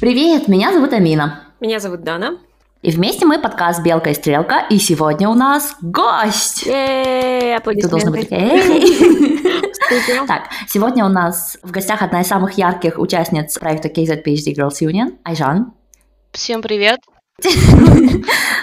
Привет, 0.00 0.46
меня 0.46 0.72
зовут 0.72 0.92
Амина. 0.92 1.42
Меня 1.58 1.80
зовут 1.80 2.04
Дана. 2.04 2.38
И 2.82 2.92
вместе 2.92 3.26
мы 3.26 3.40
подкаст 3.40 3.82
«Белка 3.82 4.10
и 4.10 4.14
стрелка», 4.14 4.64
и 4.70 4.78
сегодня 4.78 5.28
у 5.28 5.34
нас 5.34 5.74
гость! 5.82 6.64
Быть 6.64 8.28
Так, 10.28 10.50
сегодня 10.68 11.04
у 11.04 11.08
нас 11.08 11.58
в 11.64 11.72
гостях 11.72 12.02
одна 12.02 12.20
из 12.20 12.28
самых 12.28 12.56
ярких 12.56 12.96
участниц 12.96 13.58
проекта 13.58 13.88
KZ 13.88 14.22
PhD 14.24 14.54
Girls 14.54 14.80
Union, 14.80 15.16
Айжан. 15.24 15.72
Всем 16.30 16.62
привет! 16.62 17.00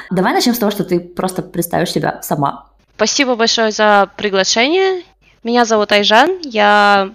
Давай 0.09 0.33
начнем 0.33 0.53
с 0.53 0.59
того, 0.59 0.71
что 0.71 0.85
ты 0.85 1.01
просто 1.01 1.41
представишь 1.41 1.91
себя 1.91 2.21
сама. 2.21 2.67
Спасибо 2.95 3.35
большое 3.35 3.71
за 3.71 4.09
приглашение. 4.15 5.03
Меня 5.43 5.65
зовут 5.65 5.91
Айжан, 5.91 6.39
я 6.43 7.11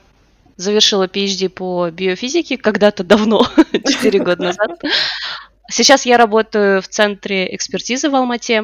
завершила 0.60 1.06
PhD 1.06 1.48
по 1.48 1.90
биофизике 1.90 2.56
когда-то 2.56 3.02
давно, 3.02 3.46
4 3.72 4.18
года 4.24 4.42
назад. 4.42 4.70
Сейчас 5.70 6.04
я 6.04 6.16
работаю 6.16 6.82
в 6.82 6.88
центре 6.88 7.54
экспертизы 7.54 8.10
в 8.10 8.14
Алмате. 8.14 8.62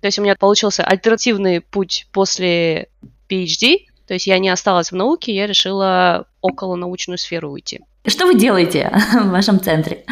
То 0.00 0.06
есть 0.06 0.18
у 0.18 0.22
меня 0.22 0.36
получился 0.36 0.84
альтернативный 0.84 1.60
путь 1.60 2.06
после 2.12 2.88
PhD. 3.28 3.86
То 4.06 4.14
есть 4.14 4.26
я 4.26 4.38
не 4.38 4.48
осталась 4.48 4.92
в 4.92 4.96
науке, 4.96 5.34
я 5.34 5.46
решила 5.46 6.26
около 6.40 6.76
научную 6.76 7.18
сферу 7.18 7.50
уйти. 7.50 7.80
Что 8.06 8.26
вы 8.26 8.34
делаете 8.34 8.92
в 9.12 9.30
вашем 9.30 9.60
центре? 9.60 10.04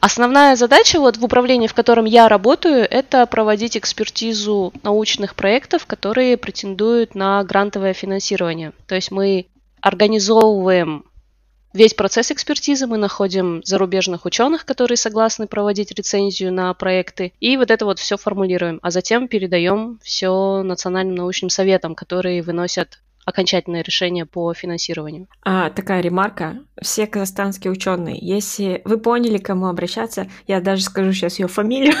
Основная 0.00 0.56
задача 0.56 0.98
вот 0.98 1.18
в 1.18 1.24
управлении, 1.24 1.66
в 1.66 1.74
котором 1.74 2.06
я 2.06 2.26
работаю, 2.28 2.86
это 2.90 3.26
проводить 3.26 3.76
экспертизу 3.76 4.72
научных 4.82 5.34
проектов, 5.34 5.84
которые 5.84 6.38
претендуют 6.38 7.14
на 7.14 7.44
грантовое 7.44 7.92
финансирование. 7.92 8.72
То 8.86 8.94
есть 8.94 9.10
мы 9.10 9.46
организовываем 9.82 11.04
весь 11.72 11.94
процесс 11.94 12.30
экспертизы, 12.30 12.86
мы 12.86 12.96
находим 12.96 13.62
зарубежных 13.64 14.24
ученых, 14.24 14.64
которые 14.64 14.96
согласны 14.96 15.46
проводить 15.46 15.92
рецензию 15.92 16.52
на 16.52 16.72
проекты, 16.74 17.32
и 17.40 17.56
вот 17.56 17.70
это 17.70 17.84
вот 17.84 17.98
все 17.98 18.16
формулируем, 18.16 18.80
а 18.82 18.90
затем 18.90 19.28
передаем 19.28 19.98
все 20.02 20.62
национальным 20.62 21.14
научным 21.14 21.50
советам, 21.50 21.94
которые 21.94 22.42
выносят 22.42 23.00
окончательное 23.24 23.82
решение 23.82 24.26
по 24.26 24.52
финансированию. 24.54 25.28
А, 25.42 25.70
такая 25.70 26.00
ремарка. 26.00 26.58
Все 26.80 27.06
казахстанские 27.06 27.70
ученые, 27.70 28.18
если 28.20 28.82
вы 28.84 28.98
поняли, 28.98 29.38
к 29.38 29.46
кому 29.46 29.66
обращаться, 29.66 30.28
я 30.46 30.60
даже 30.60 30.82
скажу 30.82 31.12
сейчас 31.12 31.38
ее 31.38 31.48
фамилию, 31.48 31.94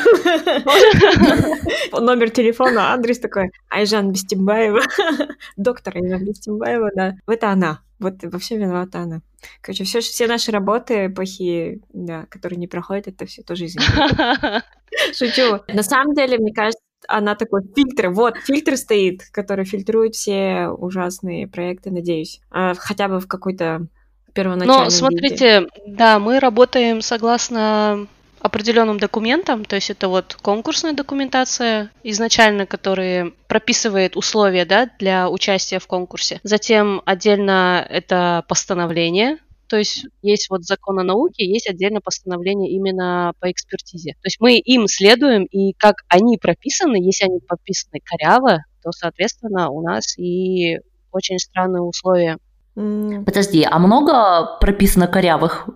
номер 1.92 2.30
телефона, 2.30 2.92
адрес 2.92 3.18
такой, 3.18 3.50
Айжан 3.68 4.12
Бестимбаева, 4.12 4.80
доктор 5.56 5.96
Айжан 5.96 6.24
Бестимбаева, 6.24 6.90
да, 6.94 7.14
это 7.26 7.50
она. 7.50 7.80
Вот 7.98 8.14
во 8.22 8.38
всем 8.38 8.60
виновата 8.60 9.00
она. 9.00 9.20
Короче, 9.60 9.84
все, 9.84 10.00
все 10.00 10.26
наши 10.26 10.50
работы 10.50 11.10
плохие, 11.10 11.80
да, 11.92 12.24
которые 12.30 12.58
не 12.58 12.66
проходят, 12.66 13.08
это 13.08 13.26
все 13.26 13.42
тоже 13.42 13.66
из 13.66 13.76
Шучу. 15.16 15.60
На 15.68 15.82
самом 15.82 16.14
деле, 16.14 16.38
мне 16.38 16.52
кажется, 16.52 16.82
она 17.10 17.34
такой 17.34 17.62
фильтр, 17.74 18.10
вот, 18.10 18.36
фильтр 18.38 18.76
стоит, 18.76 19.24
который 19.32 19.64
фильтрует 19.64 20.14
все 20.14 20.68
ужасные 20.68 21.48
проекты, 21.48 21.90
надеюсь. 21.90 22.40
А, 22.50 22.74
хотя 22.74 23.08
бы 23.08 23.20
в 23.20 23.26
какой-то 23.26 23.86
первоначальном 24.32 24.84
Ну, 24.84 24.90
смотрите, 24.90 25.60
виде. 25.60 25.68
да, 25.86 26.18
мы 26.18 26.38
работаем 26.38 27.00
согласно 27.02 28.06
определенным 28.40 28.98
документам, 28.98 29.64
то 29.64 29.76
есть 29.76 29.90
это 29.90 30.08
вот 30.08 30.36
конкурсная 30.40 30.94
документация 30.94 31.90
изначально, 32.02 32.64
которая 32.64 33.32
прописывает 33.48 34.16
условия 34.16 34.64
да, 34.64 34.88
для 34.98 35.28
участия 35.28 35.78
в 35.78 35.86
конкурсе. 35.86 36.40
Затем 36.42 37.02
отдельно 37.04 37.86
это 37.88 38.44
постановление, 38.48 39.36
то 39.70 39.76
есть 39.76 40.04
есть 40.20 40.50
вот 40.50 40.64
закон 40.64 40.98
о 40.98 41.04
науке, 41.04 41.46
есть 41.46 41.70
отдельно 41.70 42.00
постановление 42.00 42.72
именно 42.72 43.32
по 43.38 43.50
экспертизе. 43.50 44.14
То 44.14 44.26
есть 44.26 44.38
мы 44.40 44.58
им 44.58 44.88
следуем, 44.88 45.44
и 45.44 45.72
как 45.74 45.98
они 46.08 46.38
прописаны, 46.38 46.96
если 46.96 47.26
они 47.26 47.38
прописаны 47.38 48.00
коряво, 48.04 48.64
то, 48.82 48.90
соответственно, 48.90 49.70
у 49.70 49.80
нас 49.80 50.18
и 50.18 50.80
очень 51.12 51.38
странные 51.38 51.82
условия. 51.82 52.38
Подожди, 52.74 53.64
а 53.68 53.78
много 53.78 54.58
прописано 54.60 55.06
корявых 55.06 55.68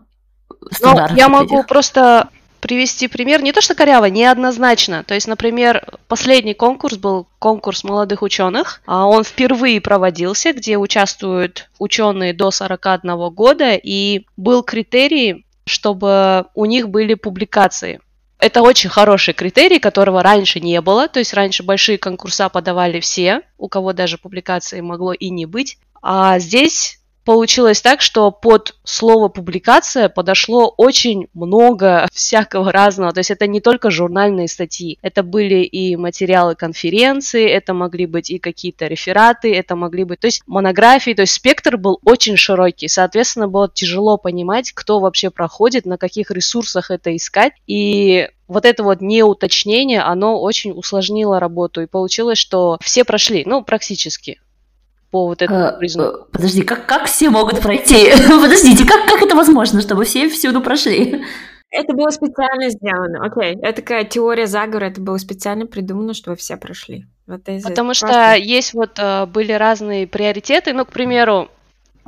стандартов? 0.72 1.12
Ну, 1.12 1.16
я 1.16 1.28
могу 1.28 1.62
просто 1.62 2.30
привести 2.64 3.08
пример, 3.08 3.42
не 3.42 3.52
то 3.52 3.60
что 3.60 3.74
коряво, 3.74 4.06
неоднозначно. 4.06 5.04
То 5.04 5.12
есть, 5.12 5.28
например, 5.28 5.86
последний 6.08 6.54
конкурс 6.54 6.96
был 6.96 7.26
конкурс 7.38 7.84
молодых 7.84 8.22
ученых. 8.22 8.80
А 8.86 9.04
он 9.04 9.22
впервые 9.22 9.82
проводился, 9.82 10.54
где 10.54 10.78
участвуют 10.78 11.68
ученые 11.78 12.32
до 12.32 12.50
41 12.50 13.28
года, 13.34 13.74
и 13.74 14.24
был 14.38 14.62
критерий, 14.62 15.44
чтобы 15.66 16.46
у 16.54 16.64
них 16.64 16.88
были 16.88 17.12
публикации. 17.12 18.00
Это 18.38 18.62
очень 18.62 18.88
хороший 18.88 19.34
критерий, 19.34 19.78
которого 19.78 20.22
раньше 20.22 20.58
не 20.58 20.80
было. 20.80 21.06
То 21.06 21.18
есть 21.18 21.34
раньше 21.34 21.64
большие 21.64 21.98
конкурса 21.98 22.48
подавали 22.48 22.98
все, 23.00 23.42
у 23.58 23.68
кого 23.68 23.92
даже 23.92 24.16
публикации 24.16 24.80
могло 24.80 25.12
и 25.12 25.28
не 25.28 25.44
быть. 25.44 25.76
А 26.00 26.38
здесь 26.38 26.98
получилось 27.24 27.80
так, 27.80 28.00
что 28.00 28.30
под 28.30 28.74
слово 28.84 29.28
публикация 29.28 30.08
подошло 30.08 30.72
очень 30.76 31.28
много 31.34 32.06
всякого 32.12 32.70
разного. 32.70 33.12
То 33.12 33.20
есть 33.20 33.30
это 33.30 33.46
не 33.46 33.60
только 33.60 33.90
журнальные 33.90 34.48
статьи, 34.48 34.98
это 35.02 35.22
были 35.22 35.62
и 35.62 35.96
материалы 35.96 36.54
конференции, 36.54 37.48
это 37.48 37.74
могли 37.74 38.06
быть 38.06 38.30
и 38.30 38.38
какие-то 38.38 38.86
рефераты, 38.86 39.54
это 39.54 39.76
могли 39.76 40.04
быть, 40.04 40.20
то 40.20 40.26
есть 40.26 40.42
монографии, 40.46 41.12
то 41.12 41.22
есть 41.22 41.34
спектр 41.34 41.76
был 41.76 41.98
очень 42.04 42.36
широкий. 42.36 42.88
Соответственно, 42.88 43.48
было 43.48 43.68
тяжело 43.72 44.16
понимать, 44.16 44.72
кто 44.72 45.00
вообще 45.00 45.30
проходит, 45.30 45.86
на 45.86 45.98
каких 45.98 46.30
ресурсах 46.30 46.90
это 46.90 47.14
искать. 47.16 47.52
И 47.66 48.28
вот 48.46 48.66
это 48.66 48.82
вот 48.82 49.00
неуточнение, 49.00 50.00
оно 50.00 50.40
очень 50.40 50.72
усложнило 50.72 51.40
работу. 51.40 51.82
И 51.82 51.86
получилось, 51.86 52.38
что 52.38 52.78
все 52.80 53.04
прошли, 53.04 53.44
ну, 53.46 53.62
практически 53.62 54.40
по 55.14 55.26
вот 55.26 55.42
этому 55.42 55.66
а, 55.66 55.70
признаку. 55.70 56.26
Подожди, 56.32 56.62
как, 56.62 56.86
как 56.86 57.04
все 57.04 57.30
могут 57.30 57.60
пройти? 57.60 58.10
Подождите, 58.28 58.84
как, 58.84 59.08
как 59.08 59.22
это 59.22 59.36
возможно, 59.36 59.80
чтобы 59.80 60.02
все 60.04 60.28
всюду 60.28 60.60
прошли? 60.60 61.24
Это 61.70 61.94
было 61.94 62.10
специально 62.10 62.68
сделано, 62.68 63.24
окей. 63.24 63.54
Okay. 63.54 63.58
Это 63.62 63.80
такая 63.80 64.04
теория 64.04 64.48
заговора, 64.48 64.86
это 64.86 65.00
было 65.00 65.16
специально 65.18 65.66
придумано, 65.66 66.14
чтобы 66.14 66.36
все 66.36 66.56
прошли. 66.56 67.06
Вот 67.28 67.44
Потому 67.44 67.90
просто... 67.90 68.08
что 68.08 68.34
есть 68.34 68.74
вот 68.74 68.98
э, 68.98 69.26
были 69.26 69.52
разные 69.52 70.08
приоритеты, 70.08 70.72
ну, 70.72 70.84
к 70.84 70.90
примеру, 70.90 71.48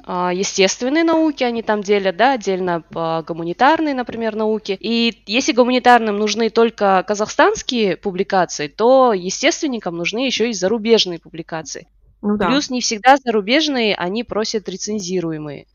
э, 0.04 0.30
естественные 0.34 1.04
науки, 1.04 1.44
они 1.44 1.62
там 1.62 1.82
делят, 1.82 2.16
да, 2.16 2.32
отдельно 2.32 2.82
по 2.90 3.24
гуманитарные, 3.24 3.94
например, 3.94 4.34
науки. 4.34 4.76
И 4.80 5.22
если 5.26 5.52
гуманитарным 5.52 6.16
нужны 6.16 6.50
только 6.50 7.04
казахстанские 7.06 7.96
публикации, 7.96 8.66
то 8.66 9.12
естественникам 9.12 9.96
нужны 9.96 10.26
еще 10.26 10.50
и 10.50 10.52
зарубежные 10.52 11.20
публикации. 11.20 11.86
Ну, 12.22 12.36
да. 12.36 12.48
Плюс 12.48 12.70
не 12.70 12.80
всегда 12.80 13.16
зарубежные, 13.16 13.94
они 13.94 14.24
просят 14.24 14.68
рецензируемые. 14.68 15.66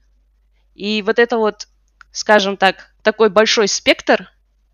И 0.75 1.01
вот 1.01 1.19
это 1.19 1.37
вот, 1.37 1.67
скажем 2.11 2.57
так, 2.57 2.93
такой 3.03 3.29
большой 3.29 3.67
спектр 3.67 4.29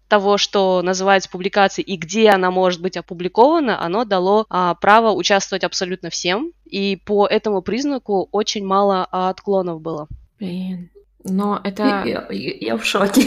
того, 0.07 0.37
что 0.37 0.81
называется 0.81 1.29
публикацией 1.29 1.85
и 1.85 1.97
где 1.97 2.29
она 2.29 2.49
может 2.49 2.81
быть 2.81 2.95
опубликована, 2.95 3.81
оно 3.81 4.05
дало 4.05 4.45
а, 4.49 4.75
право 4.75 5.11
участвовать 5.11 5.63
абсолютно 5.63 6.09
всем. 6.09 6.53
И 6.65 6.95
по 7.05 7.27
этому 7.27 7.61
признаку 7.61 8.29
очень 8.31 8.65
мало 8.65 9.05
отклонов 9.11 9.81
было. 9.81 10.07
Блин. 10.39 10.89
Но 11.23 11.59
это... 11.63 11.83
Я, 11.83 12.27
я, 12.29 12.57
я 12.61 12.77
в 12.77 12.85
шоке. 12.85 13.23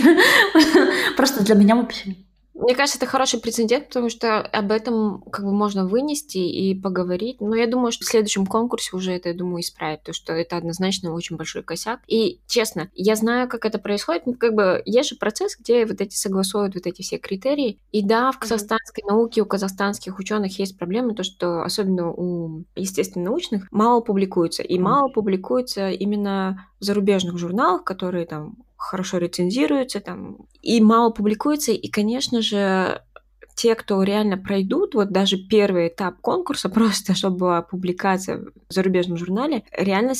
Просто 1.17 1.45
для 1.45 1.55
меня 1.55 1.77
вообще 1.77 2.17
мне 2.55 2.75
кажется, 2.75 2.99
это 2.99 3.07
хороший 3.07 3.41
прецедент, 3.41 3.89
потому 3.89 4.11
что 4.11 4.41
об 4.41 4.71
этом 4.73 5.23
как 5.23 5.45
бы 5.45 5.53
можно 5.53 5.87
вынести 5.87 6.39
и 6.39 6.75
поговорить. 6.75 7.41
Но 7.41 7.55
я 7.55 7.67
думаю, 7.67 7.93
что 7.93 8.05
в 8.05 8.09
следующем 8.09 8.47
конкурсе 8.47 8.97
уже 8.97 9.13
это, 9.13 9.31
я 9.31 9.35
думаю, 9.35 9.61
исправят, 9.61 10.03
то 10.03 10.13
что 10.13 10.33
это 10.33 10.57
однозначно 10.57 11.15
очень 11.15 11.37
большой 11.37 11.63
косяк. 11.63 12.01
И, 12.07 12.41
честно, 12.47 12.91
я 12.95 13.17
знаю, 13.17 13.49
как 13.49 13.65
это 13.65 13.79
происходит. 13.79 14.27
Ну, 14.27 14.35
как 14.35 14.55
бы 14.55 14.83
есть 14.85 15.11
же 15.11 15.17
процесс, 15.17 15.57
где 15.59 15.87
вот 15.87 16.01
эти 16.01 16.15
согласуют 16.15 16.75
вот 16.75 16.87
эти 16.87 17.03
все 17.03 17.19
критерии. 17.19 17.79
И 17.93 18.03
да, 18.03 18.33
в 18.33 18.39
казахстанской 18.39 19.05
науке 19.07 19.43
у 19.43 19.47
казахстанских 19.47 20.19
ученых 20.19 20.59
есть 20.59 20.77
проблемы, 20.77 21.15
то, 21.15 21.23
что 21.23 21.63
особенно 21.63 22.11
у 22.11 22.65
естественно-научных 22.75 23.69
мало 23.71 24.01
публикуется. 24.01 24.63
И 24.63 24.79
мало 24.79 25.09
публикуется 25.09 25.91
именно 25.91 26.67
в 26.81 26.85
зарубежных 26.85 27.39
журналах, 27.39 27.85
которые 27.85 28.27
там 28.27 28.57
хорошо 28.81 29.19
рецензируются 29.19 30.01
там, 30.01 30.39
и 30.63 30.81
мало 30.81 31.11
публикуется. 31.11 31.73
И, 31.73 31.89
конечно 31.89 32.43
же, 32.43 33.03
те, 33.55 33.75
кто 33.75 34.03
реально 34.03 34.39
пройдут, 34.39 34.95
вот 34.95 35.11
даже 35.11 35.37
первый 35.37 35.89
этап 35.89 36.21
конкурса, 36.21 36.69
просто 36.71 37.15
чтобы 37.15 37.37
была 37.37 37.63
публикация 37.63 38.39
в 38.39 38.73
зарубежном 38.73 39.19
журнале, 39.19 39.65
реально 39.73 40.15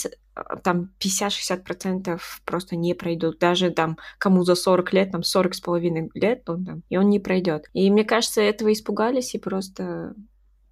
там 0.63 0.91
50-60% 1.01 2.21
просто 2.45 2.77
не 2.77 2.95
пройдут. 2.95 3.39
Даже 3.39 3.71
там 3.71 3.99
кому 4.19 4.45
за 4.45 4.55
40 4.55 4.93
лет, 4.93 5.13
там 5.13 5.23
40 5.23 5.55
с 5.55 5.61
половиной 5.61 6.11
лет, 6.15 6.49
он 6.49 6.65
там, 6.65 6.83
и 6.91 6.97
он 6.97 7.09
не 7.09 7.19
пройдет. 7.19 7.67
И 7.73 7.91
мне 7.91 8.05
кажется, 8.05 8.43
этого 8.43 8.73
испугались 8.73 9.35
и 9.35 9.39
просто 9.39 10.15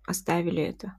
оставили 0.06 0.62
это. 0.62 0.94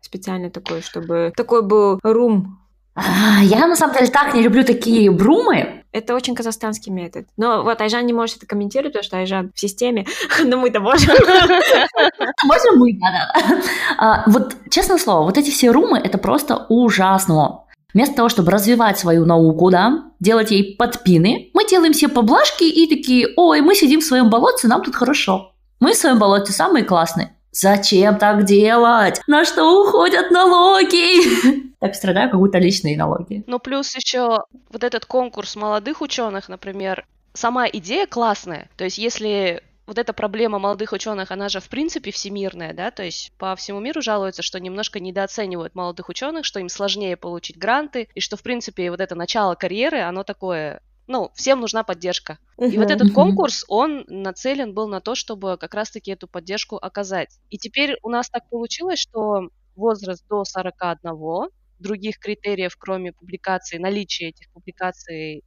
Специально 0.00 0.50
такое, 0.50 0.80
чтобы 0.80 1.32
такой 1.36 1.62
был 1.62 2.00
рум 2.02 2.60
а, 2.94 3.42
я 3.42 3.66
на 3.66 3.76
самом 3.76 3.94
деле 3.94 4.08
так 4.08 4.34
не 4.34 4.42
люблю 4.42 4.64
такие 4.64 5.10
брумы, 5.10 5.79
Это 5.92 6.14
очень 6.14 6.34
казахстанский 6.34 6.92
метод. 6.92 7.26
Но 7.36 7.62
вот 7.64 7.80
Айжан 7.80 8.06
не 8.06 8.12
может 8.12 8.36
это 8.36 8.46
комментировать, 8.46 8.92
потому 8.92 9.04
что 9.04 9.16
Айжан 9.18 9.50
в 9.54 9.58
системе, 9.58 10.06
но 10.44 10.56
мы-то 10.56 10.80
можем. 10.80 11.10
Можем 12.44 12.78
мы, 12.78 12.92
да-да. 12.94 13.62
А, 13.98 14.30
вот, 14.30 14.56
честное 14.70 14.98
слово, 14.98 15.24
вот 15.24 15.36
эти 15.36 15.50
все 15.50 15.70
румы, 15.70 15.98
это 15.98 16.18
просто 16.18 16.66
ужасно. 16.68 17.64
Вместо 17.92 18.14
того, 18.14 18.28
чтобы 18.28 18.52
развивать 18.52 18.98
свою 18.98 19.24
науку, 19.24 19.70
да, 19.70 20.04
делать 20.20 20.50
ей 20.50 20.76
подпины, 20.76 21.50
мы 21.54 21.66
делаем 21.66 21.92
все 21.92 22.08
поблажки 22.08 22.64
и 22.64 22.88
такие, 22.88 23.28
ой, 23.36 23.60
мы 23.62 23.74
сидим 23.74 24.00
в 24.00 24.04
своем 24.04 24.30
болоте, 24.30 24.68
нам 24.68 24.82
тут 24.82 24.94
хорошо. 24.94 25.52
Мы 25.80 25.92
в 25.92 25.96
своем 25.96 26.18
болоте 26.18 26.52
самые 26.52 26.84
классные. 26.84 27.36
Зачем 27.52 28.16
так 28.16 28.44
делать? 28.44 29.20
На 29.26 29.44
что 29.44 29.82
уходят 29.82 30.30
налоги? 30.30 31.66
Так 31.80 31.94
страдаю, 31.94 32.30
как 32.30 32.38
будто 32.38 32.58
личные 32.58 32.96
налоги. 32.96 33.42
Ну, 33.46 33.58
плюс 33.58 33.94
еще 33.96 34.44
вот 34.70 34.84
этот 34.84 35.06
конкурс 35.06 35.56
молодых 35.56 36.02
ученых, 36.02 36.48
например, 36.48 37.06
сама 37.32 37.66
идея 37.68 38.06
классная. 38.06 38.68
То 38.76 38.84
есть, 38.84 38.98
если 38.98 39.62
вот 39.86 39.98
эта 39.98 40.12
проблема 40.12 40.58
молодых 40.58 40.92
ученых, 40.92 41.32
она 41.32 41.48
же 41.48 41.58
в 41.58 41.68
принципе 41.68 42.12
всемирная, 42.12 42.72
да, 42.74 42.92
то 42.92 43.02
есть 43.02 43.32
по 43.38 43.56
всему 43.56 43.80
миру 43.80 44.02
жалуются, 44.02 44.40
что 44.40 44.60
немножко 44.60 45.00
недооценивают 45.00 45.74
молодых 45.74 46.08
ученых, 46.08 46.44
что 46.44 46.60
им 46.60 46.68
сложнее 46.68 47.16
получить 47.16 47.58
гранты, 47.58 48.08
и 48.14 48.20
что 48.20 48.36
в 48.36 48.42
принципе 48.42 48.90
вот 48.92 49.00
это 49.00 49.16
начало 49.16 49.56
карьеры, 49.56 50.00
оно 50.02 50.22
такое 50.22 50.80
ну, 51.08 51.32
всем 51.34 51.58
нужна 51.60 51.82
поддержка. 51.82 52.38
Uh-huh, 52.56 52.70
и 52.70 52.78
вот 52.78 52.88
этот 52.88 53.08
uh-huh. 53.08 53.14
конкурс, 53.14 53.64
он 53.66 54.04
нацелен 54.06 54.74
был 54.74 54.86
на 54.86 55.00
то, 55.00 55.16
чтобы 55.16 55.56
как 55.56 55.74
раз-таки 55.74 56.12
эту 56.12 56.28
поддержку 56.28 56.76
оказать. 56.76 57.40
И 57.48 57.58
теперь 57.58 57.98
у 58.04 58.10
нас 58.10 58.30
так 58.30 58.48
получилось, 58.48 59.00
что 59.00 59.48
возраст 59.74 60.24
до 60.28 60.44
41, 60.44 61.50
других 61.80 62.18
критериев, 62.18 62.76
кроме 62.78 63.12
публикации, 63.12 63.78
наличия 63.78 64.28
этих 64.28 64.50
публикаций 64.52 65.42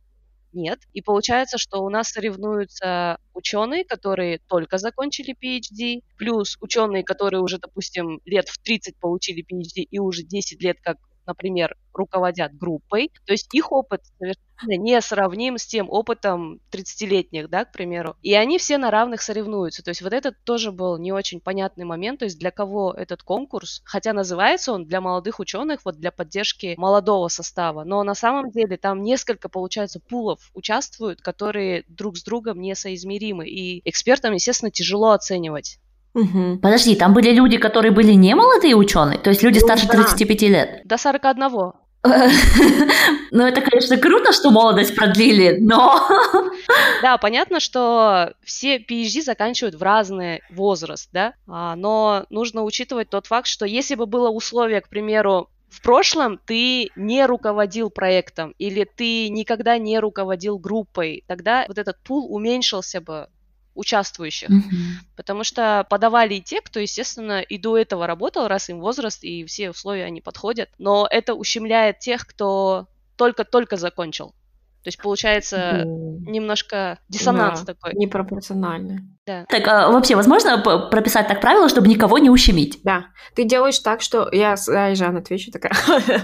нет. 0.53 0.79
И 0.93 1.01
получается, 1.01 1.57
что 1.57 1.83
у 1.83 1.89
нас 1.89 2.09
соревнуются 2.09 3.17
ученые, 3.33 3.85
которые 3.85 4.39
только 4.47 4.77
закончили 4.77 5.35
PhD, 5.35 6.01
плюс 6.17 6.57
ученые, 6.61 7.03
которые 7.03 7.41
уже, 7.41 7.57
допустим, 7.57 8.19
лет 8.25 8.49
в 8.49 8.59
30 8.59 8.99
получили 8.99 9.43
PhD 9.43 9.83
и 9.89 9.99
уже 9.99 10.23
10 10.23 10.61
лет 10.61 10.77
как 10.81 10.97
например, 11.25 11.77
руководят 11.93 12.53
группой, 12.53 13.09
то 13.25 13.31
есть 13.31 13.53
их 13.53 13.71
опыт 13.71 14.01
совершенно 14.17 14.52
не 14.67 15.01
сравним 15.01 15.57
с 15.57 15.65
тем 15.65 15.89
опытом 15.89 16.59
30-летних, 16.71 17.49
да, 17.49 17.65
к 17.65 17.71
примеру. 17.71 18.15
И 18.21 18.33
они 18.33 18.57
все 18.57 18.77
на 18.77 18.91
равных 18.91 19.21
соревнуются. 19.21 19.83
То 19.83 19.89
есть 19.89 20.01
вот 20.01 20.13
этот 20.13 20.35
тоже 20.43 20.71
был 20.71 20.97
не 20.97 21.11
очень 21.11 21.39
понятный 21.39 21.85
момент, 21.85 22.19
то 22.19 22.25
есть 22.25 22.39
для 22.39 22.51
кого 22.51 22.93
этот 22.93 23.23
конкурс, 23.23 23.81
хотя 23.85 24.13
называется 24.13 24.73
он 24.73 24.85
для 24.85 25.01
молодых 25.01 25.39
ученых, 25.39 25.81
вот 25.85 25.95
для 25.97 26.11
поддержки 26.11 26.75
молодого 26.77 27.27
состава, 27.27 27.83
но 27.83 28.03
на 28.03 28.15
самом 28.15 28.51
деле 28.51 28.77
там 28.77 29.01
несколько, 29.03 29.49
получается, 29.49 29.99
пулов 29.99 30.51
участвуют, 30.53 31.21
которые 31.21 31.83
друг 31.87 32.17
с 32.17 32.23
другом 32.23 32.61
несоизмеримы, 32.61 33.47
и 33.47 33.87
экспертам, 33.89 34.33
естественно, 34.33 34.71
тяжело 34.71 35.11
оценивать 35.11 35.79
Угу. 36.13 36.59
Подожди, 36.61 36.95
там 36.95 37.13
были 37.13 37.31
люди, 37.31 37.57
которые 37.57 37.91
были 37.91 38.13
не 38.13 38.35
молодые 38.35 38.75
ученые, 38.75 39.17
то 39.17 39.31
есть 39.31 39.41
люди 39.41 39.59
ну, 39.59 39.65
старше 39.65 39.87
да. 39.87 40.03
35 40.03 40.41
лет. 40.43 40.81
До 40.85 40.97
41. 40.97 41.73
Ну, 43.31 43.47
это, 43.47 43.61
конечно, 43.61 43.97
круто, 43.97 44.31
что 44.31 44.51
молодость 44.51 44.95
продлили, 44.95 45.57
но... 45.59 46.07
Да, 47.01 47.17
понятно, 47.17 47.59
что 47.59 48.33
все 48.43 48.77
PhD 48.77 49.21
заканчивают 49.21 49.75
в 49.75 49.81
разный 49.81 50.41
возраст, 50.51 51.09
да, 51.11 51.33
а, 51.47 51.75
но 51.75 52.25
нужно 52.29 52.63
учитывать 52.63 53.09
тот 53.09 53.25
факт, 53.27 53.47
что 53.47 53.65
если 53.65 53.95
бы 53.95 54.05
было 54.05 54.29
условие, 54.29 54.81
к 54.81 54.89
примеру, 54.89 55.49
в 55.69 55.81
прошлом 55.81 56.39
ты 56.45 56.91
не 56.95 57.25
руководил 57.25 57.89
проектом 57.89 58.53
или 58.59 58.83
ты 58.83 59.29
никогда 59.29 59.77
не 59.79 59.97
руководил 59.99 60.59
группой, 60.59 61.23
тогда 61.27 61.65
вот 61.67 61.79
этот 61.79 61.97
пул 62.03 62.33
уменьшился 62.33 63.01
бы 63.01 63.27
участвующих. 63.75 64.49
Mm-hmm. 64.49 65.15
Потому 65.15 65.43
что 65.43 65.85
подавали 65.89 66.35
и 66.35 66.41
те, 66.41 66.61
кто, 66.61 66.79
естественно, 66.79 67.41
и 67.41 67.57
до 67.57 67.77
этого 67.77 68.07
работал, 68.07 68.47
раз 68.47 68.69
им 68.69 68.79
возраст 68.79 69.23
и 69.23 69.45
все 69.45 69.69
условия 69.69 70.05
они 70.05 70.21
подходят. 70.21 70.69
Но 70.77 71.07
это 71.09 71.33
ущемляет 71.33 71.99
тех, 71.99 72.25
кто 72.25 72.87
только-только 73.15 73.77
закончил. 73.77 74.33
То 74.83 74.89
есть 74.89 75.01
получается 75.01 75.85
mm. 75.85 76.29
немножко 76.29 76.99
диссонанс 77.07 77.61
да, 77.61 77.73
такой. 77.73 77.93
Непропорциональный. 77.93 78.99
Да. 79.25 79.45
Так, 79.47 79.65
а 79.65 79.89
вообще, 79.89 80.15
возможно 80.15 80.57
прописать 80.57 81.29
так 81.29 81.39
правило, 81.39 81.69
чтобы 81.69 81.87
никого 81.87 82.17
не 82.17 82.29
ущемить? 82.29 82.81
Да. 82.83 83.05
Ты 83.33 83.45
делаешь 83.45 83.79
так, 83.79 84.01
что... 84.01 84.27
Я 84.33 84.55
Айжан 84.67 85.15
отвечу 85.15 85.51
такая. 85.51 85.71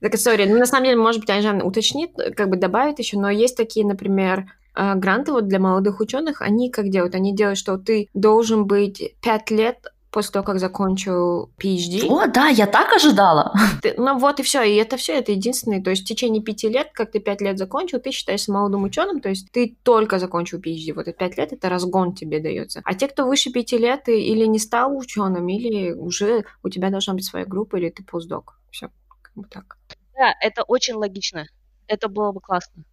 Так, 0.00 0.16
сори. 0.16 0.46
Ну, 0.46 0.58
на 0.58 0.66
самом 0.66 0.84
деле, 0.84 0.96
может 0.96 1.20
быть, 1.20 1.30
Айжан 1.30 1.62
уточнит, 1.62 2.10
как 2.36 2.48
бы 2.48 2.56
добавит 2.56 2.98
еще, 2.98 3.18
но 3.18 3.30
есть 3.30 3.56
такие, 3.56 3.86
например, 3.86 4.46
а, 4.74 4.94
гранты 4.94 5.32
вот 5.32 5.48
для 5.48 5.58
молодых 5.58 6.00
ученых, 6.00 6.42
они 6.42 6.70
как 6.70 6.88
делают? 6.88 7.14
Они 7.14 7.34
делают, 7.34 7.58
что 7.58 7.76
ты 7.78 8.08
должен 8.14 8.66
быть 8.66 9.14
пять 9.20 9.50
лет 9.50 9.92
после 10.12 10.32
того, 10.32 10.44
как 10.44 10.60
закончил 10.60 11.50
PhD. 11.58 12.06
О, 12.08 12.26
да, 12.26 12.48
я 12.48 12.66
так 12.66 12.92
ожидала. 12.92 13.54
Ты, 13.82 13.94
ну 13.96 14.18
вот 14.18 14.38
и 14.40 14.42
все, 14.42 14.62
и 14.62 14.76
это 14.76 14.96
все, 14.96 15.14
это 15.14 15.32
единственное. 15.32 15.82
То 15.82 15.90
есть 15.90 16.02
в 16.02 16.06
течение 16.06 16.42
пяти 16.42 16.68
лет, 16.68 16.90
как 16.92 17.10
ты 17.10 17.18
пять 17.18 17.40
лет 17.40 17.58
закончил, 17.58 17.98
ты 17.98 18.12
считаешься 18.12 18.52
молодым 18.52 18.84
ученым, 18.84 19.20
то 19.20 19.30
есть 19.30 19.50
ты 19.50 19.76
только 19.82 20.18
закончил 20.18 20.60
PhD. 20.60 20.92
Вот 20.92 21.08
эти 21.08 21.16
пять 21.16 21.38
лет 21.38 21.52
это 21.52 21.68
разгон 21.68 22.14
тебе 22.14 22.40
дается. 22.40 22.82
А 22.84 22.94
те, 22.94 23.08
кто 23.08 23.26
выше 23.26 23.50
пяти 23.50 23.78
лет, 23.78 24.04
ты 24.04 24.20
или 24.20 24.44
не 24.44 24.58
стал 24.58 24.96
ученым, 24.96 25.48
или 25.48 25.92
уже 25.92 26.44
у 26.62 26.68
тебя 26.68 26.90
должна 26.90 27.14
быть 27.14 27.24
своя 27.24 27.46
группа, 27.46 27.76
или 27.76 27.88
ты 27.88 28.04
постдок. 28.04 28.58
Все, 28.70 28.90
как 29.22 29.32
бы 29.34 29.48
так. 29.48 29.78
Да, 30.14 30.34
это 30.40 30.62
очень 30.62 30.94
логично. 30.94 31.46
Это 31.86 32.08
было 32.08 32.32
бы 32.32 32.40
классно, 32.40 32.84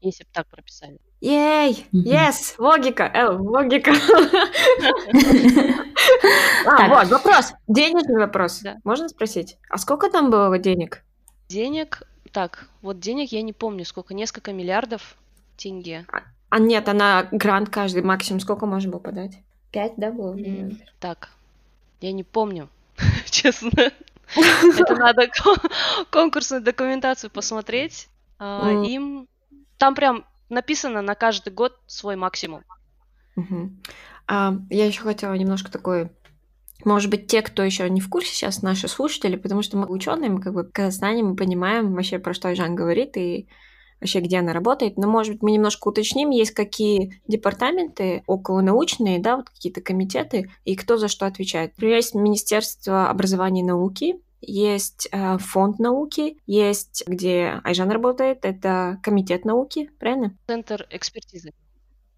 если 0.00 0.24
бы 0.24 0.30
так 0.32 0.48
прописали. 0.48 0.98
Ей! 1.22 1.86
Yes! 1.92 2.56
Логика! 2.58 3.04
Э, 3.04 3.28
логика! 3.28 3.92
А, 6.64 6.88
вот, 6.88 7.08
вопрос. 7.08 7.52
Денежный 7.68 8.18
вопрос. 8.18 8.62
Можно 8.84 9.08
спросить? 9.08 9.56
А 9.68 9.78
сколько 9.78 10.10
там 10.10 10.30
было 10.30 10.58
денег? 10.58 11.04
Денег? 11.48 12.02
Так, 12.32 12.66
вот 12.82 12.98
денег 12.98 13.30
я 13.30 13.42
не 13.42 13.52
помню, 13.52 13.84
сколько, 13.84 14.14
несколько 14.14 14.52
миллиардов 14.52 15.16
тенге. 15.56 16.06
А, 16.12 16.22
а 16.50 16.58
нет, 16.58 16.88
она 16.88 17.28
грант 17.30 17.68
каждый 17.68 18.02
максимум 18.02 18.40
сколько 18.40 18.66
можно 18.66 18.90
было 18.90 19.00
подать? 19.00 19.38
Пять, 19.70 19.92
да, 19.96 20.10
было? 20.10 20.36
Так, 20.98 21.30
я 22.00 22.12
не 22.12 22.24
помню, 22.24 22.68
честно. 23.26 23.92
Это 24.36 24.94
надо 24.96 25.28
конкурсную 26.10 26.62
документацию 26.62 27.30
посмотреть. 27.30 28.08
А, 28.38 28.70
им 28.84 29.28
там 29.78 29.94
прям 29.94 30.24
написано 30.52 31.02
на 31.02 31.14
каждый 31.14 31.52
год 31.52 31.78
свой 31.86 32.16
максимум. 32.16 32.62
Угу. 33.36 33.70
А, 34.28 34.54
я 34.70 34.86
еще 34.86 35.02
хотела 35.02 35.34
немножко 35.34 35.70
такой 35.70 36.10
может 36.84 37.10
быть, 37.10 37.28
те, 37.28 37.42
кто 37.42 37.62
еще 37.62 37.88
не 37.88 38.00
в 38.00 38.08
курсе 38.08 38.32
сейчас, 38.32 38.62
наши 38.62 38.88
слушатели, 38.88 39.36
потому 39.36 39.62
что 39.62 39.76
мы 39.76 39.86
ученые, 39.86 40.30
мы 40.30 40.40
как 40.40 40.52
бы 40.52 40.64
в 40.64 40.72
Казахстане, 40.72 41.22
мы 41.22 41.36
понимаем 41.36 41.94
вообще, 41.94 42.18
про 42.18 42.34
что 42.34 42.52
Жан 42.54 42.74
говорит 42.74 43.16
и 43.16 43.46
вообще, 44.00 44.20
где 44.20 44.38
она 44.38 44.52
работает. 44.52 44.96
Но, 44.96 45.08
может 45.08 45.34
быть, 45.34 45.42
мы 45.42 45.52
немножко 45.52 45.88
уточним, 45.88 46.30
есть 46.30 46.50
какие 46.50 47.22
департаменты 47.28 48.24
околонаучные, 48.26 49.20
да, 49.20 49.36
вот 49.36 49.48
какие-то 49.50 49.80
комитеты, 49.80 50.50
и 50.64 50.74
кто 50.74 50.96
за 50.96 51.06
что 51.06 51.26
отвечает. 51.26 51.72
Например, 51.76 51.96
есть 51.96 52.14
Министерство 52.14 53.08
образования 53.08 53.60
и 53.60 53.64
науки, 53.64 54.16
есть 54.42 55.08
э, 55.10 55.38
фонд 55.38 55.78
науки, 55.78 56.36
есть, 56.46 57.04
где 57.06 57.60
Айжан 57.64 57.90
работает, 57.90 58.44
это 58.44 58.98
комитет 59.02 59.44
науки, 59.44 59.90
правильно? 59.98 60.36
Центр 60.46 60.86
экспертизы. 60.90 61.52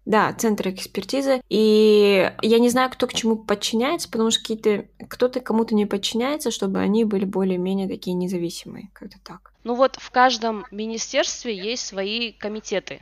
Да, 0.05 0.31
центр 0.33 0.69
экспертизы. 0.69 1.41
И 1.49 2.31
я 2.41 2.59
не 2.59 2.69
знаю, 2.69 2.91
кто 2.91 3.07
к 3.07 3.13
чему 3.13 3.37
подчиняется, 3.37 4.09
потому 4.09 4.29
что 4.29 4.41
какие-то 4.41 4.85
кто-то 5.09 5.39
кому-то 5.39 5.73
не 5.73 5.87
подчиняется, 5.87 6.51
чтобы 6.51 6.79
они 6.79 7.05
были 7.05 7.25
более-менее 7.25 7.87
такие 7.87 8.13
независимые, 8.13 8.91
как-то 8.93 9.17
так. 9.23 9.53
Ну 9.63 9.73
вот 9.73 9.95
в 9.95 10.11
каждом 10.11 10.65
министерстве 10.69 11.57
есть 11.57 11.87
свои 11.87 12.33
комитеты 12.33 13.01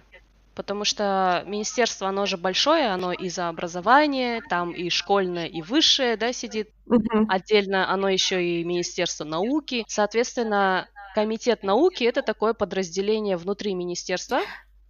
потому 0.55 0.85
что 0.85 1.43
министерство, 1.45 2.07
оно 2.07 2.25
же 2.25 2.37
большое, 2.37 2.87
оно 2.87 3.11
и 3.13 3.29
за 3.29 3.49
образование, 3.49 4.41
там 4.49 4.71
и 4.71 4.89
школьное, 4.89 5.45
и 5.45 5.61
высшее, 5.61 6.17
да, 6.17 6.33
сидит. 6.33 6.69
Uh-huh. 6.87 7.25
Отдельно 7.29 7.91
оно 7.91 8.09
еще 8.09 8.43
и 8.43 8.63
Министерство 8.63 9.23
науки. 9.23 9.85
Соответственно, 9.87 10.87
комитет 11.15 11.63
науки 11.63 12.03
это 12.03 12.21
такое 12.21 12.53
подразделение 12.53 13.37
внутри 13.37 13.73
министерства, 13.73 14.41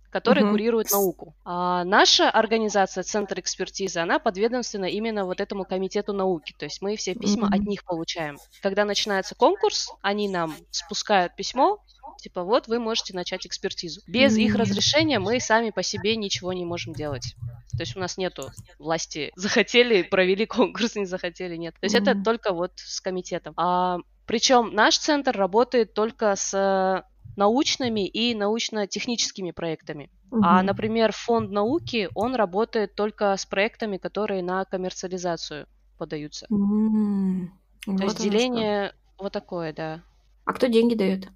который 0.09 0.43
uh-huh. 0.43 0.51
курирует 0.51 0.91
науку. 0.91 1.35
А 1.43 1.83
наша 1.83 2.29
организация, 2.29 3.03
Центр 3.03 3.39
экспертизы, 3.39 3.99
она 3.99 4.19
подведомственна 4.19 4.85
именно 4.85 5.25
вот 5.25 5.41
этому 5.41 5.65
комитету 5.65 6.13
науки. 6.13 6.53
То 6.57 6.65
есть 6.65 6.81
мы 6.81 6.95
все 6.95 7.15
письма 7.15 7.47
uh-huh. 7.47 7.55
от 7.55 7.61
них 7.61 7.83
получаем. 7.83 8.37
Когда 8.61 8.85
начинается 8.85 9.35
конкурс, 9.35 9.91
они 10.01 10.29
нам 10.29 10.55
спускают 10.71 11.35
письмо, 11.35 11.79
типа 12.19 12.43
вот 12.43 12.67
вы 12.67 12.79
можете 12.79 13.13
начать 13.13 13.45
экспертизу. 13.45 14.01
Без 14.07 14.37
их 14.37 14.55
разрешения 14.55 15.19
мы 15.19 15.39
сами 15.39 15.69
по 15.71 15.83
себе 15.83 16.15
ничего 16.15 16.53
не 16.53 16.65
можем 16.65 16.93
делать. 16.93 17.35
То 17.71 17.81
есть 17.81 17.95
у 17.95 17.99
нас 17.99 18.17
нету 18.17 18.51
власти 18.79 19.31
захотели, 19.35 20.03
провели 20.03 20.45
конкурс, 20.45 20.95
не 20.95 21.05
захотели, 21.05 21.55
нет. 21.55 21.73
То 21.79 21.85
есть 21.85 21.95
это 21.95 22.15
только 22.21 22.53
вот 22.53 22.73
с 22.75 23.01
комитетом. 23.01 23.53
А, 23.57 23.97
причем 24.25 24.73
наш 24.73 24.97
центр 24.97 25.35
работает 25.35 25.93
только 25.93 26.35
с 26.35 27.03
научными 27.35 28.07
и 28.07 28.35
научно-техническими 28.35 29.51
проектами. 29.51 30.11
Угу. 30.31 30.41
А, 30.43 30.63
например, 30.63 31.11
фонд 31.11 31.51
науки, 31.51 32.09
он 32.15 32.35
работает 32.35 32.95
только 32.95 33.35
с 33.35 33.45
проектами, 33.45 33.97
которые 33.97 34.43
на 34.43 34.65
коммерциализацию 34.65 35.67
подаются. 35.97 36.47
М, 36.51 37.51
То 37.85 37.91
Вот 37.91 38.01
есть 38.01 38.19
оно 38.19 38.19
что. 38.19 38.23
деление 38.23 38.93
вот 39.17 39.33
такое, 39.33 39.73
да. 39.73 40.01
А 40.45 40.53
кто 40.53 40.67
деньги 40.67 40.95
дает? 40.95 41.27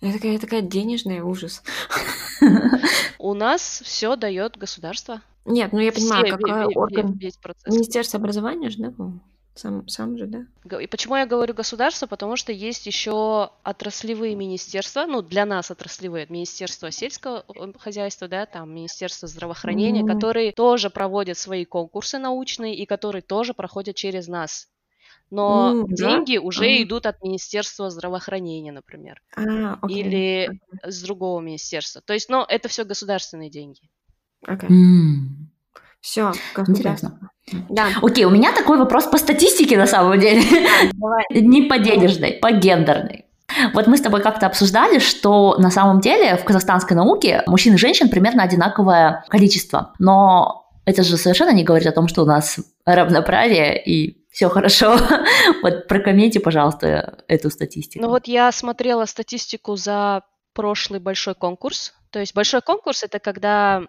Я 0.00 0.12
такая, 0.12 0.38
такая 0.38 0.62
денежная 0.62 1.22
ужас. 1.24 1.62
У 3.18 3.34
нас 3.34 3.82
все 3.84 4.16
дает 4.16 4.56
государство. 4.56 5.20
Нет, 5.44 5.72
ну 5.72 5.80
я 5.80 5.92
понимаю, 5.92 6.26
Все, 6.26 6.36
ве- 6.36 6.72
орган. 6.74 7.12
весь 7.14 7.36
процесс. 7.36 7.74
Министерство 7.74 8.18
образования 8.20 8.70
же, 8.70 8.78
да? 8.78 8.92
Сам, 9.54 9.88
сам 9.88 10.16
же, 10.16 10.26
да? 10.28 10.78
И 10.78 10.86
почему 10.86 11.16
я 11.16 11.26
говорю 11.26 11.52
государство? 11.52 12.06
Потому 12.06 12.36
что 12.36 12.52
есть 12.52 12.86
еще 12.86 13.50
отраслевые 13.64 14.36
министерства, 14.36 15.04
ну, 15.06 15.20
для 15.20 15.44
нас 15.46 15.72
отраслевые, 15.72 16.26
Министерство 16.28 16.92
сельского 16.92 17.44
э, 17.56 17.72
хозяйства, 17.76 18.28
да, 18.28 18.46
там 18.46 18.72
Министерство 18.72 19.26
здравоохранения, 19.26 20.04
Мгм. 20.04 20.14
которые 20.14 20.52
тоже 20.52 20.90
проводят 20.90 21.38
свои 21.38 21.64
конкурсы 21.64 22.18
научные 22.18 22.76
и 22.76 22.86
которые 22.86 23.22
тоже 23.22 23.52
проходят 23.52 23.96
через 23.96 24.28
нас. 24.28 24.68
Но 25.30 25.84
да? 25.88 25.94
деньги 25.94 26.38
уже 26.38 26.64
А. 26.66 26.82
идут 26.82 27.06
от 27.06 27.22
Министерства 27.22 27.90
здравоохранения, 27.90 28.72
например, 28.72 29.20
А, 29.36 29.78
окей. 29.82 30.00
или 30.00 30.44
Окей. 30.46 30.60
с 30.92 31.02
другого 31.02 31.40
министерства. 31.40 32.00
То 32.04 32.14
есть, 32.14 32.28
но 32.28 32.46
это 32.48 32.68
все 32.68 32.84
государственные 32.84 33.50
деньги. 33.50 33.80
Окей. 34.46 34.68
М, 34.70 35.50
Все, 36.00 36.32
Интересно. 36.68 37.18
Да, 37.68 37.88
Окей, 38.02 38.24
у 38.24 38.30
меня 38.30 38.52
такой 38.54 38.78
вопрос 38.78 39.06
по 39.06 39.18
статистике 39.18 39.76
на 39.76 39.86
самом 39.86 40.18
деле. 40.20 40.42
давай. 40.94 41.24
Не 41.30 41.62
по 41.62 41.78
денежной, 41.78 42.32
по 42.34 42.52
гендерной. 42.52 43.24
Вот 43.74 43.86
мы 43.86 43.96
с 43.96 44.00
тобой 44.02 44.22
как-то 44.22 44.46
обсуждали, 44.46 44.98
что 44.98 45.56
на 45.58 45.70
самом 45.70 46.00
деле 46.00 46.36
в 46.36 46.44
казахстанской 46.44 46.96
науке 46.96 47.42
мужчин 47.46 47.74
и 47.74 47.78
женщин 47.78 48.10
примерно 48.10 48.42
одинаковое 48.44 49.24
количество. 49.28 49.92
Но 49.98 50.70
это 50.84 51.02
же 51.02 51.16
совершенно 51.16 51.52
не 51.52 51.64
говорит 51.64 51.88
о 51.88 51.92
том, 51.92 52.06
что 52.08 52.22
у 52.22 52.26
нас 52.26 52.60
равноправие 52.84 53.82
и 53.84 54.17
все 54.38 54.48
хорошо. 54.48 54.96
Вот 55.62 55.88
прокомменте, 55.88 56.38
пожалуйста, 56.38 57.24
эту 57.26 57.50
статистику. 57.50 58.04
Ну 58.04 58.08
вот 58.08 58.28
я 58.28 58.52
смотрела 58.52 59.04
статистику 59.04 59.74
за 59.74 60.22
прошлый 60.54 61.00
большой 61.00 61.34
конкурс. 61.34 61.92
То 62.10 62.20
есть 62.20 62.36
большой 62.36 62.62
конкурс 62.62 63.02
это 63.02 63.18
когда 63.18 63.82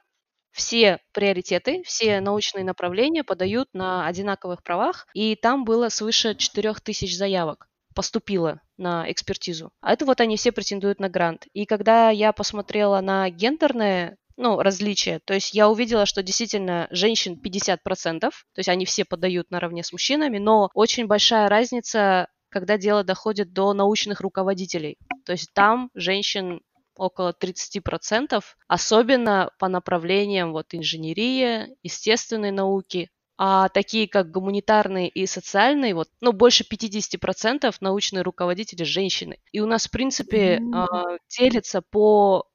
все 0.51 0.97
приоритеты, 1.13 1.83
все 1.85 2.19
научные 2.19 2.65
направления 2.65 3.23
подают 3.23 3.69
на 3.73 4.07
одинаковых 4.07 4.63
правах, 4.63 5.05
и 5.13 5.35
там 5.35 5.65
было 5.65 5.89
свыше 5.89 6.33
4000 6.33 7.15
заявок 7.15 7.67
поступило 7.93 8.61
на 8.77 9.11
экспертизу. 9.11 9.71
А 9.81 9.93
это 9.93 10.05
вот 10.05 10.19
они 10.19 10.35
все 10.35 10.51
претендуют 10.51 10.99
на 10.99 11.09
грант. 11.09 11.45
И 11.53 11.65
когда 11.65 12.09
я 12.09 12.31
посмотрела 12.31 13.01
на 13.01 13.29
гендерное 13.29 14.17
ну, 14.39 14.61
различия. 14.61 15.19
То 15.25 15.33
есть 15.33 15.53
я 15.53 15.69
увидела, 15.69 16.05
что 16.05 16.23
действительно 16.23 16.87
женщин 16.91 17.35
50%, 17.35 18.31
то 18.53 18.59
есть 18.59 18.69
они 18.69 18.85
все 18.85 19.05
подают 19.05 19.51
наравне 19.51 19.83
с 19.83 19.91
мужчинами, 19.91 20.37
но 20.37 20.69
очень 20.73 21.07
большая 21.07 21.49
разница, 21.49 22.27
когда 22.49 22.77
дело 22.77 23.03
доходит 23.03 23.53
до 23.53 23.73
научных 23.73 24.21
руководителей. 24.21 24.97
То 25.25 25.33
есть 25.33 25.53
там 25.53 25.91
женщин 25.93 26.61
около 26.95 27.33
30%, 27.33 28.55
особенно 28.67 29.51
по 29.59 29.67
направлениям 29.67 30.51
вот 30.53 30.67
инженерия, 30.73 31.69
естественной 31.83 32.51
науки, 32.51 33.09
а 33.37 33.69
такие 33.69 34.07
как 34.07 34.31
гуманитарные 34.31 35.07
и 35.09 35.25
социальные, 35.25 35.95
вот, 35.95 36.09
ну, 36.21 36.33
больше 36.33 36.65
50% 36.65 37.77
научные 37.79 38.21
руководители 38.21 38.83
женщины. 38.83 39.37
И 39.53 39.61
у 39.61 39.65
нас, 39.65 39.87
в 39.87 39.91
принципе, 39.91 40.61
М. 40.73 40.73
э, 40.73 41.17
делится 41.37 41.81
по 41.81 42.45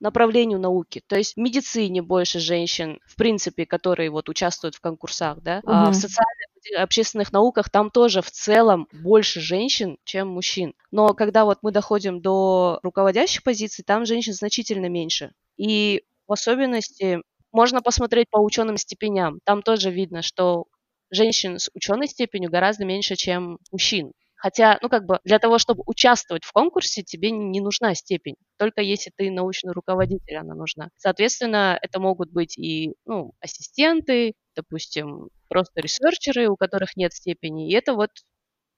направлению 0.00 0.58
науки. 0.58 1.02
То 1.06 1.16
есть 1.16 1.34
в 1.34 1.36
медицине 1.38 2.02
больше 2.02 2.40
женщин, 2.40 3.00
в 3.06 3.16
принципе, 3.16 3.66
которые 3.66 4.10
вот 4.10 4.28
участвуют 4.28 4.74
в 4.74 4.80
конкурсах, 4.80 5.40
да, 5.42 5.62
а 5.64 5.90
в 5.90 5.94
социальных 5.94 6.48
общественных 6.78 7.32
науках 7.32 7.70
там 7.70 7.90
тоже 7.90 8.22
в 8.22 8.30
целом 8.30 8.88
больше 8.92 9.40
женщин, 9.40 9.98
чем 10.04 10.28
мужчин. 10.28 10.74
Но 10.90 11.14
когда 11.14 11.44
вот 11.44 11.58
мы 11.62 11.72
доходим 11.72 12.20
до 12.20 12.80
руководящих 12.82 13.42
позиций, 13.42 13.84
там 13.84 14.06
женщин 14.06 14.32
значительно 14.32 14.86
меньше. 14.86 15.32
И 15.56 16.04
в 16.26 16.32
особенности 16.32 17.20
можно 17.52 17.82
посмотреть 17.82 18.28
по 18.30 18.38
ученым 18.38 18.76
степеням. 18.76 19.38
Там 19.44 19.62
тоже 19.62 19.90
видно, 19.90 20.22
что 20.22 20.64
женщин 21.10 21.58
с 21.58 21.70
ученой 21.74 22.08
степенью 22.08 22.50
гораздо 22.50 22.84
меньше, 22.84 23.14
чем 23.14 23.58
мужчин. 23.70 24.12
Хотя, 24.44 24.78
ну, 24.82 24.90
как 24.90 25.06
бы, 25.06 25.20
для 25.24 25.38
того, 25.38 25.56
чтобы 25.56 25.82
участвовать 25.86 26.44
в 26.44 26.52
конкурсе, 26.52 27.02
тебе 27.02 27.30
не 27.30 27.62
нужна 27.62 27.94
степень. 27.94 28.34
Только 28.58 28.82
если 28.82 29.10
ты 29.16 29.30
научный 29.30 29.72
руководитель, 29.72 30.36
она 30.36 30.54
нужна. 30.54 30.90
Соответственно, 30.98 31.78
это 31.80 31.98
могут 31.98 32.30
быть 32.30 32.58
и, 32.58 32.92
ну, 33.06 33.32
ассистенты, 33.40 34.34
допустим, 34.54 35.30
просто 35.48 35.80
ресерчеры, 35.80 36.50
у 36.50 36.56
которых 36.56 36.94
нет 36.94 37.14
степени. 37.14 37.70
И 37.70 37.74
это 37.74 37.94
вот 37.94 38.10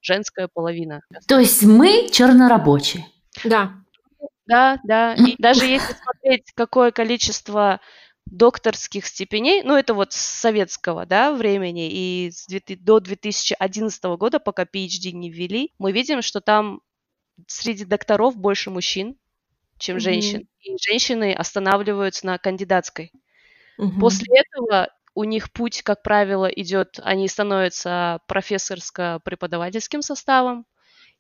женская 0.01 0.49
половина. 0.55 1.01
То 1.27 1.41
есть 1.41 1.65
мы 1.65 2.11
чернорабочие. 2.13 3.05
Да. 3.43 3.73
Да, 4.47 4.79
да. 4.85 5.15
И 5.15 5.35
даже 5.37 5.67
если 5.67 5.95
смотреть, 5.95 6.45
какое 6.55 6.93
количество 6.93 7.81
докторских 8.27 9.07
степеней, 9.07 9.63
ну 9.63 9.77
это 9.77 9.95
вот 9.95 10.13
с 10.13 10.17
советского 10.17 11.07
да, 11.07 11.33
времени 11.33 11.89
и 11.91 12.31
с 12.33 12.47
2000 12.47 12.77
до 12.85 13.01
2011 13.01 14.17
года, 14.17 14.41
пока 14.41 14.65
PhD 14.65 15.13
не 15.13 15.31
ввели, 15.31 15.73
мы 15.79 15.93
видим, 15.93 16.23
что 16.23 16.41
там 16.41 16.81
среди 17.49 17.85
докторов 17.87 18.37
больше 18.37 18.71
мужчин, 18.71 19.17
чем 19.79 19.99
Мгм. 19.99 20.01
женщин. 20.01 20.49
И 20.61 20.77
женщины 20.89 21.35
останавливаются 21.35 22.27
на 22.27 22.39
кандидатской. 22.39 23.13
Мгм. 23.79 24.27
После 24.27 24.41
этого 24.41 24.89
у 25.15 25.25
них 25.25 25.53
путь, 25.53 25.83
как 25.83 26.03
правило, 26.03 26.47
идет, 26.47 27.01
они 27.03 27.29
становятся 27.29 28.21
профессорско-преподавательским 28.29 30.03
составом, 30.03 30.67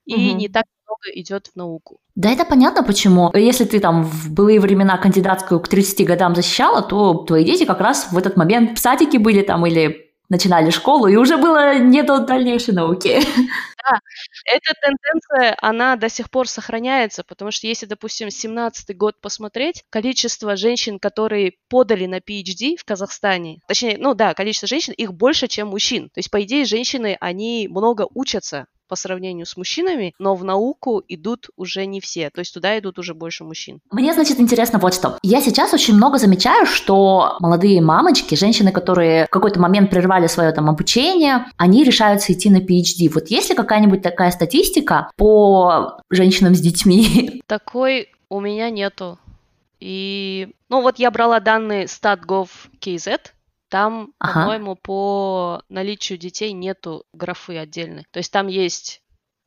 и 0.06 0.34
Мгм. 0.34 0.34
не 0.34 0.48
так 0.48 0.66
много 0.86 1.20
идет 1.20 1.48
в 1.48 1.56
науку. 1.56 1.98
Да, 2.14 2.30
это 2.30 2.44
понятно 2.44 2.82
почему. 2.82 3.30
Если 3.34 3.64
ты 3.64 3.80
там 3.80 4.04
в 4.04 4.32
былые 4.32 4.60
времена 4.60 4.96
кандидатскую 4.98 5.60
к 5.60 5.68
30 5.68 6.06
годам 6.06 6.34
защищала, 6.34 6.82
то 6.82 7.14
твои 7.14 7.44
дети 7.44 7.64
как 7.64 7.80
раз 7.80 8.12
в 8.12 8.18
этот 8.18 8.36
момент 8.36 8.78
в 8.78 8.80
садике 8.80 9.18
были 9.18 9.42
там 9.42 9.66
или 9.66 10.06
начинали 10.28 10.70
школу, 10.70 11.06
и 11.06 11.16
уже 11.16 11.36
было 11.36 11.78
не 11.78 12.02
до 12.02 12.18
дальнейшей 12.18 12.74
науки. 12.74 13.20
Эта 14.44 14.74
тенденция, 14.80 15.56
она 15.60 15.96
до 15.96 16.08
сих 16.08 16.30
пор 16.30 16.48
сохраняется, 16.48 17.22
потому 17.22 17.52
что 17.52 17.68
если, 17.68 17.86
допустим, 17.86 18.30
17 18.30 18.96
год 18.96 19.20
посмотреть, 19.20 19.84
количество 19.90 20.56
женщин, 20.56 20.98
которые 20.98 21.52
подали 21.68 22.06
на 22.06 22.18
PhD 22.18 22.76
в 22.76 22.84
Казахстане, 22.84 23.60
точнее, 23.68 23.96
ну 23.98 24.14
да, 24.14 24.34
количество 24.34 24.66
женщин, 24.66 24.92
их 24.94 25.12
больше, 25.14 25.46
чем 25.46 25.68
мужчин. 25.68 26.08
То 26.08 26.18
есть, 26.18 26.30
по 26.30 26.42
идее, 26.42 26.64
женщины, 26.64 27.16
они 27.20 27.68
много 27.70 28.08
учатся 28.12 28.66
по 28.88 28.96
сравнению 28.96 29.46
с 29.46 29.56
мужчинами, 29.56 30.14
но 30.18 30.34
в 30.34 30.44
науку 30.44 31.02
идут 31.08 31.48
уже 31.56 31.86
не 31.86 32.00
все, 32.00 32.30
то 32.30 32.40
есть 32.40 32.54
туда 32.54 32.78
идут 32.78 32.98
уже 32.98 33.14
больше 33.14 33.44
мужчин. 33.44 33.80
Мне, 33.90 34.12
значит, 34.14 34.40
интересно 34.40 34.78
вот 34.78 34.94
что. 34.94 35.18
Я 35.22 35.40
сейчас 35.40 35.72
очень 35.74 35.94
много 35.94 36.18
замечаю, 36.18 36.66
что 36.66 37.36
молодые 37.40 37.80
мамочки, 37.80 38.34
женщины, 38.34 38.72
которые 38.72 39.26
в 39.26 39.30
какой-то 39.30 39.60
момент 39.60 39.90
прервали 39.90 40.26
свое 40.26 40.52
там 40.52 40.68
обучение, 40.68 41.46
они 41.56 41.84
решаются 41.84 42.32
идти 42.32 42.50
на 42.50 42.58
PhD. 42.58 43.10
Вот 43.12 43.28
есть 43.28 43.50
ли 43.50 43.56
какая-нибудь 43.56 44.02
такая 44.02 44.30
статистика 44.30 45.10
по 45.16 46.00
женщинам 46.10 46.54
с 46.54 46.60
детьми? 46.60 47.42
Такой 47.46 48.08
у 48.28 48.40
меня 48.40 48.70
нету. 48.70 49.18
И, 49.80 50.48
ну 50.68 50.80
вот 50.80 50.98
я 50.98 51.10
брала 51.10 51.40
данные 51.40 51.84
StatGov.kz, 51.84 53.20
там, 53.68 54.12
Ага. 54.18 54.44
по-моему, 54.44 54.76
по 54.76 55.62
наличию 55.68 56.18
детей 56.18 56.52
нету 56.52 57.04
графы 57.12 57.58
отдельной. 57.58 58.04
То 58.12 58.18
есть 58.18 58.32
там 58.32 58.46
есть 58.48 59.02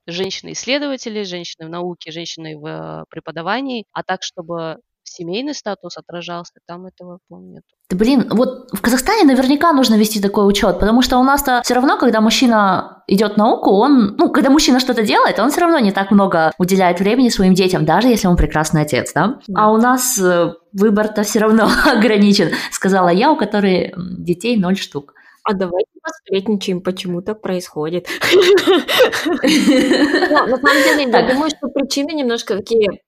женщины-исследователи, 0.07 1.23
женщины 1.23 1.67
в 1.67 1.69
науке, 1.69 2.11
женщины 2.11 2.57
в 2.57 2.65
э, 2.65 3.05
преподавании, 3.09 3.85
а 3.93 4.03
так, 4.03 4.23
чтобы 4.23 4.79
семейный 5.09 5.53
статус 5.53 5.97
отражался, 5.97 6.53
там 6.67 6.85
этого, 6.85 7.19
по-моему, 7.27 7.53
нет. 7.53 7.63
Да 7.89 7.97
блин, 7.97 8.27
вот 8.29 8.69
в 8.71 8.81
Казахстане 8.81 9.23
наверняка 9.23 9.73
нужно 9.73 9.95
вести 9.95 10.21
такой 10.21 10.47
учет, 10.47 10.79
потому 10.79 11.01
что 11.01 11.17
у 11.17 11.23
нас-то 11.23 11.61
все 11.63 11.73
равно, 11.73 11.97
когда 11.97 12.21
мужчина 12.21 13.03
идет 13.07 13.33
в 13.33 13.37
науку, 13.37 13.71
он, 13.71 14.15
ну, 14.17 14.31
когда 14.31 14.49
мужчина 14.49 14.79
что-то 14.79 15.03
делает, 15.03 15.39
он 15.39 15.49
все 15.49 15.61
равно 15.61 15.79
не 15.79 15.91
так 15.91 16.11
много 16.11 16.51
уделяет 16.57 16.99
времени 16.99 17.29
своим 17.29 17.53
детям, 17.53 17.85
даже 17.85 18.07
если 18.07 18.27
он 18.27 18.37
прекрасный 18.37 18.83
отец, 18.83 19.11
да? 19.13 19.39
Да. 19.47 19.63
А 19.63 19.71
у 19.71 19.77
нас 19.77 20.17
э, 20.19 20.53
выбор-то 20.73 21.23
все 21.23 21.39
равно 21.39 21.69
ограничен, 21.85 22.51
сказала 22.71 23.09
я, 23.09 23.31
у 23.31 23.35
которой 23.37 23.93
детей 23.97 24.57
ноль 24.57 24.77
штук. 24.77 25.13
А 25.43 25.53
давайте 25.53 25.89
посплетничаем, 26.03 26.81
почему 26.81 27.21
так 27.21 27.41
происходит. 27.41 28.07
Ну, 30.31 30.47
на 30.47 30.57
самом 30.57 30.83
деле, 30.83 31.11
я 31.11 31.33
думаю, 31.33 31.49
что 31.49 31.67
причины 31.69 32.11
немножко 32.13 32.55
такие... 32.55 33.01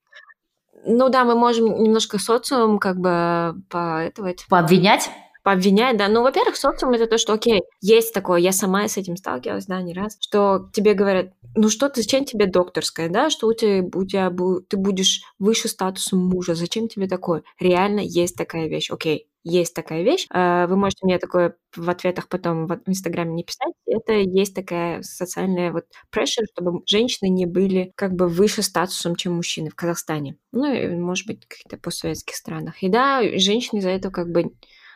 Ну 0.85 1.09
да, 1.09 1.23
мы 1.23 1.35
можем 1.35 1.81
немножко 1.83 2.17
социум 2.19 2.79
как 2.79 2.97
бы 2.97 3.55
поэтовать. 3.69 4.45
Пообвинять? 4.49 5.09
Пообвинять, 5.43 5.97
да. 5.97 6.07
Ну, 6.07 6.21
во-первых, 6.23 6.55
социум 6.55 6.93
это 6.93 7.07
то, 7.07 7.17
что, 7.17 7.33
окей, 7.33 7.61
есть 7.81 8.13
такое, 8.13 8.39
я 8.39 8.51
сама 8.51 8.87
с 8.87 8.97
этим 8.97 9.17
сталкивалась, 9.17 9.65
да, 9.65 9.81
не 9.81 9.93
раз, 9.93 10.17
что 10.19 10.69
тебе 10.73 10.93
говорят, 10.93 11.33
ну 11.55 11.69
что 11.69 11.89
ты, 11.89 12.01
зачем 12.01 12.25
тебе 12.25 12.45
докторская, 12.45 13.09
да, 13.09 13.29
что 13.29 13.47
у 13.47 13.53
тебя, 13.53 13.83
у 13.93 14.05
тебя 14.05 14.31
ты 14.69 14.77
будешь 14.77 15.21
выше 15.39 15.67
статуса 15.67 16.15
мужа, 16.15 16.55
зачем 16.55 16.87
тебе 16.87 17.07
такое? 17.07 17.43
Реально 17.59 18.01
есть 18.01 18.35
такая 18.37 18.67
вещь, 18.67 18.89
окей, 18.91 19.27
есть 19.43 19.73
такая 19.73 20.03
вещь. 20.03 20.27
А, 20.29 20.67
вы 20.67 20.75
можете 20.77 21.05
мне 21.05 21.17
такое 21.17 21.55
в 21.75 21.89
ответах 21.89 22.27
потом 22.27 22.67
в 22.67 22.79
Инстаграме 22.85 23.33
не 23.33 23.43
писать. 23.43 23.73
Это 23.87 24.13
есть 24.13 24.53
такая 24.53 25.01
социальная 25.01 25.71
вот 25.71 25.85
pressure, 26.15 26.45
чтобы 26.53 26.81
женщины 26.85 27.29
не 27.29 27.45
были 27.45 27.91
как 27.95 28.13
бы 28.13 28.27
выше 28.27 28.61
статусом, 28.61 29.15
чем 29.15 29.33
мужчины 29.33 29.69
в 29.69 29.75
Казахстане. 29.75 30.37
Ну, 30.51 30.71
и, 30.71 30.87
может 30.95 31.25
быть, 31.27 31.43
в 31.45 31.47
каких-то 31.47 31.77
постсоветских 31.77 32.35
странах. 32.35 32.83
И 32.83 32.89
да, 32.89 33.21
женщины 33.39 33.79
из-за 33.79 33.89
этого 33.89 34.11
как 34.11 34.31
бы 34.31 34.51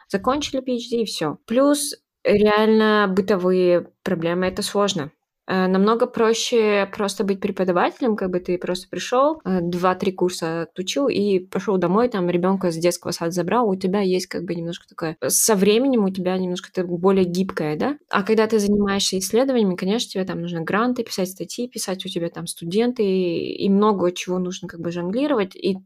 закончили 0.08 0.62
PhD 0.62 1.02
и 1.02 1.06
все. 1.06 1.38
Плюс 1.46 1.96
реально 2.24 3.08
бытовые 3.14 3.88
проблемы, 4.04 4.48
это 4.48 4.62
сложно. 4.62 5.12
Э, 5.48 5.68
намного 5.68 6.08
проще 6.08 6.90
просто 6.92 7.24
быть 7.24 7.40
преподавателем, 7.40 8.16
как 8.16 8.32
бы 8.32 8.40
ты 8.40 8.58
просто 8.58 8.88
пришел, 8.90 9.42
э, 9.46 9.60
два-три 9.62 10.12
курса 10.12 10.64
отучил 10.64 11.08
и 11.08 11.40
пошел 11.40 11.78
домой, 11.78 12.10
там 12.10 12.30
ребенка 12.30 12.72
с 12.72 12.78
детского 12.78 13.12
сада 13.12 13.32
забрал, 13.32 13.70
у 13.70 13.76
тебя 13.76 14.00
есть 14.00 14.26
как 14.26 14.44
бы 14.44 14.56
немножко 14.56 14.88
такое, 14.88 15.18
со 15.28 15.56
временем 15.56 16.04
у 16.04 16.10
тебя 16.10 16.36
немножко 16.38 16.70
это 16.74 16.84
более 16.88 17.26
гибкое, 17.26 17.76
да? 17.76 17.98
А 18.10 18.24
когда 18.24 18.48
ты 18.48 18.58
занимаешься 18.58 19.20
исследованиями, 19.20 19.76
конечно, 19.76 20.10
тебе 20.10 20.26
там 20.26 20.42
нужно 20.42 20.62
гранты 20.62 21.04
писать, 21.04 21.30
статьи 21.30 21.68
писать, 21.68 22.04
у 22.06 22.10
тебя 22.10 22.30
там 22.30 22.48
студенты 22.48 23.04
и 23.04 23.70
много 23.70 24.12
чего 24.12 24.40
нужно 24.40 24.68
как 24.68 24.80
бы 24.80 24.92
жонглировать, 24.92 25.56
и 25.56 25.78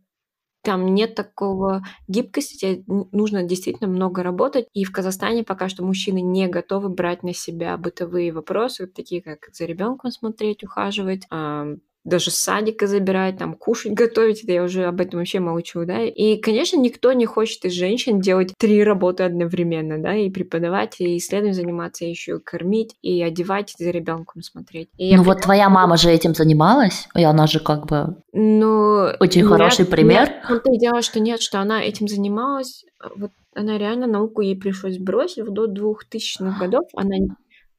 там 0.62 0.94
нет 0.94 1.16
такого 1.16 1.84
гибкости, 2.08 2.84
нужно 2.88 3.44
действительно 3.44 3.90
много 3.90 4.24
работать. 4.24 4.68
И 4.74 4.84
в 4.84 4.92
Казахстане 4.92 5.44
пока 5.44 5.70
что 5.70 5.84
мужчины 5.84 6.22
не 6.22 6.48
готовы 6.48 6.90
брать 6.90 7.24
на 7.24 7.34
себя 7.34 7.78
бытовые 7.78 8.32
вопросы, 8.34 8.88
такие 8.88 9.22
как 9.22 9.50
за 9.54 9.66
ребенком 9.66 10.12
смотреть, 10.12 10.64
ухаживать, 10.64 11.24
даже 12.04 12.32
с 12.32 12.36
садика 12.36 12.88
забирать, 12.88 13.38
там, 13.38 13.54
кушать 13.54 13.94
готовить, 13.94 14.44
это 14.44 14.54
я 14.54 14.64
уже 14.64 14.86
об 14.86 15.02
этом 15.02 15.20
вообще 15.20 15.40
молчу, 15.40 15.86
да. 15.86 16.04
И, 16.04 16.38
конечно, 16.38 16.78
никто 16.78 17.12
не 17.14 17.26
хочет 17.26 17.66
из 17.66 17.74
женщин 17.74 18.20
делать 18.20 18.54
три 18.58 18.84
работы 18.84 19.24
одновременно, 19.24 20.02
да, 20.02 20.16
и 20.16 20.30
преподавать, 20.30 20.96
и 21.00 21.18
исследованием 21.18 21.56
заниматься, 21.56 22.06
и 22.06 22.10
еще 22.10 22.40
кормить, 22.40 22.96
и 23.02 23.22
одевать, 23.22 23.76
и 23.78 23.84
за 23.84 23.92
ребенком 23.92 24.42
смотреть. 24.42 24.90
И 24.98 25.16
ну 25.16 25.24
вот 25.24 25.42
твоя 25.42 25.70
мама 25.70 25.98
же 25.98 26.10
этим 26.10 26.34
занималась, 26.34 27.08
и 27.16 27.24
она 27.24 27.48
же 27.48 27.60
как 27.60 27.88
бы 27.88 28.16
ну, 28.32 29.10
очень 29.20 29.42
нет, 29.42 29.50
хороший 29.50 29.86
пример. 29.86 30.30
Нет, 30.50 30.62
и 30.66 30.78
дело, 30.78 31.02
что 31.02 31.20
нет, 31.20 31.42
что 31.42 31.60
она 31.60 31.82
этим 31.82 32.08
занималась, 32.08 32.86
вот 33.16 33.32
она 33.56 33.78
реально 33.78 34.08
науку 34.08 34.42
ей 34.42 34.56
пришлось 34.56 34.98
бросить 34.98 35.46
до 35.46 35.66
2000-х 35.66 36.60
годов, 36.60 36.86
она 36.96 37.16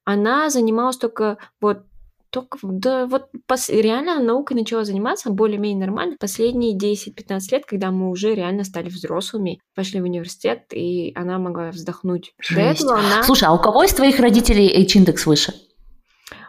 она 0.05 0.51
занималась 0.51 0.97
только 0.97 1.39
вот 1.61 1.85
только, 2.31 2.59
да, 2.63 3.07
вот 3.07 3.27
пос, 3.47 3.69
реально 3.69 4.21
наукой 4.21 4.57
начала 4.57 4.85
заниматься 4.85 5.31
более-менее 5.31 5.87
нормально 5.87 6.17
последние 6.19 6.77
10-15 6.77 7.41
лет, 7.51 7.67
когда 7.67 7.91
мы 7.91 8.11
уже 8.11 8.35
реально 8.35 8.65
стали 8.65 8.89
взрослыми, 8.89 9.61
пошли 9.75 10.01
в 10.01 10.05
университет, 10.05 10.65
и 10.73 11.13
она 11.15 11.39
могла 11.39 11.71
вздохнуть. 11.71 12.33
Жесть. 12.41 12.57
До 12.57 12.95
этого 12.95 12.99
она... 12.99 13.23
Слушай, 13.23 13.45
а 13.45 13.53
у 13.53 13.59
кого 13.59 13.85
из 13.85 13.93
твоих 13.93 14.19
родителей 14.21 14.69
H-индекс 14.83 15.27
выше? 15.27 15.55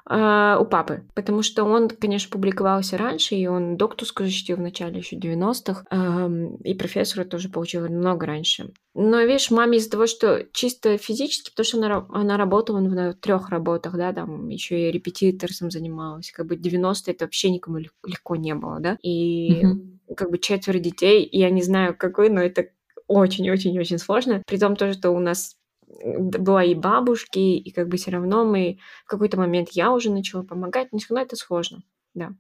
Uh, 0.10 0.58
у 0.60 0.66
папы, 0.66 1.04
потому 1.14 1.44
что 1.44 1.64
он, 1.64 1.88
конечно, 1.88 2.32
публиковался 2.32 2.98
раньше, 2.98 3.36
и 3.36 3.46
он 3.46 3.78
докторскую 3.78 4.28
защитил 4.28 4.58
в 4.58 4.62
начале 4.62 4.98
еще 4.98 5.16
90-х, 5.16 5.86
uh, 5.92 6.58
и 6.64 6.74
профессора 6.74 7.24
тоже 7.24 7.50
получил 7.50 7.88
много 7.88 8.26
раньше. 8.26 8.72
Но, 8.96 9.22
видишь, 9.22 9.52
маме 9.52 9.78
из-за 9.78 9.92
того, 9.92 10.08
что 10.08 10.48
чисто 10.54 10.98
физически, 10.98 11.52
потому 11.52 11.66
что 11.66 11.78
она, 11.78 12.08
она 12.10 12.38
работала 12.38 12.80
на 12.80 13.14
трех 13.14 13.50
работах, 13.50 13.96
да, 13.96 14.12
там 14.12 14.50
еще 14.50 14.90
и 14.90 14.92
репетиторством 14.92 15.70
занималась, 15.70 16.32
как 16.32 16.48
бы 16.48 16.56
90 16.56 17.12
это 17.12 17.26
вообще 17.26 17.52
никому 17.52 17.78
легко 17.78 18.36
не 18.36 18.56
было, 18.56 18.80
да, 18.80 18.98
и 19.04 19.64
mm-hmm. 19.64 20.16
как 20.16 20.32
бы 20.32 20.40
четверо 20.40 20.80
детей, 20.80 21.30
я 21.32 21.52
не 21.52 21.62
знаю 21.62 21.96
какой, 21.96 22.30
но 22.30 22.42
это 22.42 22.70
очень-очень-очень 23.08 24.00
сложно, 24.00 24.42
при 24.48 24.58
том 24.58 24.76
тоже, 24.76 24.94
что 24.94 25.12
у 25.12 25.20
нас 25.20 25.56
была 26.04 26.64
и 26.64 26.76
бабушки, 26.76 27.40
и 27.40 27.72
как 27.72 27.88
бы 27.88 27.98
все 27.98 28.12
равно 28.12 28.46
мы 28.46 28.80
в 29.06 29.10
какой-то 29.10 29.38
момент 29.38 29.70
я 29.72 29.92
уже 29.92 30.12
начала 30.12 30.44
помогать, 30.44 30.92
но 30.92 31.00
все 31.00 31.08
равно 31.10 31.26
это 31.26 31.36
сложно, 31.36 31.84
да. 32.14 32.32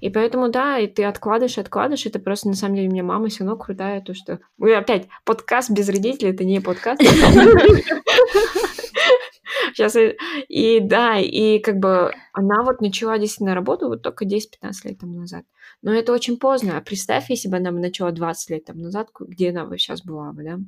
И 0.00 0.10
поэтому, 0.10 0.50
да, 0.50 0.78
и 0.78 0.86
ты 0.86 1.04
откладываешь, 1.04 1.58
откладываешь, 1.58 2.06
это 2.06 2.18
просто, 2.18 2.48
на 2.48 2.54
самом 2.54 2.74
деле, 2.76 2.88
у 2.88 2.92
меня 2.92 3.04
мама 3.04 3.28
все 3.28 3.44
равно 3.44 3.56
крутая, 3.56 4.00
то, 4.02 4.14
что... 4.14 4.40
Мы 4.58 4.74
опять, 4.74 5.08
подкаст 5.24 5.70
без 5.70 5.88
родителей, 5.88 6.32
это 6.32 6.44
не 6.44 6.60
подкаст. 6.60 7.00
Сейчас, 9.74 9.96
и 10.48 10.80
да, 10.80 11.18
и 11.18 11.58
как 11.60 11.78
бы 11.78 12.12
она 12.32 12.62
вот 12.62 12.80
начала 12.80 13.18
действительно 13.18 13.54
работу 13.54 13.88
вот 13.88 14.02
только 14.02 14.24
10-15 14.24 14.38
лет 14.84 14.98
тому 14.98 15.20
назад. 15.20 15.44
Но 15.82 15.92
это 15.92 16.12
очень 16.12 16.36
поздно. 16.36 16.76
А 16.76 16.80
представь, 16.80 17.30
если 17.30 17.48
бы 17.48 17.56
она 17.56 17.70
начала 17.70 18.12
20 18.12 18.50
лет 18.50 18.64
тому 18.64 18.82
назад, 18.82 19.08
где 19.18 19.50
она 19.50 19.64
бы 19.64 19.78
сейчас 19.78 20.02
была 20.02 20.32
бы, 20.32 20.42
да? 20.42 20.58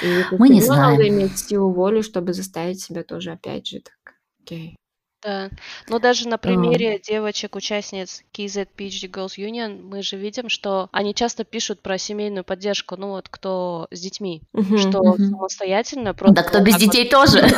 И 0.00 0.24
Мы 0.38 0.48
не 0.48 0.60
знаем. 0.62 0.92
Надо 0.98 1.08
иметь 1.08 1.38
силу 1.38 1.72
воли, 1.72 2.02
чтобы 2.02 2.32
заставить 2.32 2.80
себя 2.80 3.02
тоже 3.02 3.32
опять 3.32 3.66
же 3.66 3.80
так. 3.80 4.14
Окей. 4.42 4.76
Да, 5.22 5.50
но 5.88 6.00
даже 6.00 6.26
на 6.28 6.36
примере 6.36 6.98
девочек-участниц 6.98 8.22
KZ 8.36 8.66
PhD 8.76 9.08
Girls 9.08 9.38
Union 9.38 9.80
мы 9.80 10.02
же 10.02 10.16
видим, 10.16 10.48
что 10.48 10.88
они 10.90 11.14
часто 11.14 11.44
пишут 11.44 11.80
про 11.80 11.96
семейную 11.96 12.42
поддержку, 12.42 12.96
ну 12.96 13.10
вот 13.10 13.28
кто 13.28 13.86
с 13.92 14.00
детьми, 14.00 14.42
Мгм, 14.52 14.78
что 14.78 15.00
мгм. 15.00 15.24
самостоятельно 15.24 16.12
просто 16.12 16.34
Да 16.34 16.42
кто 16.42 16.60
без 16.60 16.76
детей 16.76 17.08
тоже. 17.08 17.48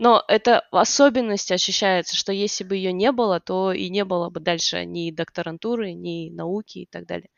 Но 0.00 0.24
это 0.26 0.64
особенность 0.72 1.52
ощущается, 1.52 2.16
что 2.16 2.32
если 2.32 2.64
бы 2.64 2.74
ее 2.74 2.92
не 2.92 3.12
было, 3.12 3.38
то 3.38 3.72
и 3.72 3.88
не 3.88 4.04
было 4.04 4.28
бы 4.28 4.40
дальше 4.40 4.84
ни 4.84 5.12
докторантуры, 5.12 5.92
ни 5.92 6.30
науки 6.30 6.78
и 6.78 6.86
так 6.90 7.06
далее. 7.06 7.28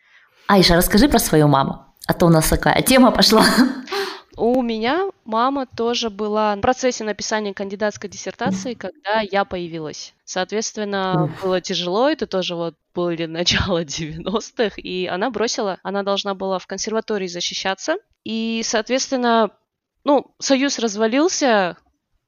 Айша, 0.49 0.77
расскажи 0.77 1.09
про 1.09 1.19
свою 1.19 1.49
маму, 1.49 1.85
а 2.07 2.15
то 2.15 2.25
у 2.25 2.31
нас 2.31 2.49
такая 2.49 2.81
тема 2.81 3.11
пошла. 3.13 3.45
У 4.37 4.61
меня 4.61 5.09
мама 5.25 5.67
тоже 5.67 6.11
была 6.11 6.57
в 6.57 6.61
процессе 6.61 7.05
написания 7.05 7.55
кандидатской 7.55 8.11
диссертации, 8.11 8.75
когда 8.75 9.21
я 9.21 9.47
появилась. 9.47 10.15
Соответственно, 10.25 11.33
было 11.43 11.63
тяжело, 11.63 12.11
это 12.11 12.27
тоже 12.27 12.55
вот 12.55 12.75
были 12.95 13.25
начало 13.27 13.85
90-х, 13.85 14.75
и 14.77 15.07
она 15.07 15.31
бросила, 15.31 15.79
она 15.83 16.03
должна 16.03 16.35
была 16.35 16.59
в 16.59 16.67
консерватории 16.67 17.29
защищаться, 17.29 17.97
и, 18.25 18.61
соответственно, 18.63 19.53
ну, 20.05 20.35
союз 20.39 20.79
развалился, 20.79 21.79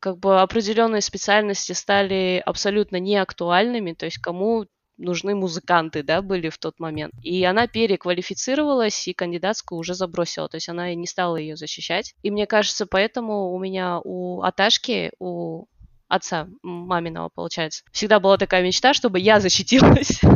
как 0.01 0.19
бы 0.19 0.41
определенные 0.41 1.03
специальности 1.03 1.73
стали 1.73 2.43
абсолютно 2.45 2.99
неактуальными, 2.99 3.93
то 3.93 4.07
есть 4.07 4.19
кому 4.19 4.67
нужны 4.99 5.35
музыканты, 5.35 6.03
да, 6.03 6.21
были 6.23 6.49
в 6.49 6.59
тот 6.59 6.79
момент. 6.79 7.15
И 7.23 7.45
она 7.45 7.67
переквалифицировалась 7.67 9.09
и 9.09 9.15
кандидатскую 9.15 9.79
уже 9.79 9.95
забросила, 9.95 10.49
то 10.49 10.57
есть 10.57 10.69
она 10.69 10.95
не 10.95 11.07
стала 11.07 11.37
ее 11.37 11.57
защищать. 11.57 12.15
И 12.23 12.31
мне 12.31 12.47
кажется, 12.47 12.87
поэтому 12.87 13.53
у 13.53 13.59
меня 13.59 14.01
у 14.03 14.43
Аташки, 14.43 15.13
у 15.19 15.67
отца 16.09 16.49
маминого, 16.63 17.29
получается. 17.29 17.85
Всегда 17.93 18.19
была 18.19 18.37
такая 18.39 18.63
мечта, 18.63 18.95
чтобы 18.95 19.21
я 19.21 19.41
защитилась. 19.41 20.21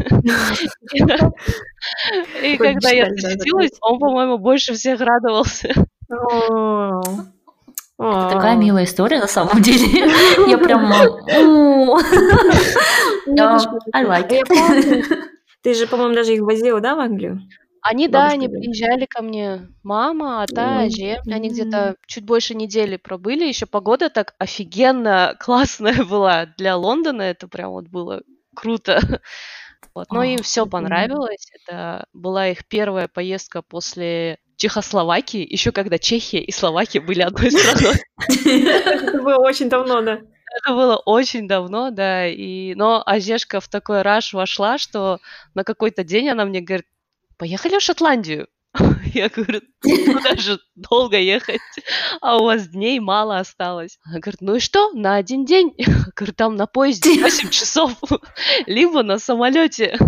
И 2.42 2.56
когда 2.56 2.90
я 2.90 3.06
защитилась, 3.10 3.72
он, 3.80 3.98
по-моему, 3.98 4.38
больше 4.38 4.74
всех 4.74 5.00
радовался. 5.00 5.74
Это 8.10 8.30
такая 8.34 8.56
милая 8.56 8.84
история 8.84 9.20
на 9.20 9.28
самом 9.28 9.62
деле. 9.62 10.10
Я 10.48 10.58
прям... 10.58 10.92
I 13.94 14.04
like 14.04 14.30
it. 14.30 14.48
Ты 15.62 15.74
же, 15.74 15.86
по-моему, 15.86 16.14
даже 16.14 16.34
их 16.34 16.42
возила, 16.42 16.80
да, 16.80 16.96
в 16.96 17.00
Англию? 17.00 17.40
Они, 17.82 18.06
да, 18.08 18.28
они 18.28 18.48
приезжали 18.48 19.06
ко 19.06 19.22
мне. 19.22 19.68
Мама, 19.82 20.42
Ата, 20.42 20.80
Аже. 20.82 21.20
Они 21.26 21.48
где-то 21.50 21.96
чуть 22.06 22.24
больше 22.24 22.54
недели 22.54 22.96
пробыли. 22.96 23.44
Еще 23.44 23.66
погода 23.66 24.08
так 24.08 24.34
офигенно 24.38 25.36
классная 25.40 26.04
была. 26.04 26.46
Для 26.56 26.76
Лондона 26.76 27.22
это 27.22 27.48
прям 27.48 27.70
вот 27.70 27.88
было 27.88 28.22
круто. 28.54 29.00
Вот. 29.94 30.10
Но 30.10 30.22
им 30.22 30.38
все 30.42 30.66
понравилось. 30.66 31.48
Это 31.52 32.06
была 32.12 32.48
их 32.48 32.66
первая 32.66 33.08
поездка 33.08 33.62
после 33.62 34.38
Чехословакии, 34.62 35.44
еще 35.50 35.72
когда 35.72 35.98
Чехия 35.98 36.38
и 36.38 36.52
Словакия 36.52 37.00
были 37.00 37.22
одной 37.22 37.50
страной. 37.50 37.96
Это 38.28 39.20
было 39.20 39.38
очень 39.38 39.68
давно, 39.68 40.02
да. 40.02 40.20
Это 40.56 40.72
было 40.72 40.96
очень 40.98 41.48
давно, 41.48 41.90
да. 41.90 42.28
И... 42.28 42.72
Но 42.76 43.02
Азешка 43.04 43.58
в 43.60 43.66
такой 43.66 44.02
раш 44.02 44.32
вошла, 44.32 44.78
что 44.78 45.18
на 45.54 45.64
какой-то 45.64 46.04
день 46.04 46.28
она 46.28 46.44
мне 46.44 46.60
говорит, 46.60 46.86
поехали 47.38 47.76
в 47.76 47.82
Шотландию. 47.82 48.46
Я 49.12 49.30
говорю, 49.30 49.62
куда 49.82 50.36
же 50.36 50.60
долго 50.76 51.18
ехать, 51.18 51.60
а 52.20 52.36
у 52.36 52.44
вас 52.44 52.68
дней 52.68 53.00
мало 53.00 53.38
осталось. 53.38 53.98
Она 54.04 54.20
говорит, 54.20 54.42
ну 54.42 54.54
и 54.54 54.60
что, 54.60 54.92
на 54.92 55.16
один 55.16 55.44
день? 55.44 55.74
Я 55.76 55.92
говорю, 56.14 56.34
там 56.34 56.54
на 56.54 56.68
поезде 56.68 57.20
8 57.20 57.50
часов, 57.50 57.94
либо 58.66 59.02
на 59.02 59.18
самолете 59.18 59.98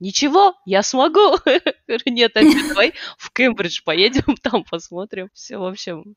ничего, 0.00 0.54
я 0.64 0.82
смогу. 0.82 1.36
Говорю, 1.44 2.04
нет, 2.06 2.36
Аня, 2.36 2.68
давай 2.68 2.94
в 3.18 3.32
Кембридж 3.32 3.82
поедем, 3.84 4.36
там 4.42 4.64
посмотрим. 4.64 5.28
Все, 5.32 5.58
в 5.58 5.64
общем, 5.64 6.16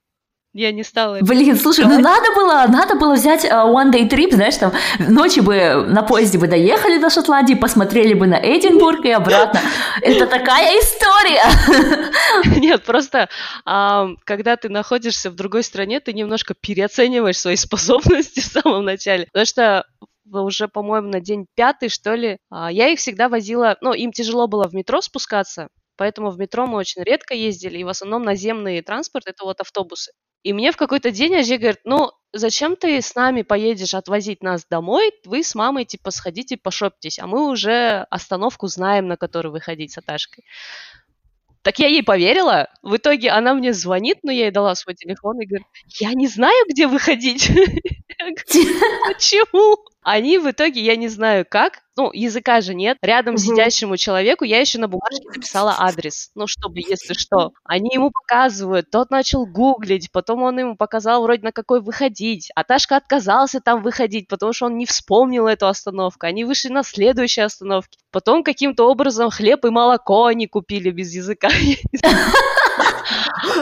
я 0.53 0.71
не 0.71 0.83
стала... 0.83 1.17
Блин, 1.21 1.57
слушай, 1.57 1.83
ну 1.85 1.99
надо 1.99 2.31
было, 2.35 2.65
надо 2.69 2.95
было 2.95 3.15
взять 3.15 3.43
uh, 3.43 3.73
one 3.73 3.91
day 3.91 4.07
trip, 4.07 4.35
знаешь, 4.35 4.55
там 4.57 4.71
ночью 4.99 5.41
бы 5.41 5.83
на 5.87 6.03
поезде 6.03 6.37
бы 6.37 6.47
доехали 6.47 6.99
до 6.99 7.09
Шотландии, 7.09 7.55
посмотрели 7.55 8.13
бы 8.13 8.27
на 8.27 8.35
Эдинбург 8.35 9.03
и 9.03 9.09
обратно. 9.09 9.59
Это 10.01 10.27
такая 10.27 10.79
история! 10.79 12.59
Нет, 12.59 12.83
просто 12.83 13.29
а, 13.65 14.09
когда 14.25 14.55
ты 14.55 14.69
находишься 14.69 15.31
в 15.31 15.35
другой 15.35 15.63
стране, 15.63 15.99
ты 15.99 16.13
немножко 16.13 16.53
переоцениваешь 16.53 17.39
свои 17.39 17.55
способности 17.55 18.39
в 18.39 18.45
самом 18.45 18.85
начале. 18.85 19.25
Потому 19.25 19.45
что 19.47 19.85
уже, 20.31 20.67
по-моему, 20.67 21.09
на 21.09 21.19
день 21.19 21.45
пятый, 21.55 21.89
что 21.89 22.15
ли, 22.15 22.37
а, 22.49 22.71
я 22.71 22.89
их 22.89 22.99
всегда 22.99 23.29
возила, 23.29 23.77
ну, 23.81 23.93
им 23.93 24.11
тяжело 24.11 24.47
было 24.47 24.67
в 24.67 24.73
метро 24.73 25.01
спускаться, 25.01 25.67
Поэтому 25.95 26.31
в 26.31 26.39
метро 26.39 26.65
мы 26.65 26.77
очень 26.77 27.03
редко 27.03 27.33
ездили, 27.33 27.77
и 27.77 27.83
в 27.83 27.87
основном 27.87 28.23
наземный 28.23 28.81
транспорт– 28.81 29.25
это 29.27 29.43
вот 29.43 29.61
автобусы. 29.61 30.11
И 30.41 30.51
мне 30.51 30.71
в 30.71 30.77
какой-то 30.77 31.11
день 31.11 31.35
Ажи 31.35 31.57
говорит, 31.57 31.81
ну, 31.85 32.11
зачем 32.33 32.75
ты 32.75 33.01
с 33.01 33.15
нами 33.15 33.43
поедешь 33.43 33.93
отвозить 33.93 34.43
нас 34.43 34.65
домой? 34.69 35.11
Вы 35.23 35.43
с 35.43 35.55
мамой, 35.55 35.85
типа, 35.85 36.11
сходите, 36.11 36.57
пошептесь, 36.57 37.19
а 37.19 37.27
мы 37.27 37.49
уже 37.49 38.05
остановку 38.09 38.67
знаем, 38.67 39.07
на 39.07 39.15
которую 39.15 39.53
выходить 39.53 39.93
с 39.93 39.99
Аташкой. 39.99 40.43
Так 41.61 41.79
я 41.79 41.87
ей 41.87 42.03
поверила. 42.03 42.67
В 42.81 42.97
итоге 42.97 43.29
она 43.29 43.53
мне 43.53 43.71
звонит, 43.71 44.17
но 44.23 44.33
я 44.33 44.45
ей 44.45 44.51
дала 44.51 44.75
свой 44.75 44.95
телефон 44.95 45.39
и 45.39 45.45
говорит, 45.45 45.67
я 45.99 46.13
не 46.13 46.27
знаю, 46.27 46.65
где 46.67 46.87
выходить. 46.87 47.49
Почему? 49.05 49.77
Они 50.01 50.37
в 50.37 50.51
итоге, 50.51 50.81
я 50.81 50.97
не 50.97 51.07
знаю 51.07 51.45
как, 51.49 51.79
ну, 51.95 52.11
языка 52.11 52.59
же 52.59 52.73
нет, 52.73 52.97
рядом 53.01 53.35
угу. 53.35 53.41
сидящему 53.41 53.95
человеку 53.95 54.43
я 54.43 54.59
еще 54.59 54.77
на 54.77 54.89
бумажке 54.89 55.25
написала 55.33 55.75
адрес, 55.79 56.29
ну, 56.35 56.45
чтобы, 56.45 56.79
если 56.79 57.13
что. 57.13 57.53
Они 57.63 57.91
ему 57.93 58.11
показывают, 58.11 58.91
тот 58.91 59.11
начал 59.11 59.45
гуглить, 59.45 60.11
потом 60.11 60.43
он 60.43 60.59
ему 60.59 60.75
показал 60.75 61.23
вроде 61.23 61.43
на 61.43 61.51
какой 61.53 61.81
выходить, 61.81 62.51
а 62.53 62.65
Ташка 62.65 62.97
отказался 62.97 63.61
там 63.61 63.81
выходить, 63.81 64.27
потому 64.27 64.51
что 64.51 64.65
он 64.65 64.77
не 64.77 64.85
вспомнил 64.85 65.47
эту 65.47 65.67
остановку. 65.67 66.25
Они 66.25 66.43
вышли 66.43 66.69
на 66.69 66.83
следующей 66.83 67.41
остановке. 67.41 67.97
Потом 68.11 68.43
каким-то 68.43 68.89
образом 68.89 69.29
хлеб 69.29 69.63
и 69.63 69.69
молоко 69.69 70.25
они 70.25 70.47
купили 70.47 70.91
без 70.91 71.13
языка. 71.13 71.49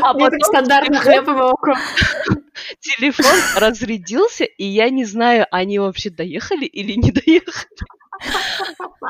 А 0.04 0.13
потом 0.13 0.39
стандартный 0.41 0.98
хлеб 0.98 1.28
и 1.28 1.32
молоко. 1.32 1.74
Телефон 2.80 3.36
разрядился, 3.58 4.44
и 4.44 4.65
я 4.65 4.89
не 4.89 5.06
знаю, 5.06 5.48
они 5.52 5.80
вообще 5.80 6.10
доехали 6.10 6.65
или 6.65 6.94
не 6.94 7.12
доехали. 7.12 7.67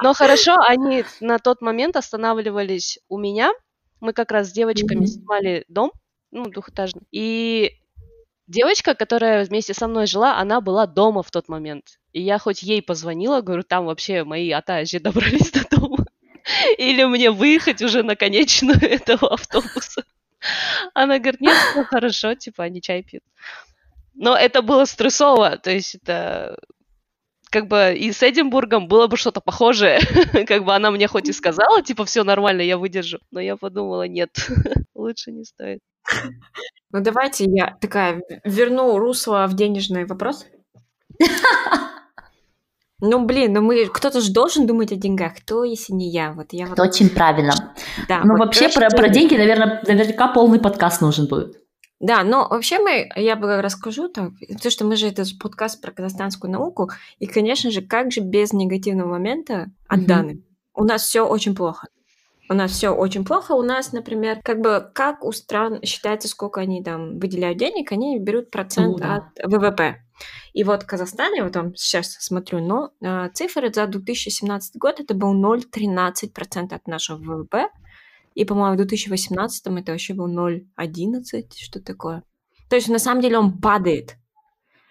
Но 0.04 0.14
хорошо, 0.14 0.56
они 0.68 1.04
на 1.20 1.40
тот 1.40 1.62
момент 1.62 1.96
останавливались 1.96 3.00
у 3.10 3.18
меня. 3.18 3.52
Мы 4.00 4.14
как 4.14 4.32
раз 4.32 4.50
с 4.50 4.52
девочками 4.52 5.06
снимали 5.06 5.66
дом, 5.68 5.92
ну, 6.32 6.46
двухэтажный. 6.46 7.04
И 7.12 7.72
девочка, 8.48 8.96
которая 8.96 9.46
вместе 9.46 9.74
со 9.74 9.88
мной 9.88 10.08
жила, 10.08 10.38
она 10.38 10.62
была 10.62 10.88
дома 10.88 11.24
в 11.24 11.32
тот 11.32 11.50
момент. 11.50 12.00
И 12.14 12.22
я 12.22 12.40
хоть 12.40 12.64
ей 12.64 12.82
позвонила, 12.82 13.42
говорю, 13.42 13.64
там 13.64 13.86
вообще 13.86 14.24
мои 14.24 14.52
атажи 14.52 15.00
добрались 15.00 15.52
до 15.52 15.68
дома. 15.70 16.06
Или 16.78 17.04
мне 17.04 17.32
выехать 17.32 17.82
уже 17.82 18.04
на 18.04 18.16
конечную 18.16 18.80
этого 18.82 19.34
автобуса. 19.34 20.04
Она 20.94 21.20
говорит, 21.20 21.42
нет, 21.42 21.58
ну 21.76 21.84
хорошо, 21.90 22.36
типа, 22.36 22.64
они 22.64 22.82
чай 22.82 23.04
пьют. 23.04 23.24
Но 24.14 24.36
это 24.36 24.62
было 24.62 24.86
стрессово, 24.86 25.58
то 25.58 25.72
есть 25.72 25.96
это 25.96 26.58
как 27.52 27.68
бы 27.68 27.94
и 27.98 28.12
с 28.12 28.24
Эдинбургом 28.24 28.88
было 28.88 29.08
бы 29.08 29.18
что-то 29.18 29.42
похожее. 29.42 30.00
как 30.48 30.64
бы 30.64 30.74
она 30.74 30.90
мне 30.90 31.08
хоть 31.08 31.28
и 31.28 31.34
сказала, 31.34 31.82
типа, 31.84 32.06
все 32.06 32.24
нормально, 32.24 32.62
я 32.62 32.78
выдержу. 32.78 33.20
Но 33.30 33.42
я 33.42 33.58
подумала, 33.58 34.08
нет, 34.08 34.30
лучше 34.96 35.32
не 35.32 35.44
стоит. 35.44 35.80
Ну 36.92 37.02
давайте 37.02 37.46
я 37.48 37.78
такая 37.80 38.22
верну 38.44 38.98
русло 38.98 39.46
в 39.48 39.56
денежный 39.56 40.06
вопрос. 40.06 40.46
Ну, 43.02 43.26
блин, 43.26 43.54
ну 43.54 43.62
мы 43.62 43.88
кто-то 43.88 44.22
же 44.22 44.32
должен 44.32 44.68
думать 44.68 44.92
о 44.92 44.96
деньгах, 44.96 45.38
кто, 45.38 45.64
если 45.64 45.94
не 45.94 46.10
я? 46.10 46.34
Вот 46.34 46.54
я 46.54 46.68
вот... 46.68 46.74
Это 46.74 46.84
очень 46.84 47.10
правильно. 47.10 47.54
Да, 48.08 48.22
ну, 48.24 48.34
вот 48.34 48.46
вообще 48.46 48.70
про, 48.70 48.90
про 48.90 49.10
деньги, 49.10 49.36
наверное, 49.36 49.84
наверняка 49.88 50.28
полный 50.28 50.60
подкаст 50.60 51.02
нужен 51.02 51.28
будет. 51.28 51.58
Да, 52.00 52.24
но 52.24 52.48
вообще 52.48 52.80
мы, 52.80 53.10
я 53.16 53.36
бы 53.36 53.62
расскажу 53.62 54.08
так, 54.08 54.32
то, 54.62 54.70
что 54.70 54.86
мы 54.86 54.96
же 54.96 55.08
это 55.08 55.24
подкаст 55.40 55.82
про 55.82 55.92
казахстанскую 55.92 56.52
науку, 56.52 56.90
и, 57.20 57.26
конечно 57.28 57.70
же, 57.72 57.82
как 57.82 58.12
же 58.12 58.22
без 58.22 58.54
негативного 58.54 59.10
момента 59.10 59.72
от 59.88 60.00
mm-hmm. 60.00 60.06
данных? 60.06 60.38
У 60.74 60.84
нас 60.84 61.04
все 61.04 61.28
очень 61.28 61.56
плохо. 61.56 61.88
У 62.50 62.54
нас 62.54 62.72
все 62.72 62.90
очень 62.90 63.24
плохо. 63.24 63.54
У 63.54 63.62
нас, 63.62 63.94
например, 63.94 64.40
как 64.44 64.60
бы 64.60 64.86
как 64.94 65.24
у 65.24 65.32
стран 65.32 65.80
считается, 65.84 66.28
сколько 66.28 66.60
они 66.60 66.84
там 66.84 67.18
выделяют 67.18 67.58
денег, 67.58 67.92
они 67.92 68.20
берут 68.20 68.52
процент 68.52 68.98
да. 68.98 69.32
от 69.38 69.52
ВВП. 69.52 70.04
И 70.54 70.64
вот 70.64 70.84
в 70.84 70.86
Казахстане, 70.86 71.44
вот 71.44 71.54
там 71.54 71.76
сейчас 71.76 72.14
смотрю, 72.20 72.60
но 72.60 72.92
э, 73.02 73.30
цифры 73.34 73.72
за 73.74 73.88
2017 73.88 74.78
год 74.78 75.00
это 75.00 75.14
был 75.14 75.34
0,13% 75.34 76.74
от 76.74 76.88
нашего 76.88 77.18
ВВП. 77.18 77.70
И, 78.34 78.46
по-моему, 78.46 78.76
в 78.76 78.78
2018 78.78 79.68
это 79.68 79.92
вообще 79.92 80.14
был 80.14 80.28
0,11, 80.28 81.46
что 81.58 81.82
такое. 81.82 82.24
То 82.70 82.76
есть, 82.76 82.88
на 82.88 83.00
самом 83.00 83.22
деле, 83.22 83.38
он 83.38 83.60
падает. 83.60 84.18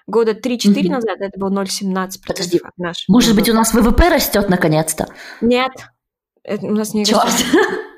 Года 0.06 0.32
3-4 0.32 0.58
mm-hmm. 0.58 0.88
назад 0.90 1.20
это 1.20 1.38
был 1.38 1.52
0,17% 1.52 2.20
Подожди, 2.26 2.58
от 2.58 2.76
нашего 2.76 3.12
может 3.12 3.30
ВВП. 3.30 3.40
быть, 3.40 3.50
у 3.50 3.54
нас 3.54 3.72
ВВП 3.72 4.08
растет 4.08 4.48
наконец-то? 4.48 5.08
Нет, 5.40 5.72
это 6.42 6.66
у 6.66 6.72
нас 6.72 6.94
не 6.94 7.04
растет. 7.04 7.46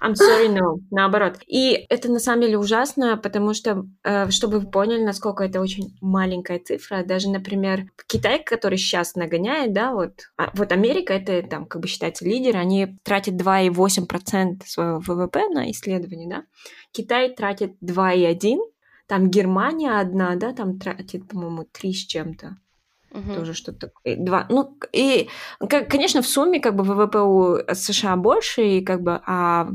I'm 0.00 0.14
sorry, 0.14 0.48
no. 0.48 0.78
Наоборот. 0.90 1.38
И 1.46 1.86
это 1.88 2.10
на 2.10 2.18
самом 2.18 2.42
деле 2.42 2.58
ужасно, 2.58 3.16
потому 3.16 3.54
что, 3.54 3.86
э, 4.04 4.30
чтобы 4.30 4.60
вы 4.60 4.70
поняли, 4.70 5.02
насколько 5.02 5.44
это 5.44 5.60
очень 5.60 5.96
маленькая 6.00 6.58
цифра, 6.58 7.04
даже, 7.04 7.30
например, 7.30 7.90
Китай, 8.06 8.42
который 8.42 8.78
сейчас 8.78 9.14
нагоняет, 9.14 9.72
да, 9.72 9.92
вот, 9.92 10.12
а, 10.36 10.50
вот 10.54 10.72
Америка, 10.72 11.14
это 11.14 11.42
там 11.48 11.66
как 11.66 11.82
бы 11.82 11.88
считается 11.88 12.24
лидер, 12.24 12.56
они 12.56 12.98
тратят 13.02 13.34
2,8% 13.34 14.66
своего 14.66 14.98
ВВП 14.98 15.48
на 15.48 15.70
исследования, 15.70 16.28
да, 16.28 16.44
Китай 16.92 17.34
тратит 17.34 17.74
2,1%, 17.80 18.58
там 19.06 19.30
Германия 19.30 20.00
одна, 20.00 20.34
да, 20.36 20.52
там 20.52 20.78
тратит, 20.78 21.28
по-моему, 21.28 21.64
3 21.70 21.92
с 21.92 22.06
чем-то. 22.06 22.56
Угу. 23.12 23.34
Тоже 23.34 23.54
что-то 23.54 23.92
два. 24.04 24.46
Ну 24.50 24.76
и, 24.92 25.28
конечно, 25.68 26.22
в 26.22 26.26
сумме 26.26 26.60
как 26.60 26.76
бы 26.76 26.84
ВВП 26.84 27.20
у 27.20 27.58
США 27.72 28.16
больше, 28.16 28.62
и 28.62 28.84
как 28.84 29.02
бы, 29.02 29.20
а 29.26 29.68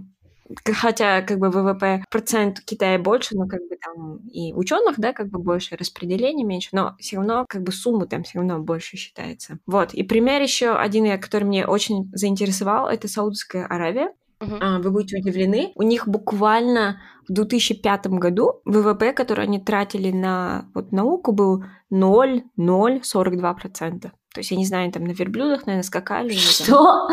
хотя 0.65 1.21
как 1.21 1.39
бы 1.39 1.49
ВВП 1.49 2.03
процент 2.09 2.59
Китая 2.61 2.99
больше, 2.99 3.35
но 3.35 3.47
как 3.47 3.61
бы 3.61 3.77
там 3.77 4.17
и 4.27 4.53
ученых, 4.53 4.99
да, 4.99 5.13
как 5.13 5.29
бы 5.29 5.39
больше, 5.39 5.75
распределение 5.75 6.45
меньше, 6.45 6.69
но 6.71 6.95
все 6.99 7.17
равно 7.17 7.45
как 7.47 7.63
бы 7.63 7.71
суммы 7.71 8.07
там 8.07 8.23
все 8.23 8.39
равно 8.39 8.59
больше 8.59 8.97
считается. 8.97 9.59
Вот. 9.65 9.93
И 9.93 10.03
пример 10.03 10.41
еще 10.41 10.71
один, 10.71 11.19
который 11.19 11.45
мне 11.45 11.65
очень 11.65 12.09
заинтересовал, 12.13 12.87
это 12.87 13.07
Саудовская 13.07 13.65
Аравия. 13.65 14.13
Uh-huh. 14.41 14.81
Вы 14.81 14.89
будете 14.89 15.17
удивлены. 15.17 15.71
У 15.75 15.83
них 15.83 16.07
буквально 16.07 16.99
в 17.27 17.33
2005 17.33 18.07
году 18.07 18.61
ВВП, 18.65 19.13
который 19.13 19.45
они 19.45 19.59
тратили 19.59 20.11
на 20.11 20.65
вот, 20.73 20.91
науку, 20.91 21.31
был 21.31 21.63
0,042%. 21.93 23.99
То 23.99 24.11
есть, 24.37 24.49
я 24.49 24.57
не 24.57 24.65
знаю, 24.65 24.91
там 24.91 25.03
на 25.03 25.11
верблюдах, 25.11 25.67
наверное, 25.67 25.83
скакали. 25.83 26.33
Что? 26.33 27.07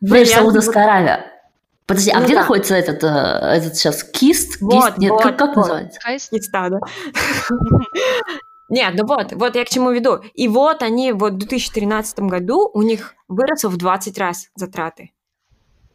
В 0.00 0.24
Саудовская 0.24 0.84
Аравия. 0.84 1.32
Подожди, 1.86 2.10
а 2.10 2.20
ну, 2.20 2.24
где 2.24 2.34
да. 2.34 2.40
находится 2.40 2.74
этот, 2.74 3.02
э, 3.02 3.06
этот 3.06 3.76
сейчас 3.76 4.04
кист? 4.04 4.60
Вот, 4.60 4.86
кист? 4.86 4.98
Нет, 4.98 5.10
вот, 5.10 5.22
как, 5.22 5.38
как 5.38 5.56
вот. 5.56 5.68
называется? 5.68 6.00
Киста, 6.30 6.68
да. 6.70 6.80
Нет, 8.68 8.94
ну 8.96 9.06
вот, 9.06 9.32
вот 9.32 9.54
я 9.54 9.64
к 9.64 9.68
чему 9.68 9.90
веду. 9.90 10.20
И 10.34 10.48
вот 10.48 10.82
они 10.82 11.12
вот 11.12 11.34
в 11.34 11.38
2013 11.38 12.20
году 12.20 12.70
у 12.72 12.82
них 12.82 13.14
выросло 13.28 13.68
в 13.68 13.76
20 13.76 14.16
раз 14.18 14.48
затраты. 14.54 15.12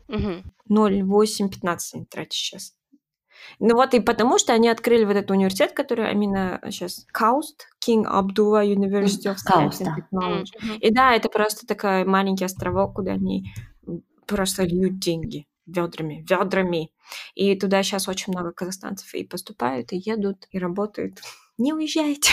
Угу. 0.09 0.43
0,8-15 0.69 1.77
они 1.93 2.05
тратят 2.05 2.33
сейчас. 2.33 2.73
Ну 3.59 3.75
вот 3.75 3.93
и 3.93 3.99
потому, 3.99 4.37
что 4.37 4.53
они 4.53 4.67
открыли 4.67 5.05
вот 5.05 5.15
этот 5.15 5.31
университет, 5.31 5.71
который 5.71 6.11
именно 6.11 6.59
сейчас 6.65 7.05
Кауст, 7.11 7.67
King 7.83 8.03
Abdullah 8.05 8.65
University 8.65 9.33
of 9.33 9.37
Science 9.37 9.81
and 9.81 9.95
Technology. 9.95 10.77
И 10.79 10.93
да, 10.93 11.15
это 11.15 11.29
просто 11.29 11.65
такой 11.65 12.03
маленький 12.03 12.45
островок, 12.45 12.95
куда 12.95 13.13
они 13.13 13.53
просто 14.27 14.63
льют 14.63 14.99
деньги 14.99 15.47
ведрами, 15.67 16.25
ведрами. 16.27 16.91
И 17.35 17.55
туда 17.55 17.83
сейчас 17.83 18.07
очень 18.07 18.33
много 18.33 18.51
казахстанцев 18.51 19.13
и 19.13 19.23
поступают, 19.23 19.93
и 19.93 19.97
едут, 19.97 20.47
и 20.51 20.59
работают. 20.59 21.21
Не 21.57 21.73
уезжайте. 21.73 22.31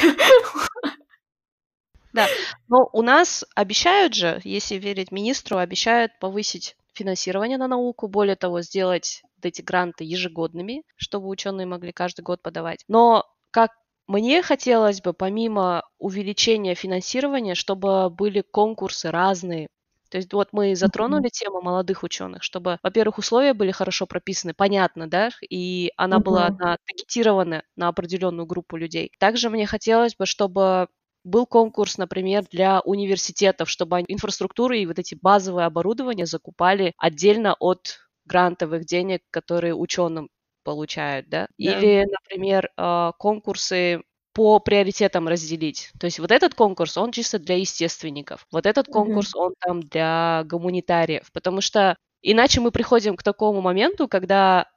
Да, 2.12 2.28
но 2.68 2.88
у 2.92 3.02
нас 3.02 3.44
обещают 3.56 4.14
же, 4.14 4.40
если 4.44 4.76
верить 4.76 5.10
министру, 5.10 5.58
обещают 5.58 6.16
повысить 6.20 6.76
финансирование 6.94 7.58
на 7.58 7.66
науку, 7.66 8.06
более 8.06 8.36
того, 8.36 8.62
сделать 8.62 9.22
эти 9.42 9.62
гранты 9.62 10.04
ежегодными, 10.04 10.84
чтобы 10.96 11.28
ученые 11.28 11.66
могли 11.66 11.92
каждый 11.92 12.22
год 12.22 12.40
подавать. 12.40 12.84
Но 12.88 13.24
как 13.50 13.72
мне 14.06 14.42
хотелось 14.42 15.00
бы, 15.00 15.12
помимо 15.12 15.82
увеличения 15.98 16.74
финансирования, 16.74 17.54
чтобы 17.54 18.10
были 18.10 18.42
конкурсы 18.42 19.10
разные, 19.10 19.66
то 20.14 20.18
есть 20.18 20.32
вот 20.32 20.50
мы 20.52 20.76
затронули 20.76 21.26
mm-hmm. 21.26 21.30
тему 21.30 21.60
молодых 21.60 22.04
ученых, 22.04 22.44
чтобы, 22.44 22.78
во-первых, 22.84 23.18
условия 23.18 23.52
были 23.52 23.72
хорошо 23.72 24.06
прописаны, 24.06 24.54
понятно, 24.54 25.10
да, 25.10 25.30
и 25.50 25.90
она 25.96 26.18
mm-hmm. 26.18 26.22
была 26.22 26.48
на, 26.50 26.76
таргетирована 26.86 27.64
на 27.74 27.88
определенную 27.88 28.46
группу 28.46 28.76
людей. 28.76 29.10
Также 29.18 29.50
мне 29.50 29.66
хотелось 29.66 30.14
бы, 30.14 30.24
чтобы 30.24 30.86
был 31.24 31.46
конкурс, 31.46 31.98
например, 31.98 32.44
для 32.48 32.80
университетов, 32.82 33.68
чтобы 33.68 34.04
инфраструктуры 34.06 34.78
и 34.78 34.86
вот 34.86 35.00
эти 35.00 35.18
базовые 35.20 35.66
оборудования 35.66 36.26
закупали 36.26 36.92
отдельно 36.96 37.56
от 37.58 37.98
грантовых 38.24 38.84
денег, 38.84 39.22
которые 39.32 39.74
ученым 39.74 40.28
получают, 40.62 41.28
да? 41.28 41.48
да. 41.48 41.48
Или, 41.58 42.04
например, 42.08 42.70
а, 42.76 43.10
конкурсы 43.18 44.00
по 44.34 44.58
приоритетам 44.58 45.28
разделить. 45.28 45.90
То 45.98 46.06
есть 46.06 46.18
вот 46.18 46.32
этот 46.32 46.54
конкурс, 46.54 46.98
он 46.98 47.12
чисто 47.12 47.38
для 47.38 47.56
естественников. 47.56 48.46
Вот 48.50 48.66
этот 48.66 48.88
конкурс, 48.88 49.34
mm-hmm. 49.34 49.40
он 49.40 49.54
там 49.60 49.80
для 49.80 50.42
гуманитариев. 50.44 51.30
Потому 51.32 51.60
что 51.60 51.96
иначе 52.20 52.60
мы 52.60 52.72
приходим 52.72 53.16
к 53.16 53.22
такому 53.22 53.60
моменту, 53.60 54.08
когда 54.08 54.68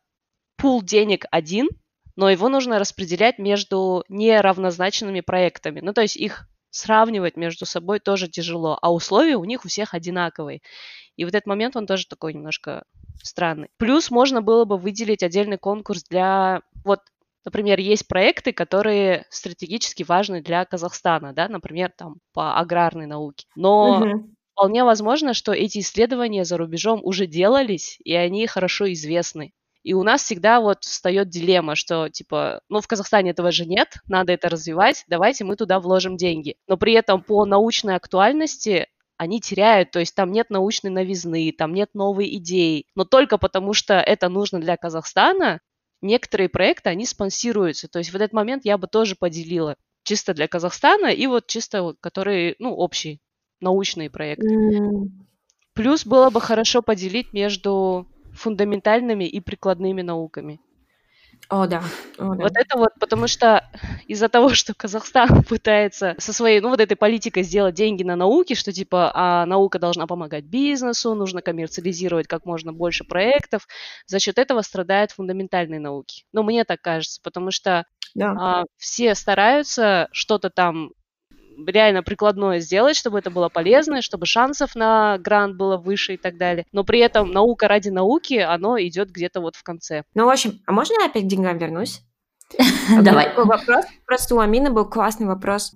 пул 0.58 0.82
денег 0.84 1.26
один, 1.32 1.70
но 2.15 2.30
его 2.30 2.50
нужно 2.50 2.80
распределять 2.80 3.39
между 3.39 4.04
неравнозначными 4.10 5.22
проектами. 5.22 5.80
Ну, 5.82 5.91
то 5.91 6.02
есть 6.02 6.15
их 6.15 6.48
сравнивать 6.70 7.36
между 7.36 7.65
собой 7.65 8.00
тоже 8.00 8.28
тяжело, 8.28 8.78
а 8.82 8.93
условия 8.93 9.38
у 9.38 9.46
них 9.46 9.65
у 9.65 9.67
всех 9.67 9.96
одинаковые. 9.96 10.62
И 11.15 11.26
вот 11.26 11.34
этот 11.34 11.48
момент, 11.48 11.76
он 11.76 11.88
тоже 11.88 12.08
такой 12.08 12.34
немножко 12.34 12.84
странный. 13.24 13.70
Плюс 13.78 14.12
можно 14.12 14.43
было 14.43 14.65
бы 14.65 14.78
выделить 14.78 15.24
отдельный 15.24 15.58
конкурс 15.58 16.04
для... 16.04 16.62
Вот 16.86 17.00
Например, 17.47 17.79
есть 17.79 18.10
проекты, 18.10 18.51
которые 18.51 19.25
стратегически 19.29 20.03
важны 20.03 20.41
для 20.41 20.65
Казахстана, 20.65 21.31
да, 21.31 21.47
например, 21.47 21.93
там 21.97 22.15
по 22.33 22.60
аграрной 22.60 23.05
науке. 23.05 23.47
Но 23.55 24.01
угу. 24.01 24.29
вполне 24.51 24.83
возможно, 24.83 25.33
что 25.33 25.53
эти 25.53 25.79
исследования 25.79 26.43
за 26.43 26.57
рубежом 26.57 26.99
уже 27.01 27.25
делались, 27.25 27.99
и 28.03 28.13
они 28.13 28.47
хорошо 28.47 28.91
известны. 28.91 29.53
И 29.81 29.93
у 29.93 30.03
нас 30.03 30.23
всегда 30.23 30.60
вот 30.60 30.83
встает 30.83 31.29
дилемма, 31.29 31.75
что 31.75 32.10
типа, 32.10 32.60
ну 32.67 32.81
в 32.81 32.88
Казахстане 32.88 33.31
этого 33.31 33.53
же 33.53 33.65
нет, 33.65 33.93
надо 34.07 34.33
это 34.33 34.49
развивать, 34.49 35.05
давайте 35.07 35.45
мы 35.45 35.55
туда 35.55 35.79
вложим 35.79 36.17
деньги. 36.17 36.57
Но 36.67 36.75
при 36.75 36.91
этом 36.91 37.23
по 37.23 37.45
научной 37.45 37.95
актуальности 37.95 38.88
они 39.15 39.39
теряют, 39.39 39.91
то 39.91 39.99
есть 39.99 40.13
там 40.13 40.33
нет 40.33 40.49
научной 40.49 40.89
новизны, 40.89 41.53
там 41.57 41.73
нет 41.73 41.91
новой 41.93 42.27
идеи. 42.36 42.88
Но 42.93 43.05
только 43.05 43.38
потому, 43.38 43.71
что 43.71 43.93
это 43.93 44.27
нужно 44.27 44.60
для 44.60 44.75
Казахстана, 44.75 45.62
некоторые 46.01 46.49
проекты, 46.49 46.89
они 46.89 47.05
спонсируются. 47.05 47.88
То 47.88 47.99
есть 47.99 48.12
в 48.12 48.15
этот 48.15 48.33
момент 48.33 48.65
я 48.65 48.77
бы 48.77 48.88
тоже 48.88 49.15
поделила 49.15 49.75
чисто 50.03 50.33
для 50.33 50.47
Казахстана 50.47 51.07
и 51.07 51.27
вот 51.27 51.47
чисто 51.47 51.95
которые, 51.99 52.55
ну, 52.60 52.73
общие 52.73 53.19
научные 53.60 54.10
проекты. 54.10 54.47
Mm. 54.47 55.10
Плюс 55.73 56.05
было 56.05 56.29
бы 56.29 56.41
хорошо 56.41 56.81
поделить 56.81 57.33
между 57.33 58.07
фундаментальными 58.33 59.25
и 59.25 59.39
прикладными 59.39 60.01
науками. 60.01 60.60
О, 61.50 61.65
да. 61.65 61.82
О, 62.17 62.36
да. 62.36 62.43
Вот 62.43 62.52
это 62.56 62.78
вот, 62.78 62.89
потому 63.00 63.28
что 63.28 63.63
из-за 64.08 64.28
того, 64.28 64.50
что 64.50 64.73
Казахстан 64.73 65.43
пытается 65.50 66.15
со 66.17 66.34
своей, 66.34 66.60
ну, 66.60 66.69
вот 66.69 66.82
этой 66.82 66.95
политикой 66.95 67.43
сделать 67.43 67.76
деньги 67.76 68.04
на 68.04 68.15
науке, 68.15 68.54
что 68.56 68.73
типа, 68.73 69.12
а 69.13 69.45
наука 69.45 69.80
должна 69.80 70.08
помогать 70.08 70.43
бизнесу, 70.43 71.15
нужно 71.15 71.41
коммерциализировать 71.41 72.28
как 72.28 72.45
можно 72.45 72.73
больше 72.73 73.06
проектов, 73.06 73.67
за 74.06 74.19
счет 74.19 74.38
этого 74.39 74.62
страдают 74.62 75.12
фундаментальные 75.12 75.80
науки. 75.80 76.26
Ну, 76.34 76.43
мне 76.43 76.65
так 76.65 76.82
кажется, 76.82 77.21
потому 77.23 77.52
что 77.52 77.86
да. 78.13 78.36
а, 78.38 78.63
все 78.78 79.15
стараются 79.15 80.10
что-то 80.12 80.50
там 80.50 80.91
реально 81.65 82.04
прикладное 82.04 82.60
сделать, 82.60 82.96
чтобы 82.96 83.20
это 83.20 83.30
было 83.30 83.50
полезно, 83.50 84.02
чтобы 84.02 84.26
шансов 84.26 84.76
на 84.76 85.17
грант 85.17 85.56
было 85.56 85.78
выше 85.78 86.13
и 86.13 86.17
так 86.17 86.38
далее. 86.38 86.65
Но 86.72 86.84
при 86.84 87.00
этом 87.00 87.32
наука 87.32 87.67
ради 87.67 87.89
науки, 87.89 88.36
оно 88.36 88.80
идет 88.80 89.12
где-то 89.12 89.41
вот 89.41 89.56
в 89.56 89.63
конце. 89.63 90.04
Ну, 90.13 90.26
в 90.26 90.30
общем, 90.30 90.60
а 90.65 90.72
можно 90.72 90.93
я 91.00 91.08
опять 91.08 91.24
к 91.24 91.28
деньгам 91.28 91.58
вернусь? 91.58 92.02
Давай. 93.02 93.34
Вопрос. 93.36 93.86
Просто 94.06 94.36
у 94.36 94.39
Амины 94.39 94.70
был 94.70 94.86
классный 94.86 95.28
вопрос. 95.28 95.74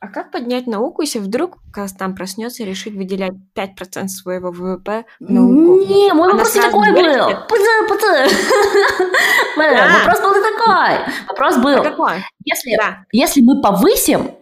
А 0.00 0.08
как 0.08 0.30
поднять 0.30 0.66
науку, 0.66 1.00
если 1.00 1.18
вдруг 1.18 1.56
там 1.98 2.14
проснется 2.14 2.62
и 2.62 2.66
решит 2.66 2.92
выделять 2.92 3.32
5% 3.56 4.08
своего 4.08 4.50
ВВП 4.50 5.06
в 5.18 5.30
науку? 5.30 5.80
Не, 5.86 6.12
мой 6.12 6.30
вопрос 6.30 6.54
не 6.54 6.60
такой 6.60 6.92
был. 6.92 7.30
Пцы, 7.48 7.88
пцы. 7.88 8.36
Вопрос 9.56 10.20
был 10.20 10.34
не 10.34 10.42
такой. 10.42 11.14
Вопрос 11.26 11.56
был, 11.56 12.06
если, 12.44 12.76
если 13.12 13.40
мы 13.40 13.62
повысим 13.62 14.32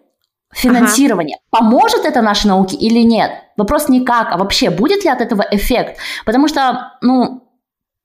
финансирование. 0.53 1.39
Ага. 1.51 1.65
Поможет 1.65 2.05
это 2.05 2.23
нашей 2.23 2.47
науке 2.47 2.77
или 2.77 3.01
нет? 3.01 3.33
Вопрос 3.57 3.89
не 3.89 4.05
как, 4.05 4.33
а 4.33 4.39
вообще 4.39 4.71
будет 4.71 5.05
ли 5.05 5.11
от 5.11 5.21
этого 5.21 5.45
эффект? 5.51 5.99
Потому 6.25 6.49
что, 6.49 6.93
ну, 7.01 7.49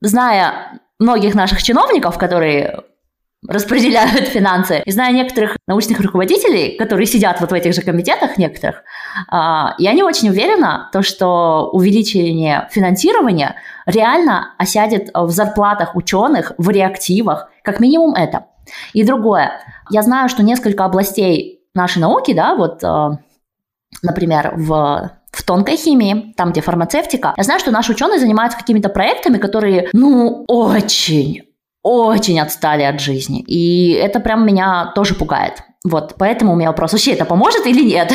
зная 0.02 0.80
многих 1.00 1.36
наших 1.36 1.62
чиновников, 1.62 2.18
которые 2.18 2.84
распределяют 3.48 4.28
финансы, 4.30 4.82
и 4.84 4.92
зная 4.92 5.12
некоторых 5.12 5.58
научных 5.68 6.00
руководителей, 6.00 6.76
которые 6.78 7.06
сидят 7.06 7.40
вот 7.40 7.52
в 7.52 7.54
этих 7.54 7.74
же 7.74 7.82
комитетах 7.82 8.38
некоторых, 8.38 8.84
а, 9.30 9.76
я 9.78 9.94
не 9.94 10.04
очень 10.04 10.30
уверена, 10.30 10.90
то, 10.92 11.02
что 11.04 11.70
увеличение 11.72 12.68
финансирования 12.72 13.56
реально 13.86 14.56
осядет 14.58 15.10
в 15.14 15.30
зарплатах 15.30 15.96
ученых, 15.96 16.54
в 16.58 16.70
реактивах, 16.70 17.50
как 17.64 17.80
минимум 17.80 18.16
это. 18.16 18.46
И 18.94 19.04
другое. 19.04 19.62
Я 19.90 20.02
знаю, 20.02 20.28
что 20.30 20.44
несколько 20.44 20.84
областей 20.84 21.57
нашей 21.78 22.00
науки, 22.00 22.34
да, 22.34 22.56
вот, 22.56 22.84
э, 22.84 23.10
например, 24.02 24.54
в 24.56 25.12
в 25.38 25.44
тонкой 25.44 25.78
химии, 25.78 26.34
там, 26.36 26.52
где 26.52 26.62
фармацевтика. 26.62 27.36
Я 27.38 27.44
знаю, 27.44 27.60
что 27.60 27.70
наши 27.70 27.92
ученые 27.92 28.20
занимаются 28.20 28.58
какими-то 28.58 28.90
проектами, 28.90 29.38
которые, 29.38 29.90
ну, 29.94 30.46
очень, 30.48 31.44
очень 31.84 32.40
отстали 32.40 32.82
от 32.82 33.00
жизни. 33.00 33.42
И 33.42 33.92
это 33.92 34.20
прям 34.20 34.46
меня 34.46 34.92
тоже 34.96 35.14
пугает. 35.14 35.62
Вот, 35.84 36.16
поэтому 36.18 36.54
у 36.54 36.56
меня 36.56 36.70
вопрос, 36.70 36.94
вообще 36.94 37.14
это 37.14 37.26
поможет 37.26 37.66
или 37.68 37.84
нет? 37.84 38.12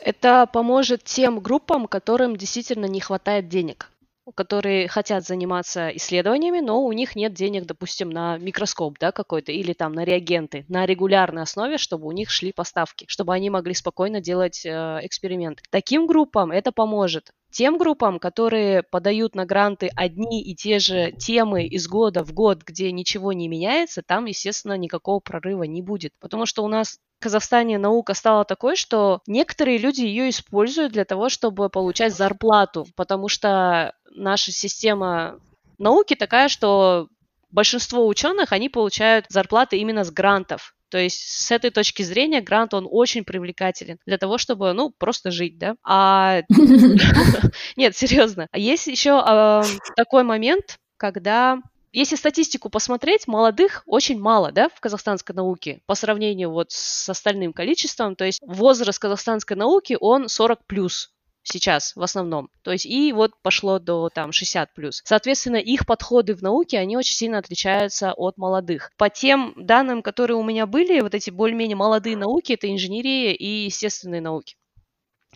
Это 0.00 0.46
поможет 0.52 1.04
тем 1.04 1.40
группам, 1.40 1.86
которым 1.86 2.36
действительно 2.36 2.86
не 2.86 3.00
хватает 3.00 3.48
денег 3.48 3.90
которые 4.34 4.88
хотят 4.88 5.24
заниматься 5.24 5.90
исследованиями, 5.90 6.60
но 6.60 6.82
у 6.82 6.92
них 6.92 7.16
нет 7.16 7.34
денег, 7.34 7.66
допустим, 7.66 8.10
на 8.10 8.38
микроскоп, 8.38 8.98
да, 8.98 9.12
какой-то, 9.12 9.52
или 9.52 9.72
там 9.72 9.92
на 9.92 10.04
реагенты, 10.04 10.64
на 10.68 10.86
регулярной 10.86 11.42
основе, 11.42 11.78
чтобы 11.78 12.06
у 12.06 12.12
них 12.12 12.30
шли 12.30 12.52
поставки, 12.52 13.04
чтобы 13.08 13.34
они 13.34 13.50
могли 13.50 13.74
спокойно 13.74 14.20
делать 14.20 14.64
э, 14.64 14.70
эксперимент. 15.02 15.62
Таким 15.70 16.06
группам 16.06 16.50
это 16.50 16.72
поможет. 16.72 17.32
Тем 17.50 17.78
группам, 17.78 18.18
которые 18.18 18.82
подают 18.82 19.36
на 19.36 19.46
гранты 19.46 19.88
одни 19.94 20.42
и 20.42 20.56
те 20.56 20.80
же 20.80 21.12
темы 21.12 21.66
из 21.66 21.86
года 21.86 22.24
в 22.24 22.32
год, 22.32 22.64
где 22.64 22.90
ничего 22.90 23.32
не 23.32 23.46
меняется, 23.46 24.02
там, 24.02 24.24
естественно, 24.24 24.76
никакого 24.76 25.20
прорыва 25.20 25.62
не 25.62 25.80
будет. 25.80 26.12
Потому 26.18 26.46
что 26.46 26.64
у 26.64 26.68
нас 26.68 26.98
Казахстане 27.20 27.78
наука 27.78 28.12
стала 28.12 28.44
такой, 28.44 28.76
что 28.76 29.20
некоторые 29.26 29.78
люди 29.78 30.02
ее 30.02 30.28
используют 30.28 30.92
для 30.92 31.06
того, 31.06 31.30
чтобы 31.30 31.70
получать 31.70 32.14
зарплату, 32.14 32.86
потому 32.96 33.28
что 33.28 33.94
наша 34.14 34.52
система 34.52 35.40
науки 35.78 36.14
такая, 36.14 36.48
что 36.48 37.08
большинство 37.50 38.06
ученых, 38.06 38.52
они 38.52 38.68
получают 38.68 39.26
зарплаты 39.28 39.76
именно 39.78 40.04
с 40.04 40.10
грантов. 40.10 40.74
То 40.90 40.98
есть 40.98 41.20
с 41.20 41.50
этой 41.50 41.70
точки 41.70 42.02
зрения 42.02 42.40
грант, 42.40 42.72
он 42.72 42.86
очень 42.88 43.24
привлекателен 43.24 43.98
для 44.06 44.16
того, 44.16 44.38
чтобы, 44.38 44.72
ну, 44.72 44.90
просто 44.96 45.30
жить, 45.30 45.58
да. 45.58 45.76
А... 45.82 46.42
Нет, 47.76 47.96
серьезно. 47.96 48.46
А 48.52 48.58
есть 48.58 48.86
еще 48.86 49.62
такой 49.96 50.22
момент, 50.22 50.78
когда 50.96 51.58
если 51.94 52.16
статистику 52.16 52.70
посмотреть, 52.70 53.28
молодых 53.28 53.84
очень 53.86 54.20
мало, 54.20 54.50
да, 54.50 54.68
в 54.68 54.80
казахстанской 54.80 55.34
науке 55.34 55.80
по 55.86 55.94
сравнению 55.94 56.50
вот 56.50 56.72
с 56.72 57.08
остальным 57.08 57.52
количеством. 57.52 58.16
То 58.16 58.24
есть 58.24 58.40
возраст 58.44 58.98
казахстанской 58.98 59.56
науки, 59.56 59.96
он 60.00 60.28
40 60.28 60.66
плюс 60.66 61.13
сейчас 61.44 61.94
в 61.94 62.02
основном. 62.02 62.50
То 62.62 62.72
есть 62.72 62.86
и 62.86 63.12
вот 63.12 63.32
пошло 63.42 63.78
до 63.78 64.08
там 64.08 64.32
60 64.32 64.74
плюс. 64.74 65.02
Соответственно, 65.04 65.56
их 65.56 65.86
подходы 65.86 66.34
в 66.34 66.42
науке, 66.42 66.78
они 66.78 66.96
очень 66.96 67.14
сильно 67.14 67.38
отличаются 67.38 68.12
от 68.12 68.36
молодых. 68.36 68.90
По 68.96 69.08
тем 69.08 69.54
данным, 69.56 70.02
которые 70.02 70.36
у 70.36 70.42
меня 70.42 70.66
были, 70.66 71.00
вот 71.00 71.14
эти 71.14 71.30
более-менее 71.30 71.76
молодые 71.76 72.16
науки, 72.16 72.54
это 72.54 72.70
инженерия 72.70 73.32
и 73.32 73.66
естественные 73.66 74.20
науки. 74.20 74.56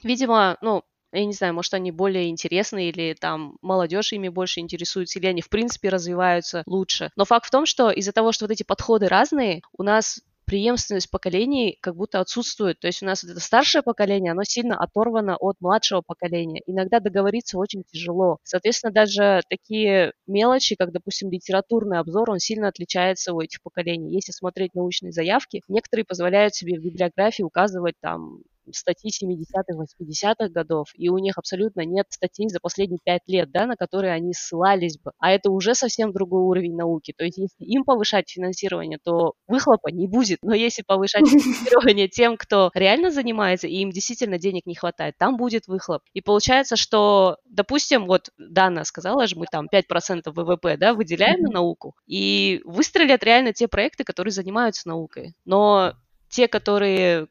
Видимо, 0.03 0.57
ну, 0.63 0.83
я 1.13 1.25
не 1.25 1.33
знаю, 1.33 1.55
может, 1.55 1.73
они 1.75 1.91
более 1.91 2.29
интересны, 2.29 2.89
или 2.89 3.15
там 3.19 3.57
молодежь 3.63 4.13
ими 4.13 4.29
больше 4.29 4.61
интересуется, 4.61 5.19
или 5.19 5.27
они, 5.27 5.41
в 5.41 5.49
принципе, 5.49 5.89
развиваются 5.89 6.63
лучше. 6.67 7.11
Но 7.17 7.25
факт 7.25 7.47
в 7.47 7.51
том, 7.51 7.65
что 7.67 7.91
из-за 7.91 8.13
того, 8.13 8.33
что 8.33 8.45
вот 8.45 8.53
эти 8.53 8.63
подходы 8.63 9.09
разные, 9.09 9.63
у 9.77 9.83
нас 9.83 10.21
преемственность 10.49 11.11
поколений 11.11 11.79
как 11.83 11.95
будто 11.95 12.21
отсутствует. 12.21 12.81
То 12.81 12.87
есть 12.87 13.03
у 13.03 13.07
нас 13.07 13.23
вот 13.23 13.33
это 13.33 13.41
старшее 13.41 13.83
поколение, 13.83 14.33
оно 14.33 14.45
сильно 14.45 14.77
оторвано 14.81 15.37
от 15.37 15.57
младшего 15.61 16.01
поколения. 16.01 16.63
Иногда 16.67 17.01
договориться 17.01 17.59
очень 17.59 17.85
тяжело. 17.85 18.39
Соответственно, 18.45 18.93
даже 18.93 19.43
такие 19.51 20.13
мелочи, 20.27 20.75
как, 20.75 20.91
допустим, 20.91 21.31
литературный 21.31 21.99
обзор, 21.99 22.31
он 22.31 22.39
сильно 22.39 22.69
отличается 22.69 23.35
у 23.35 23.41
этих 23.41 23.63
поколений. 23.63 24.15
Если 24.15 24.33
смотреть 24.33 24.75
научные 24.75 25.13
заявки, 25.13 25.63
некоторые 25.69 26.07
позволяют 26.07 26.55
себе 26.55 26.79
в 26.79 26.83
библиографии 26.83 27.43
указывать 27.43 27.95
там 28.01 28.41
статьи 28.73 29.11
70-х, 29.11 29.75
80-х 29.75 30.49
годов, 30.49 30.89
и 30.95 31.09
у 31.09 31.19
них 31.19 31.39
абсолютно 31.39 31.85
нет 31.85 32.07
статей 32.11 32.49
за 32.49 32.61
последние 32.61 32.99
пять 33.03 33.23
лет, 33.27 33.51
да, 33.51 33.67
на 33.67 33.77
которые 33.77 34.13
они 34.13 34.33
ссылались 34.33 34.99
бы. 34.99 35.13
А 35.19 35.31
это 35.31 35.51
уже 35.51 35.75
совсем 35.75 36.13
другой 36.13 36.43
уровень 36.43 36.77
науки. 36.77 37.13
То 37.17 37.25
есть 37.25 37.39
если 37.39 37.65
им 37.65 37.85
повышать 37.85 38.31
финансирование, 38.31 38.99
то 39.03 39.35
выхлопа 39.47 39.89
не 39.91 40.07
будет. 40.07 40.39
Но 40.43 40.55
если 40.55 40.83
повышать 40.83 41.23
финансирование 41.29 42.09
тем, 42.09 42.37
кто 42.37 42.71
реально 42.75 43.11
занимается, 43.11 43.67
и 43.67 43.77
им 43.77 43.91
действительно 43.91 44.39
денег 44.39 44.67
не 44.67 44.75
хватает, 44.75 45.15
там 45.19 45.37
будет 45.37 45.67
выхлоп. 45.67 46.03
И 46.13 46.21
получается, 46.21 46.77
что, 46.77 47.39
допустим, 47.45 48.07
вот 48.07 48.31
Дана 48.39 48.85
сказала 48.85 49.27
же, 49.27 49.37
мы 49.37 49.47
там 49.51 49.67
5% 49.73 50.23
ВВП, 50.27 50.77
да, 50.77 50.95
выделяем 50.95 51.41
на 51.43 51.51
науку, 51.51 51.95
и 52.07 52.61
выстрелят 52.65 53.23
реально 53.23 53.53
те 53.53 53.69
проекты, 53.69 54.05
которые 54.05 54.33
занимаются 54.33 54.89
наукой. 54.89 55.35
Но 55.45 55.95
те, 56.29 56.49
которые 56.49 57.29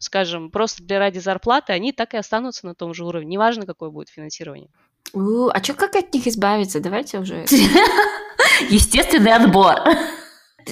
скажем, 0.00 0.50
просто 0.50 0.82
для 0.82 0.98
ради 0.98 1.18
зарплаты, 1.18 1.72
они 1.72 1.92
так 1.92 2.14
и 2.14 2.16
останутся 2.16 2.66
на 2.66 2.74
том 2.74 2.92
же 2.94 3.04
уровне, 3.04 3.28
неважно, 3.28 3.66
какое 3.66 3.90
будет 3.90 4.08
финансирование. 4.08 4.70
У, 5.12 5.48
а 5.48 5.62
что, 5.62 5.74
как 5.74 5.94
от 5.94 6.12
них 6.12 6.26
избавиться? 6.26 6.80
Давайте 6.80 7.18
уже. 7.18 7.44
Естественный 8.70 9.32
отбор. 9.32 9.76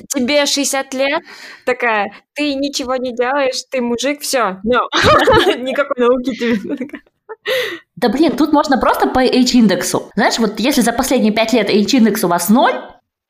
Тебе 0.08 0.46
60 0.46 0.94
лет, 0.94 1.22
такая, 1.64 2.12
ты 2.34 2.54
ничего 2.54 2.96
не 2.96 3.14
делаешь, 3.14 3.62
ты 3.70 3.80
мужик, 3.80 4.20
все, 4.20 4.60
no. 4.64 4.86
никакой 5.58 6.06
науки 6.06 6.34
тебе. 6.34 7.00
Да 7.96 8.08
блин, 8.10 8.36
тут 8.36 8.52
можно 8.52 8.78
просто 8.78 9.08
по 9.08 9.20
H-индексу. 9.20 10.10
Знаешь, 10.14 10.38
вот 10.38 10.60
если 10.60 10.82
за 10.82 10.92
последние 10.92 11.32
5 11.32 11.52
лет 11.54 11.70
H-индекс 11.70 12.22
у 12.24 12.28
вас 12.28 12.48
ноль, 12.48 12.74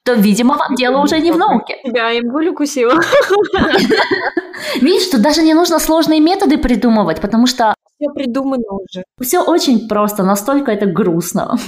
то, 0.09 0.15
видимо, 0.15 0.57
вам 0.57 0.75
дело 0.75 1.03
уже 1.03 1.21
не 1.21 1.33
в 1.33 1.37
науке. 1.37 1.77
Тебя 1.85 2.11
им 2.13 2.31
гулю 2.31 2.55
кусила. 2.55 2.95
Видишь, 4.81 5.07
что 5.07 5.21
даже 5.21 5.43
не 5.43 5.53
нужно 5.53 5.79
сложные 5.79 6.21
методы 6.21 6.57
придумывать, 6.57 7.21
потому 7.21 7.47
что... 7.47 7.75
Все 8.01 8.11
придумано 8.15 8.65
уже. 8.71 9.05
Все 9.21 9.43
очень 9.43 9.87
просто, 9.87 10.23
настолько 10.23 10.73
это 10.73 10.87
грустно. 10.87 11.59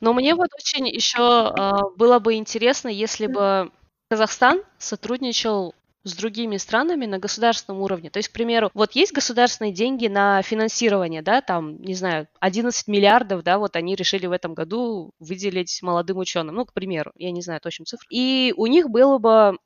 Но 0.00 0.12
мне 0.12 0.36
вот 0.36 0.50
очень 0.54 0.86
еще 0.86 1.52
э, 1.58 1.72
было 1.96 2.20
бы 2.20 2.34
интересно, 2.34 2.88
если 2.88 3.26
бы 3.26 3.72
Казахстан 4.08 4.60
сотрудничал 4.78 5.74
с 6.04 6.14
другими 6.14 6.56
странами 6.56 7.06
на 7.06 7.18
государственном 7.18 7.80
уровне. 7.82 8.10
То 8.10 8.18
есть, 8.18 8.28
к 8.28 8.32
примеру, 8.32 8.70
вот 8.74 8.92
есть 8.92 9.12
государственные 9.12 9.72
деньги 9.72 10.08
на 10.08 10.42
финансирование, 10.42 11.22
да, 11.22 11.40
там, 11.40 11.80
не 11.82 11.94
знаю, 11.94 12.28
11 12.40 12.88
миллиардов, 12.88 13.42
да, 13.42 13.58
вот 13.58 13.76
они 13.76 13.94
решили 13.94 14.26
в 14.26 14.32
этом 14.32 14.54
году 14.54 15.12
выделить 15.18 15.80
молодым 15.82 16.18
ученым, 16.18 16.56
ну, 16.56 16.64
к 16.64 16.72
примеру, 16.72 17.12
я 17.16 17.30
не 17.30 17.42
знаю 17.42 17.60
точно 17.60 17.84
цифр. 17.84 18.04
И 18.10 18.52
у 18.56 18.66
них 18.66 18.90
было 18.90 19.18
бы 19.18 19.58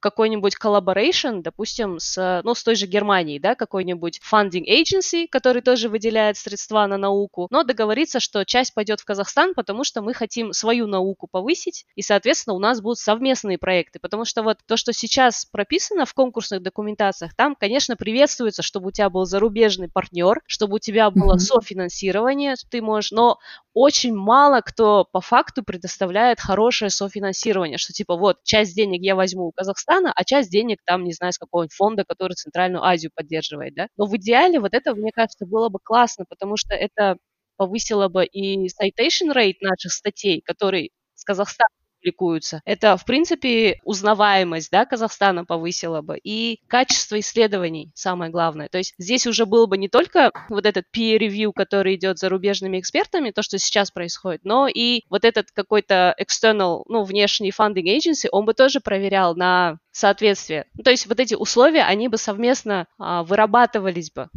какой-нибудь 0.00 0.56
collaboration, 0.62 1.42
допустим, 1.42 1.98
с, 1.98 2.40
ну, 2.44 2.54
с 2.54 2.62
той 2.62 2.74
же 2.74 2.86
Германией, 2.86 3.38
да, 3.38 3.54
какой-нибудь 3.54 4.20
funding 4.30 4.64
agency, 4.68 5.26
который 5.28 5.62
тоже 5.62 5.88
выделяет 5.88 6.36
средства 6.36 6.86
на 6.86 6.96
науку, 6.96 7.48
но 7.50 7.64
договориться, 7.64 8.20
что 8.20 8.44
часть 8.44 8.74
пойдет 8.74 9.00
в 9.00 9.04
Казахстан, 9.04 9.54
потому 9.54 9.84
что 9.84 10.02
мы 10.02 10.14
хотим 10.14 10.52
свою 10.52 10.86
науку 10.86 11.26
повысить, 11.30 11.84
и, 11.94 12.02
соответственно, 12.02 12.54
у 12.54 12.58
нас 12.58 12.80
будут 12.80 12.98
совместные 12.98 13.58
проекты, 13.58 13.98
потому 13.98 14.24
что 14.24 14.42
вот 14.42 14.58
то, 14.66 14.76
что 14.76 14.92
сейчас 14.92 15.44
прописано 15.44 16.06
в 16.06 16.14
конкурсных 16.14 16.62
документациях, 16.62 17.34
там, 17.34 17.54
конечно, 17.54 17.96
приветствуется, 17.96 18.62
чтобы 18.62 18.88
у 18.88 18.90
тебя 18.90 19.10
был 19.10 19.24
зарубежный 19.24 19.88
партнер, 19.88 20.40
чтобы 20.46 20.76
у 20.76 20.78
тебя 20.78 21.10
было 21.10 21.34
mm-hmm. 21.34 21.38
софинансирование, 21.38 22.54
ты 22.70 22.82
можешь, 22.82 23.10
но 23.12 23.38
очень 23.74 24.14
мало 24.14 24.60
кто 24.60 25.04
по 25.04 25.20
факту 25.20 25.62
предоставляет 25.62 26.40
хорошее 26.40 26.90
софинансирование, 26.90 27.78
что 27.78 27.92
типа 27.92 28.16
вот 28.16 28.42
часть 28.42 28.74
денег 28.74 29.02
я 29.02 29.14
возьму 29.14 29.46
у 29.46 29.52
Казахстана, 29.52 29.87
а 30.14 30.24
часть 30.24 30.50
денег 30.50 30.78
там, 30.84 31.04
не 31.04 31.12
знаю, 31.12 31.32
с 31.32 31.38
какого-нибудь 31.38 31.74
фонда, 31.74 32.04
который 32.06 32.34
Центральную 32.34 32.84
Азию 32.84 33.10
поддерживает, 33.14 33.74
да. 33.74 33.88
Но 33.96 34.06
в 34.06 34.16
идеале 34.16 34.60
вот 34.60 34.74
это, 34.74 34.94
мне 34.94 35.12
кажется, 35.12 35.46
было 35.46 35.68
бы 35.70 35.78
классно, 35.82 36.24
потому 36.28 36.56
что 36.56 36.74
это 36.74 37.16
повысило 37.56 38.08
бы 38.08 38.24
и 38.26 38.66
citation 38.68 39.34
rate 39.34 39.56
наших 39.62 39.92
статей, 39.92 40.42
который 40.44 40.92
с 41.14 41.24
Казахстана 41.24 41.68
публикуются. 42.10 42.62
Это, 42.64 42.96
в 42.96 43.04
принципе, 43.04 43.80
узнаваемость 43.84 44.70
да, 44.70 44.84
Казахстана 44.84 45.44
повысила 45.44 46.00
бы 46.00 46.18
и 46.22 46.60
качество 46.66 47.18
исследований, 47.18 47.90
самое 47.94 48.30
главное. 48.30 48.68
То 48.68 48.78
есть 48.78 48.94
здесь 48.98 49.26
уже 49.26 49.46
был 49.46 49.66
бы 49.66 49.78
не 49.78 49.88
только 49.88 50.30
вот 50.48 50.66
этот 50.66 50.84
peer 50.94 51.18
review, 51.18 51.52
который 51.54 51.96
идет 51.96 52.18
зарубежными 52.18 52.80
экспертами, 52.80 53.30
то, 53.30 53.42
что 53.42 53.58
сейчас 53.58 53.90
происходит, 53.90 54.40
но 54.44 54.68
и 54.68 55.02
вот 55.10 55.24
этот 55.24 55.50
какой-то 55.52 56.14
external, 56.20 56.82
ну, 56.88 57.04
внешний 57.04 57.50
funding 57.50 57.96
agency, 57.96 58.28
он 58.30 58.44
бы 58.44 58.54
тоже 58.54 58.80
проверял 58.80 59.34
на 59.34 59.78
соответствие. 59.92 60.66
Ну, 60.74 60.82
то 60.82 60.90
есть 60.90 61.06
вот 61.06 61.20
эти 61.20 61.34
условия, 61.34 61.82
они 61.82 62.08
бы 62.08 62.16
совместно 62.18 62.86
а, 62.98 63.22
вырабатывались 63.22 64.10
бы. 64.10 64.28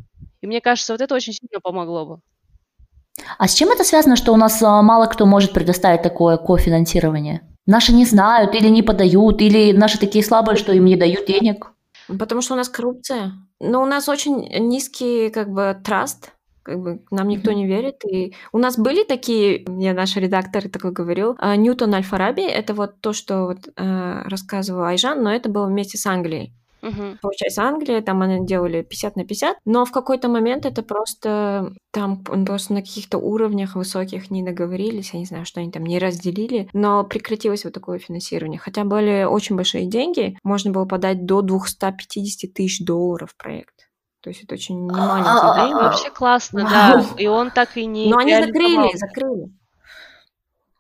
И 0.42 0.48
мне 0.48 0.60
кажется, 0.60 0.94
вот 0.94 1.02
это 1.02 1.14
очень 1.16 1.34
сильно 1.34 1.60
помогло 1.62 2.06
бы. 2.06 2.20
А 3.38 3.48
с 3.48 3.54
чем 3.54 3.70
это 3.70 3.84
связано, 3.84 4.16
что 4.16 4.34
у 4.34 4.38
нас 4.38 4.62
а, 4.62 4.82
мало 4.82 5.06
кто 5.06 5.26
может 5.26 5.54
предоставить 5.54 6.02
такое 6.02 6.38
кофинансирование? 6.38 7.42
Наши 7.68 7.94
не 7.94 8.06
знают 8.06 8.56
или 8.56 8.68
не 8.68 8.82
подают, 8.82 9.42
или 9.42 9.72
наши 9.72 10.00
такие 10.00 10.24
слабые, 10.24 10.58
что 10.58 10.74
им 10.74 10.86
не 10.86 10.96
дают 10.96 11.26
денег. 11.28 11.72
Потому 12.08 12.42
что 12.42 12.54
у 12.54 12.58
нас 12.58 12.70
коррупция. 12.70 13.34
Но 13.60 13.82
у 13.84 13.86
нас 13.86 14.10
очень 14.10 14.48
низкий 14.68 15.30
как 15.30 15.52
бы 15.52 15.80
траст, 15.84 16.32
как 16.64 16.80
бы 16.80 17.04
нам 17.12 17.28
никто 17.28 17.52
не 17.52 17.68
верит. 17.68 18.04
И 18.06 18.34
у 18.52 18.58
нас 18.58 18.78
были 18.78 19.04
такие, 19.04 19.64
мне 19.68 19.94
наш 19.94 20.16
редактор 20.16 20.68
такой 20.70 20.92
говорил, 20.92 21.36
а, 21.38 21.56
Ньютон 21.56 21.94
Альфараби, 21.94 22.44
это 22.44 22.74
вот 22.74 23.00
то, 23.02 23.14
что 23.14 23.46
вот, 23.46 23.68
э, 23.76 24.22
рассказывал 24.26 24.84
Айжан, 24.84 25.24
но 25.24 25.34
это 25.34 25.50
было 25.50 25.68
вместе 25.68 25.98
с 25.98 26.06
Англией. 26.06 26.54
Угу. 26.82 27.18
Получается, 27.22 27.64
Англия, 27.64 28.02
там 28.02 28.22
они 28.22 28.46
делали 28.46 28.82
50 28.82 29.16
на 29.16 29.26
50, 29.26 29.58
но 29.66 29.86
в 29.86 29.92
какой-то 29.92 30.30
момент 30.30 30.66
это 30.66 30.82
просто 30.82 31.74
там 31.92 32.24
просто 32.24 32.74
на 32.74 32.82
каких-то 32.82 33.18
уровнях 33.18 33.76
высоких 33.76 34.32
не 34.32 34.44
договорились, 34.44 35.14
я 35.14 35.20
не 35.20 35.26
знаю, 35.26 35.46
что 35.46 35.60
они 35.60 35.72
там 35.72 35.84
не 35.84 36.00
разделили, 36.00 36.70
но 36.74 37.04
прекратилось 37.04 37.66
вот 37.66 37.74
такое 37.74 38.00
финансирование. 38.00 38.60
Хотя 38.60 38.84
были 38.84 39.24
очень 39.24 39.56
большие 39.56 39.86
деньги, 39.86 40.38
можно 40.44 40.72
было 40.72 40.86
подать 40.86 41.26
до 41.26 41.42
250 41.42 42.54
тысяч 42.54 42.84
долларов 42.84 43.36
проект. 43.38 43.92
То 44.22 44.30
есть 44.30 44.44
это 44.44 44.54
очень 44.54 44.86
немаленькие 44.86 45.34
а, 45.34 45.66
деньги. 45.66 45.82
Вообще 45.82 46.10
классно, 46.12 46.64
да. 46.64 47.06
И 47.18 47.28
он 47.28 47.50
так 47.50 47.76
и 47.76 47.86
не... 47.86 48.10
Но 48.10 48.18
они 48.18 48.36
закрыли, 48.36 48.96
закрыли. 48.96 49.52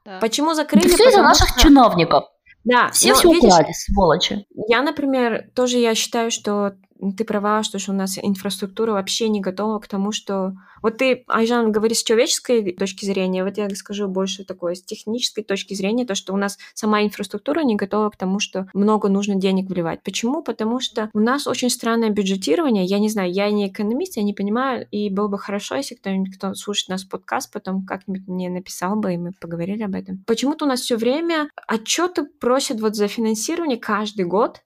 Да. 0.05 0.19
Почему 0.19 0.53
закрыли? 0.53 0.85
Это 0.85 0.95
все 0.95 1.09
из-за 1.09 1.21
наших 1.23 1.55
чиновников. 1.57 2.25
Да, 2.63 2.89
все 2.91 3.13
все 3.13 3.29
украли, 3.29 3.71
сволочи. 3.73 4.45
Я, 4.67 4.81
например, 4.81 5.49
тоже 5.55 5.77
я 5.77 5.95
считаю, 5.95 6.31
что 6.31 6.73
ты 7.17 7.25
права, 7.25 7.63
что, 7.63 7.79
у 7.91 7.93
нас 7.93 8.17
инфраструктура 8.21 8.91
вообще 8.93 9.29
не 9.29 9.41
готова 9.41 9.79
к 9.79 9.87
тому, 9.87 10.11
что... 10.11 10.53
Вот 10.81 10.97
ты, 10.97 11.23
Айжан, 11.27 11.71
говоришь 11.71 11.99
с 11.99 12.03
человеческой 12.03 12.73
точки 12.73 13.05
зрения, 13.05 13.43
вот 13.43 13.57
я 13.57 13.69
скажу 13.71 14.07
больше 14.07 14.45
такое, 14.45 14.75
с 14.75 14.83
технической 14.83 15.43
точки 15.43 15.73
зрения, 15.73 16.05
то, 16.05 16.15
что 16.15 16.33
у 16.33 16.37
нас 16.37 16.57
сама 16.73 17.03
инфраструктура 17.03 17.61
не 17.61 17.75
готова 17.75 18.09
к 18.09 18.17
тому, 18.17 18.39
что 18.39 18.67
много 18.73 19.09
нужно 19.09 19.35
денег 19.35 19.69
вливать. 19.69 20.03
Почему? 20.03 20.41
Потому 20.43 20.79
что 20.79 21.09
у 21.13 21.19
нас 21.19 21.47
очень 21.47 21.69
странное 21.69 22.09
бюджетирование. 22.09 22.85
Я 22.85 22.99
не 22.99 23.09
знаю, 23.09 23.31
я 23.31 23.49
не 23.51 23.67
экономист, 23.67 24.17
я 24.17 24.23
не 24.23 24.33
понимаю, 24.33 24.87
и 24.91 25.09
было 25.09 25.27
бы 25.27 25.37
хорошо, 25.37 25.75
если 25.75 25.95
кто-нибудь, 25.95 26.35
кто 26.35 26.53
слушает 26.53 26.89
нас 26.89 27.03
подкаст, 27.03 27.51
потом 27.51 27.85
как-нибудь 27.85 28.27
мне 28.27 28.49
написал 28.49 28.95
бы, 28.95 29.13
и 29.13 29.17
мы 29.17 29.31
поговорили 29.39 29.83
об 29.83 29.95
этом. 29.95 30.23
Почему-то 30.25 30.65
у 30.65 30.67
нас 30.67 30.81
все 30.81 30.97
время 30.97 31.49
отчеты 31.67 32.23
просят 32.23 32.81
вот 32.81 32.95
за 32.95 33.07
финансирование 33.07 33.77
каждый 33.77 34.25
год, 34.25 34.61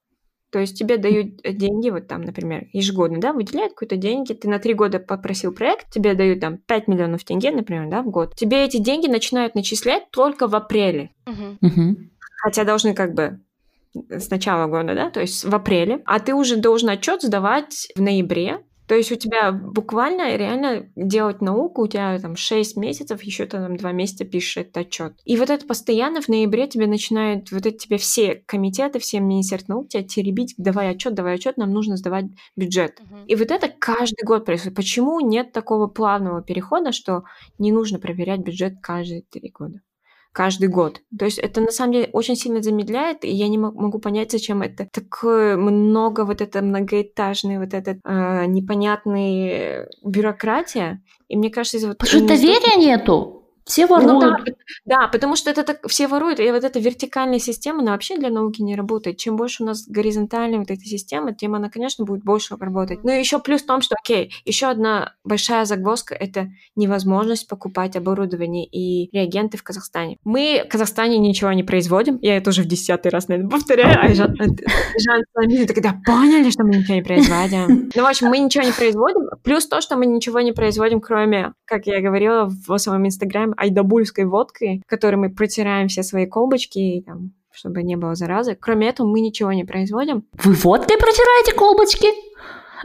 то 0.56 0.62
есть 0.62 0.80
тебе 0.80 0.96
дают 0.96 1.42
э, 1.44 1.52
деньги, 1.52 1.90
вот 1.90 2.08
там, 2.08 2.22
например, 2.22 2.70
ежегодно, 2.72 3.20
да, 3.20 3.34
выделяют 3.34 3.74
какие-то 3.74 3.98
деньги, 3.98 4.32
ты 4.32 4.48
на 4.48 4.58
три 4.58 4.74
года 4.74 5.00
попросил 5.00 5.52
проект, 5.52 5.92
тебе 5.92 6.14
дают 6.14 6.40
там 6.40 6.60
5 6.60 6.88
миллионов 6.88 7.26
тенге, 7.26 7.52
например, 7.52 7.90
да, 7.90 8.02
в 8.02 8.10
год. 8.10 8.38
Тебе 8.38 8.64
эти 8.64 8.78
деньги 8.78 9.08
начинают 9.08 9.54
начислять 9.54 10.10
только 10.12 10.48
в 10.48 10.56
апреле. 10.56 11.12
Uh-huh. 11.28 11.98
Хотя 12.42 12.64
должны 12.64 12.94
как 12.94 13.16
бы 13.16 13.42
с 13.94 14.30
начала 14.30 14.68
года, 14.68 14.96
да, 14.96 15.10
то 15.10 15.20
есть 15.20 15.44
в 15.44 15.54
апреле, 15.54 16.02
а 16.06 16.22
ты 16.22 16.34
уже 16.34 16.56
должен 16.56 16.88
отчет 16.88 17.22
сдавать 17.22 17.90
в 17.94 18.02
ноябре, 18.02 18.62
то 18.88 18.96
есть 18.96 19.12
у 19.12 19.16
тебя 19.16 19.52
буквально 19.52 20.36
реально 20.36 20.90
делать 20.96 21.42
науку, 21.42 21.84
у 21.84 21.88
тебя 21.88 22.18
там 22.20 22.36
6 22.36 22.78
месяцев, 22.78 23.24
еще 23.24 23.46
ты 23.46 23.58
там 23.58 23.78
2 23.78 23.92
месяца 23.92 24.26
пишешь 24.26 24.58
этот 24.58 24.78
отчет. 24.78 25.14
И 25.26 25.38
вот 25.38 25.50
это 25.50 25.66
постоянно 25.66 26.22
в 26.22 26.28
ноябре 26.28 26.68
тебе 26.68 26.88
начинают, 26.88 27.52
вот 27.52 27.66
это 27.66 27.78
тебе 27.78 27.98
все 27.98 28.44
комитеты, 28.46 29.00
все 29.00 29.20
министерства 29.20 29.74
наук 29.74 29.90
тебя 29.90 30.04
теребить, 30.04 30.54
давай 30.58 30.92
отчет, 30.92 31.14
давай 31.14 31.36
отчет, 31.36 31.58
нам 31.58 31.72
нужно 31.72 31.98
сдавать 31.98 32.26
бюджет. 32.56 33.00
Uh-huh. 33.00 33.26
И 33.28 33.36
вот 33.36 33.52
это 33.52 33.68
каждый 33.68 34.24
год 34.24 34.46
происходит. 34.46 34.76
Почему 34.76 35.20
нет 35.20 35.52
такого 35.52 35.88
плавного 35.88 36.42
перехода, 36.42 36.92
что 36.92 37.24
не 37.58 37.72
нужно 37.72 38.00
проверять 38.00 38.42
бюджет 38.42 38.76
каждые 38.82 39.24
три 39.24 39.50
года? 39.50 39.82
Каждый 40.36 40.68
год. 40.68 41.02
То 41.18 41.26
есть 41.26 41.40
это 41.40 41.62
на 41.62 41.72
самом 41.72 41.94
деле 41.94 42.10
очень 42.12 42.36
сильно 42.36 42.62
замедляет, 42.62 43.24
и 43.24 43.30
я 43.30 43.48
не 43.48 43.58
могу 43.58 44.00
понять, 44.00 44.32
зачем 44.32 44.62
это. 44.62 44.86
Такое 44.92 45.56
много 45.56 46.26
вот 46.26 46.42
это 46.42 46.62
многоэтажный, 46.62 47.58
вот 47.58 47.74
этот 47.74 48.00
э, 48.04 48.46
непонятный 48.46 49.86
бюрократия. 50.04 51.02
И 51.30 51.38
мне 51.38 51.50
кажется, 51.50 51.78
из-за 51.78 51.88
вот... 51.88 51.98
Потому 51.98 52.20
что 52.20 52.28
доверия 52.28 52.78
нету. 52.78 53.35
Все 53.66 53.88
воруют. 53.88 54.14
Ну, 54.14 54.20
да, 54.22 54.38
да, 54.86 55.08
потому 55.08 55.36
что 55.36 55.50
это 55.50 55.64
так, 55.64 55.88
все 55.88 56.08
воруют, 56.08 56.40
и 56.40 56.52
вот 56.52 56.64
эта 56.64 56.80
вертикальная 56.80 57.40
система, 57.40 57.82
она 57.82 57.94
вообще 57.94 58.16
для 58.18 58.30
науки 58.30 58.62
не 58.62 58.76
работает. 58.76 59.18
Чем 59.18 59.36
больше 59.38 59.64
у 59.64 59.66
нас 59.66 59.88
горизонтальная 59.88 60.60
вот 60.60 60.70
эта 60.70 60.82
система, 60.82 61.34
тем 61.34 61.56
она, 61.56 61.70
конечно, 61.70 62.06
будет 62.06 62.24
больше 62.24 62.56
работать. 62.60 63.04
Но 63.04 63.12
еще 63.12 63.40
плюс 63.40 63.64
в 63.64 63.66
том, 63.66 63.82
что, 63.82 63.96
окей, 64.00 64.32
еще 64.46 64.68
одна 64.68 65.14
большая 65.24 65.66
загвоздка– 65.66 66.14
это 66.20 66.50
невозможность 66.76 67.48
покупать 67.48 67.96
оборудование 67.96 68.66
и 68.66 69.10
реагенты 69.12 69.58
в 69.58 69.64
Казахстане. 69.64 70.18
Мы 70.24 70.64
в 70.64 70.70
Казахстане 70.70 71.18
ничего 71.18 71.52
не 71.54 71.64
производим, 71.64 72.20
я 72.22 72.38
это 72.38 72.52
уже 72.52 72.62
в 72.62 72.68
десятый 72.68 73.10
раз, 73.10 73.30
наверное, 73.30 73.50
повторяю, 73.50 73.98
а 74.00 74.14
Жан, 74.14 74.36
Жан 74.38 75.66
такой, 75.66 75.82
да, 75.82 76.00
поняли, 76.06 76.52
что 76.52 76.64
мы 76.64 76.76
ничего 76.76 76.96
не 76.96 77.02
производим. 77.02 77.90
Ну, 77.96 78.04
в 78.04 78.06
общем, 78.06 78.28
мы 78.28 78.38
ничего 78.38 78.64
не 78.64 78.74
производим, 78.74 79.28
плюс 79.44 79.66
то, 79.66 79.82
что 79.82 79.96
мы 79.98 80.06
ничего 80.06 80.40
не 80.42 80.52
производим, 80.52 81.02
кроме, 81.02 81.54
как 81.66 81.88
я 81.88 82.00
говорила 82.00 82.46
в 82.46 82.78
своем 82.78 83.08
инстаграме, 83.08 83.55
айдабульской 83.58 84.26
водкой, 84.26 84.82
которой 84.88 85.16
мы 85.16 85.30
протираем 85.30 85.88
все 85.88 86.04
свои 86.04 86.26
колбочки, 86.26 87.04
там, 87.06 87.34
чтобы 87.52 87.84
не 87.84 87.96
было 87.96 88.16
заразы. 88.16 88.58
Кроме 88.60 88.90
этого, 88.90 89.08
мы 89.08 89.22
ничего 89.22 89.52
не 89.54 89.64
производим. 89.64 90.26
Вы 90.44 90.54
водкой 90.54 90.98
протираете 90.98 91.54
колбочки? 91.54 92.08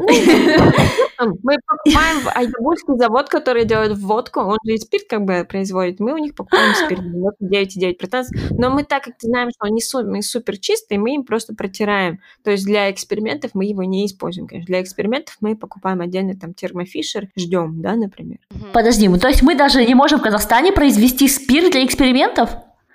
Мы 1.42 1.56
покупаем 1.66 2.28
айдабульский 2.34 2.96
завод, 2.96 3.28
который 3.28 3.64
делает 3.64 3.98
водку, 3.98 4.40
он 4.40 4.58
же 4.64 4.74
и 4.74 4.78
спирт 4.78 5.04
как 5.08 5.24
бы 5.24 5.46
производит. 5.48 6.00
Мы 6.00 6.14
у 6.14 6.18
них 6.18 6.34
покупаем 6.34 6.74
спирт 6.74 7.02
9,9%. 7.02 8.56
Но 8.58 8.70
мы 8.70 8.84
так 8.84 9.04
как 9.04 9.14
знаем, 9.20 9.50
что 9.50 9.66
они 9.66 9.80
супер, 9.80 10.22
супер 10.22 10.58
чистые, 10.58 10.98
мы 10.98 11.14
им 11.14 11.24
просто 11.24 11.54
протираем. 11.54 12.20
То 12.42 12.50
есть 12.50 12.64
для 12.64 12.90
экспериментов 12.90 13.50
мы 13.54 13.66
его 13.66 13.82
не 13.84 14.06
используем, 14.06 14.46
конечно. 14.46 14.66
Для 14.66 14.82
экспериментов 14.82 15.36
мы 15.40 15.56
покупаем 15.56 16.00
отдельно 16.00 16.36
там 16.36 16.54
термофишер, 16.54 17.28
ждем, 17.36 17.82
да, 17.82 17.96
например. 17.96 18.38
Подожди, 18.72 19.08
то 19.18 19.28
есть 19.28 19.42
мы 19.42 19.54
даже 19.54 19.84
не 19.84 19.94
можем 19.94 20.20
в 20.20 20.22
Казахстане 20.22 20.72
произвести 20.72 21.28
спирт 21.28 21.72
для 21.72 21.84
экспериментов? 21.84 22.50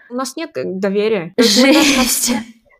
У 0.10 0.14
нас 0.16 0.36
нет 0.36 0.52
доверия. 0.54 1.34
Жесть! 1.38 2.34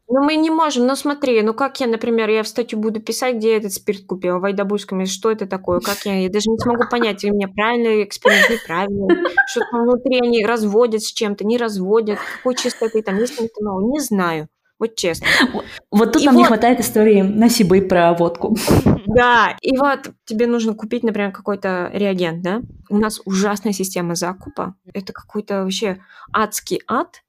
Ну, 0.08 0.24
мы 0.24 0.36
не 0.36 0.52
можем. 0.52 0.86
Ну, 0.86 0.96
смотри, 0.96 1.42
ну 1.42 1.54
как 1.54 1.80
я, 1.80 1.88
например, 1.88 2.30
я 2.30 2.44
в 2.44 2.48
статью 2.48 2.80
буду 2.80 3.02
писать, 3.02 3.38
где 3.38 3.52
я 3.52 3.58
этот 3.58 3.74
спирт 3.74 4.06
купила, 4.06 4.40
в 4.40 4.46
Айдабульском, 4.46 5.06
что 5.08 5.32
это 5.32 5.48
такое, 5.48 5.80
как 5.80 5.98
я, 6.06 6.20
я 6.20 6.30
даже 6.30 6.50
не 6.50 6.58
смогу 6.60 6.84
понять, 6.90 7.24
у 7.24 7.34
меня 7.34 7.48
правильный 7.48 8.04
эксперимент, 8.04 8.50
неправильный, 8.50 9.30
что 9.48 9.62
там 9.72 9.84
внутри 9.84 10.20
они 10.20 10.46
разводят 10.46 11.02
с 11.02 11.12
чем-то, 11.12 11.46
не 11.46 11.58
разводят, 11.58 12.20
какой 12.38 12.56
чистоты 12.56 13.02
там 13.02 13.18
есть 13.18 13.40
метанол, 13.40 13.92
не 13.92 14.00
знаю. 14.00 14.48
Вот 14.78 14.96
честно. 14.96 15.26
Вот 15.90 16.12
тут 16.12 16.22
и 16.22 16.26
нам 16.26 16.36
вот... 16.36 16.42
не 16.42 16.46
хватает 16.46 16.82
истории 16.82 17.22
на 17.22 17.50
Сибы 17.50 17.82
про 17.82 18.14
водку. 18.14 18.56
Да, 19.08 19.56
и 19.62 19.78
вот 19.78 20.10
тебе 20.26 20.46
нужно 20.46 20.74
купить, 20.74 21.04
например, 21.04 21.32
какой-то 21.32 21.90
реагент, 21.94 22.42
да? 22.42 22.62
У 22.90 22.98
нас 22.98 23.22
ужасная 23.24 23.72
система 23.72 24.16
закупа. 24.16 24.76
Это 24.94 25.14
какой-то 25.14 25.64
вообще 25.64 26.02
адский 26.34 26.82
ад. 26.86 27.22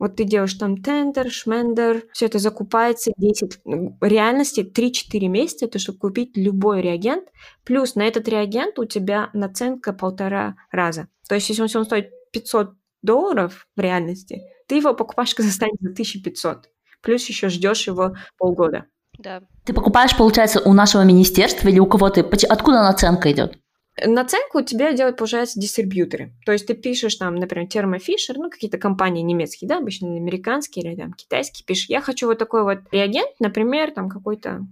Вот 0.00 0.16
ты 0.16 0.24
делаешь 0.24 0.54
там 0.54 0.82
тендер, 0.82 1.30
шмендер, 1.30 2.04
все 2.14 2.26
это 2.26 2.38
закупается 2.38 3.12
10, 3.18 3.60
в 3.64 4.04
реальности 4.04 4.60
3-4 4.60 5.28
месяца, 5.28 5.66
это 5.66 5.78
чтобы 5.78 5.98
купить 5.98 6.36
любой 6.36 6.80
реагент, 6.80 7.28
плюс 7.64 7.94
на 7.96 8.02
этот 8.02 8.26
реагент 8.26 8.78
у 8.78 8.86
тебя 8.86 9.28
наценка 9.34 9.92
полтора 9.92 10.56
раза. 10.72 11.08
То 11.28 11.34
есть 11.34 11.50
если 11.50 11.62
он 11.62 11.84
стоит 11.84 12.10
500 12.32 12.72
долларов 13.02 13.68
в 13.76 13.80
реальности, 13.80 14.40
ты 14.66 14.76
его 14.76 14.94
покупаешь 14.94 15.32
в 15.32 15.36
Казахстане 15.36 15.74
за 15.80 15.90
1500, 15.90 16.70
плюс 17.02 17.28
еще 17.28 17.50
ждешь 17.50 17.86
его 17.86 18.16
полгода. 18.38 18.86
Да. 19.18 19.42
Ты 19.64 19.74
покупаешь, 19.74 20.16
получается, 20.16 20.60
у 20.60 20.72
нашего 20.72 21.02
министерства 21.02 21.68
или 21.68 21.78
у 21.78 21.86
кого-то? 21.86 22.22
Откуда 22.48 22.82
наценка 22.82 23.30
идет? 23.30 23.58
Наценку 24.06 24.58
у 24.58 24.62
тебя 24.62 24.92
делают, 24.92 25.16
получается, 25.16 25.60
дистрибьюторы. 25.60 26.32
То 26.44 26.52
есть 26.52 26.66
ты 26.66 26.74
пишешь 26.74 27.16
там, 27.16 27.34
например, 27.34 27.66
Thermo 27.68 27.98
Fisher, 27.98 28.34
ну, 28.36 28.50
какие-то 28.50 28.78
компании 28.78 29.22
немецкие, 29.22 29.68
да, 29.68 29.78
обычно 29.78 30.16
американские 30.16 30.84
или 30.84 30.96
там 30.96 31.12
китайские, 31.12 31.64
пишешь, 31.66 31.88
я 31.88 32.00
хочу 32.00 32.26
вот 32.26 32.38
такой 32.38 32.62
вот 32.62 32.78
реагент, 32.92 33.30
например, 33.38 33.90
там 33.90 34.08
какой-то, 34.08 34.66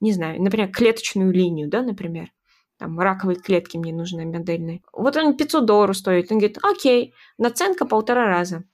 не 0.00 0.12
знаю, 0.12 0.42
например, 0.42 0.70
клеточную 0.70 1.32
линию, 1.32 1.68
да, 1.68 1.82
например, 1.82 2.30
там 2.78 2.98
раковые 2.98 3.38
клетки 3.38 3.76
мне 3.76 3.92
нужны 3.92 4.26
модельные. 4.26 4.82
Вот 4.92 5.16
он 5.16 5.36
500 5.36 5.64
долларов 5.64 5.96
стоит. 5.96 6.30
Он 6.30 6.38
говорит, 6.38 6.58
окей, 6.62 7.14
наценка 7.38 7.86
полтора 7.86 8.26
раза. 8.26 8.64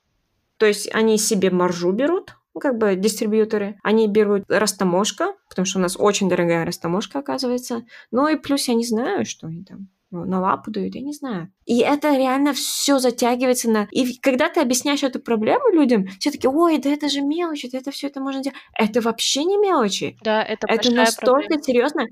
То 0.56 0.66
есть 0.66 0.92
они 0.92 1.18
себе 1.18 1.50
маржу 1.50 1.92
берут, 1.92 2.36
ну, 2.54 2.60
как 2.60 2.78
бы 2.78 2.94
дистрибьюторы, 2.96 3.78
они 3.82 4.08
берут 4.08 4.44
растаможка, 4.48 5.34
потому 5.48 5.66
что 5.66 5.78
у 5.78 5.82
нас 5.82 5.96
очень 5.98 6.28
дорогая 6.28 6.64
растаможка, 6.64 7.18
оказывается. 7.18 7.84
Ну 8.10 8.28
и 8.28 8.36
плюс 8.36 8.68
я 8.68 8.74
не 8.74 8.84
знаю, 8.84 9.24
что 9.24 9.46
они 9.46 9.64
там 9.64 9.88
на 10.10 10.40
лапу 10.40 10.70
дают, 10.70 10.94
я 10.94 11.00
не 11.00 11.14
знаю. 11.14 11.50
И 11.64 11.78
это 11.78 12.14
реально 12.14 12.52
все 12.52 12.98
затягивается 12.98 13.70
на... 13.70 13.88
И 13.90 14.18
когда 14.18 14.50
ты 14.50 14.60
объясняешь 14.60 15.02
эту 15.02 15.20
проблему 15.20 15.72
людям, 15.72 16.06
все 16.20 16.30
таки 16.30 16.46
ой, 16.46 16.78
да 16.78 16.90
это 16.90 17.08
же 17.08 17.22
мелочи, 17.22 17.70
да 17.70 17.78
это 17.78 17.90
все 17.90 18.08
это 18.08 18.20
можно 18.20 18.42
делать. 18.42 18.58
Это 18.74 19.00
вообще 19.00 19.44
не 19.44 19.56
мелочи. 19.56 20.18
Да, 20.22 20.42
это 20.42 20.66
Это 20.68 20.92
настолько 20.92 21.62
серьезно 21.62 22.04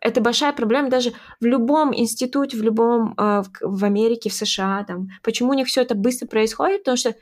это 0.00 0.20
большая 0.20 0.52
проблема 0.52 0.88
даже 0.88 1.12
в 1.40 1.44
любом 1.44 1.94
институте, 1.96 2.56
в 2.56 2.62
любом, 2.62 3.14
э, 3.18 3.42
в, 3.42 3.50
в 3.60 3.84
Америке, 3.84 4.30
в 4.30 4.34
США, 4.34 4.84
там. 4.86 5.08
Почему 5.22 5.50
у 5.50 5.54
них 5.54 5.66
все 5.66 5.82
это 5.82 5.94
быстро 5.94 6.26
происходит? 6.26 6.80
Потому 6.80 6.96
что 6.96 7.14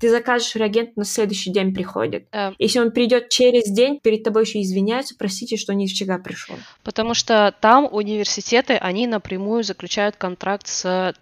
ты 0.00 0.10
закажешь 0.10 0.54
реагент, 0.56 0.96
на 0.96 1.04
следующий 1.04 1.50
день 1.50 1.74
приходит. 1.74 2.26
Да. 2.32 2.54
Если 2.58 2.78
он 2.78 2.90
придет 2.90 3.28
через 3.28 3.70
день, 3.70 4.00
перед 4.02 4.24
тобой 4.24 4.44
еще 4.44 4.60
извиняются, 4.60 5.14
простите, 5.16 5.56
что 5.56 5.74
не 5.74 5.86
вчера 5.86 6.18
пришел. 6.18 6.56
Потому 6.82 7.14
что 7.14 7.54
там 7.60 7.88
университеты, 7.90 8.74
они 8.74 9.06
напрямую 9.06 9.62
заключают 9.62 10.16
контракт 10.16 10.66
с 10.66 11.14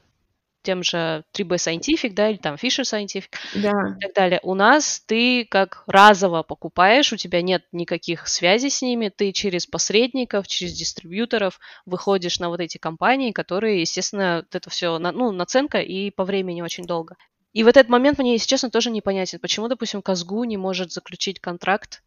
тем 0.62 0.82
же 0.82 1.24
3B 1.36 1.56
Scientific, 1.56 2.12
да, 2.12 2.30
или 2.30 2.36
там 2.36 2.54
Fisher 2.54 2.82
Scientific 2.82 3.30
да. 3.54 3.70
и 3.70 4.00
так 4.00 4.14
далее. 4.14 4.40
У 4.42 4.54
нас 4.54 5.02
ты 5.06 5.44
как 5.44 5.84
разово 5.86 6.42
покупаешь, 6.42 7.12
у 7.12 7.16
тебя 7.16 7.42
нет 7.42 7.64
никаких 7.72 8.28
связей 8.28 8.70
с 8.70 8.82
ними, 8.82 9.12
ты 9.14 9.32
через 9.32 9.66
посредников, 9.66 10.48
через 10.48 10.72
дистрибьюторов 10.72 11.58
выходишь 11.86 12.38
на 12.38 12.48
вот 12.48 12.60
эти 12.60 12.78
компании, 12.78 13.32
которые, 13.32 13.80
естественно, 13.80 14.44
это 14.50 14.70
все, 14.70 14.98
ну, 14.98 15.32
наценка 15.32 15.78
и 15.78 16.10
по 16.10 16.24
времени 16.24 16.62
очень 16.62 16.84
долго. 16.84 17.16
И 17.52 17.64
в 17.64 17.68
этот 17.68 17.88
момент 17.88 18.18
мне, 18.18 18.32
если 18.32 18.48
честно, 18.48 18.70
тоже 18.70 18.90
непонятен, 18.90 19.40
почему, 19.40 19.68
допустим, 19.68 20.02
Казгу 20.02 20.44
не 20.44 20.56
может 20.56 20.92
заключить 20.92 21.40
контракт 21.40 22.02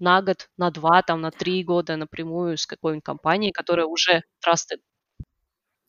на 0.00 0.20
год, 0.22 0.48
на 0.56 0.70
два, 0.70 1.02
там, 1.02 1.20
на 1.20 1.30
три 1.30 1.62
года 1.62 1.96
напрямую 1.96 2.56
с 2.56 2.66
какой-нибудь 2.66 3.04
компанией, 3.04 3.52
которая 3.52 3.86
уже 3.86 4.22
trusted. 4.44 4.80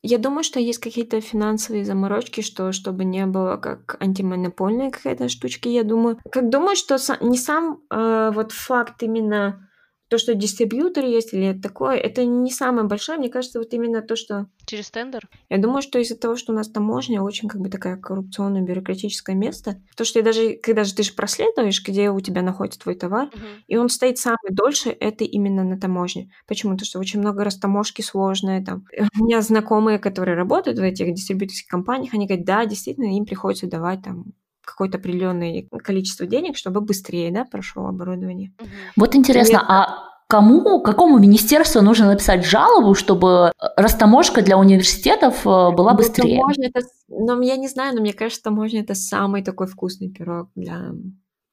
Я 0.02 0.18
думаю, 0.18 0.42
что 0.42 0.58
есть 0.58 0.80
какие-то 0.80 1.20
финансовые 1.20 1.84
заморочки, 1.84 2.40
что 2.40 2.72
чтобы 2.72 3.04
не 3.04 3.24
было 3.26 3.56
как 3.56 3.96
антимонопольная 4.00 4.90
какая-то 4.90 5.28
штучка, 5.28 5.68
я 5.68 5.84
думаю. 5.84 6.18
Как 6.30 6.50
думаю, 6.50 6.74
что 6.74 6.96
не 7.20 7.38
сам 7.38 7.80
э, 7.88 8.32
вот 8.34 8.50
факт 8.50 9.02
именно 9.02 9.68
то, 10.12 10.18
что 10.18 10.34
дистрибьютор 10.34 11.06
есть 11.06 11.32
или 11.32 11.46
это 11.46 11.62
такое, 11.62 11.96
это 11.96 12.22
не 12.26 12.50
самое 12.50 12.86
большое. 12.86 13.18
Мне 13.18 13.30
кажется, 13.30 13.58
вот 13.58 13.72
именно 13.72 14.02
то, 14.02 14.14
что... 14.14 14.46
Через 14.66 14.90
тендер? 14.90 15.26
Я 15.48 15.56
думаю, 15.56 15.80
что 15.80 15.98
из-за 15.98 16.18
того, 16.18 16.36
что 16.36 16.52
у 16.52 16.54
нас 16.54 16.68
таможня 16.68 17.22
очень 17.22 17.48
как 17.48 17.62
бы 17.62 17.70
такая 17.70 17.96
коррупционное 17.96 18.60
бюрократическое 18.60 19.34
место, 19.34 19.80
то, 19.96 20.04
что 20.04 20.18
я 20.18 20.22
даже, 20.22 20.56
когда 20.62 20.84
же 20.84 20.94
ты 20.94 21.02
же 21.02 21.14
проследуешь, 21.14 21.82
где 21.82 22.10
у 22.10 22.20
тебя 22.20 22.42
находится 22.42 22.78
твой 22.78 22.94
товар, 22.94 23.28
угу. 23.28 23.42
и 23.68 23.78
он 23.78 23.88
стоит 23.88 24.18
самый 24.18 24.50
дольше, 24.50 24.90
это 24.90 25.24
именно 25.24 25.64
на 25.64 25.80
таможне. 25.80 26.30
Почему? 26.46 26.72
Потому 26.72 26.84
что 26.84 26.98
очень 26.98 27.20
много 27.20 27.42
растаможки 27.42 28.02
сложные 28.02 28.62
там. 28.62 28.84
У 29.18 29.24
меня 29.24 29.40
знакомые, 29.40 29.98
которые 29.98 30.36
работают 30.36 30.78
в 30.78 30.82
этих 30.82 31.14
дистрибьюторских 31.14 31.70
компаниях, 31.70 32.12
они 32.12 32.26
говорят, 32.26 32.44
да, 32.44 32.66
действительно, 32.66 33.16
им 33.16 33.24
приходится 33.24 33.66
давать 33.66 34.02
там 34.02 34.34
какое-то 34.64 34.98
определенное 34.98 35.64
количество 35.82 36.26
денег, 36.26 36.56
чтобы 36.56 36.80
быстрее, 36.80 37.30
да, 37.30 37.44
прошло 37.44 37.86
оборудование. 37.86 38.52
Вот 38.96 39.14
интересно, 39.14 39.56
Нет, 39.56 39.64
а 39.68 40.12
кому, 40.32 40.80
какому 40.80 41.18
министерству 41.18 41.82
нужно 41.82 42.06
написать 42.06 42.46
жалобу, 42.46 42.94
чтобы 42.94 43.52
растаможка 43.76 44.40
для 44.40 44.56
университетов 44.56 45.46
э, 45.46 45.70
была 45.72 45.92
ну, 45.92 45.98
быстрее? 45.98 46.38
Таможня 46.38 46.70
это, 46.72 46.86
ну, 47.08 47.42
я 47.42 47.56
не 47.56 47.68
знаю, 47.68 47.94
но 47.94 48.00
мне 48.00 48.14
кажется, 48.14 48.42
таможня 48.42 48.80
это 48.80 48.94
самый 48.94 49.44
такой 49.44 49.66
вкусный 49.66 50.10
пирог 50.10 50.48
для, 50.54 50.92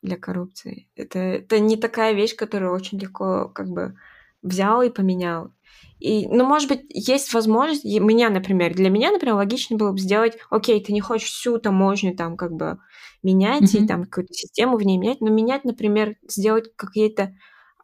для 0.02 0.16
коррупции. 0.16 0.88
Это, 0.96 1.20
это 1.20 1.60
не 1.60 1.76
такая 1.76 2.14
вещь, 2.14 2.38
которую 2.38 2.74
очень 2.74 3.00
легко 3.00 3.50
как 3.50 3.68
бы 3.68 3.96
взял 4.42 4.82
и 4.82 4.90
поменял. 4.90 5.52
И, 6.00 6.28
ну, 6.28 6.46
может 6.46 6.70
быть, 6.70 6.86
есть 6.90 7.34
возможность, 7.34 7.84
меня, 7.84 8.30
например, 8.30 8.74
для 8.74 8.90
меня, 8.90 9.12
например, 9.12 9.36
логично 9.36 9.76
было 9.76 9.92
бы 9.92 10.00
сделать, 10.00 10.38
окей, 10.50 10.82
ты 10.82 10.94
не 10.94 11.02
хочешь 11.02 11.30
всю 11.30 11.58
таможню 11.58 12.16
там 12.16 12.38
как 12.38 12.54
бы 12.54 12.80
менять 13.24 13.74
mm-hmm. 13.74 13.84
и 13.84 13.88
там 13.88 14.04
какую-то 14.06 14.34
систему 14.34 14.78
в 14.78 14.84
ней 14.84 14.98
менять, 14.98 15.22
но 15.22 15.30
менять, 15.30 15.66
например, 15.66 16.16
сделать 16.28 16.66
какие-то 16.76 17.34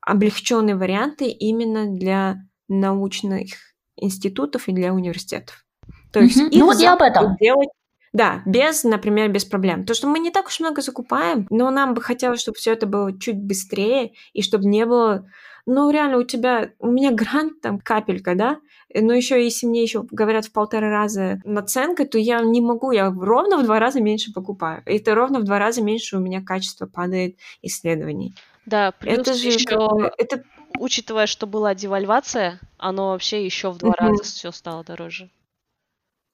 облегченные 0.01 0.75
варианты 0.75 1.27
именно 1.27 1.87
для 1.87 2.37
научных 2.67 3.53
институтов 3.95 4.67
и 4.67 4.73
для 4.73 4.93
университетов. 4.93 5.65
То 6.11 6.19
есть 6.19 6.37
mm-hmm. 6.37 6.49
ну 6.53 6.65
вот 6.65 6.79
я 6.79 6.93
об 6.93 7.01
этом. 7.01 7.35
делать 7.39 7.69
Да, 8.13 8.43
без, 8.45 8.85
например, 8.85 9.29
без 9.29 9.43
проблем. 9.43 9.85
То, 9.85 9.93
что 9.93 10.07
мы 10.07 10.19
не 10.19 10.31
так 10.31 10.47
уж 10.47 10.61
много 10.61 10.81
закупаем, 10.81 11.47
но 11.49 11.69
нам 11.69 11.93
бы 11.93 12.01
хотелось, 12.01 12.39
чтобы 12.39 12.57
все 12.57 12.71
это 12.71 12.85
было 12.87 13.17
чуть 13.19 13.35
быстрее, 13.35 14.13
и 14.31 14.41
чтобы 14.41 14.65
не 14.65 14.85
было 14.85 15.27
ну, 15.65 15.89
реально, 15.89 16.17
у 16.17 16.23
тебя, 16.23 16.71
у 16.79 16.91
меня 16.91 17.11
грант 17.11 17.61
там 17.61 17.79
капелька, 17.79 18.35
да, 18.35 18.59
но 18.93 19.13
еще 19.13 19.43
если 19.43 19.65
мне 19.65 19.81
еще 19.81 20.03
говорят 20.03 20.45
в 20.45 20.51
полтора 20.51 20.89
раза 20.89 21.41
наценка, 21.43 22.05
то 22.05 22.17
я 22.17 22.41
не 22.41 22.61
могу, 22.61 22.91
я 22.91 23.09
ровно 23.09 23.57
в 23.57 23.63
два 23.63 23.79
раза 23.79 24.01
меньше 24.01 24.31
покупаю. 24.31 24.83
И 24.85 24.97
это 24.97 25.15
ровно 25.15 25.39
в 25.39 25.43
два 25.43 25.59
раза 25.59 25.81
меньше 25.81 26.17
у 26.17 26.19
меня 26.19 26.41
качество 26.41 26.85
падает 26.85 27.37
исследований. 27.61 28.35
Да, 28.65 28.91
плюс 28.93 29.19
это 29.19 29.33
же 29.33 29.47
еще, 29.47 30.11
это... 30.17 30.43
учитывая, 30.79 31.27
что 31.27 31.45
была 31.47 31.75
девальвация, 31.75 32.59
оно 32.77 33.09
вообще 33.09 33.45
еще 33.45 33.71
в 33.71 33.77
два 33.77 33.91
mm-hmm. 33.91 34.07
раза 34.07 34.23
все 34.23 34.51
стало 34.51 34.83
дороже. 34.83 35.29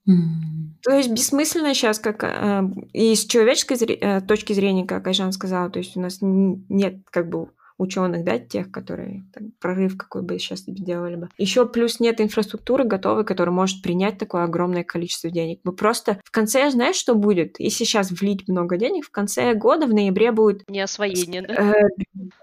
То 0.05 0.91
есть 0.91 1.11
бессмысленно 1.11 1.73
сейчас, 1.73 1.99
как 1.99 2.23
э, 2.23 2.63
и 2.91 3.13
с 3.13 3.25
человеческой 3.25 3.77
зре- 3.77 3.97
э, 3.99 4.21
точки 4.21 4.53
зрения, 4.53 4.85
как 4.85 5.05
Айжан 5.05 5.31
сказала, 5.31 5.69
то 5.69 5.77
есть 5.77 5.95
у 5.95 6.01
нас 6.01 6.17
нет 6.21 6.97
как 7.11 7.29
бы 7.29 7.49
ученых, 7.81 8.23
да, 8.23 8.37
тех, 8.39 8.71
которые 8.71 9.23
там, 9.33 9.51
прорыв 9.59 9.97
какой 9.97 10.21
бы 10.21 10.37
сейчас 10.39 10.63
делали 10.65 11.15
бы. 11.15 11.29
Еще 11.37 11.67
плюс 11.67 11.99
нет 11.99 12.21
инфраструктуры 12.21 12.83
готовой, 12.83 13.25
которая 13.25 13.53
может 13.53 13.81
принять 13.81 14.17
такое 14.17 14.43
огромное 14.43 14.83
количество 14.83 15.29
денег. 15.29 15.59
Мы 15.63 15.73
просто 15.73 16.19
в 16.23 16.31
конце, 16.31 16.69
знаешь, 16.69 16.95
что 16.95 17.15
будет? 17.15 17.59
Если 17.59 17.83
сейчас 17.83 18.11
влить 18.11 18.47
много 18.47 18.77
денег, 18.77 19.05
в 19.05 19.11
конце 19.11 19.53
года, 19.53 19.87
в 19.87 19.93
ноябре 19.93 20.31
будет... 20.31 20.69
Неосвоение, 20.69 21.41
да? 21.41 21.53
Э, 21.53 21.73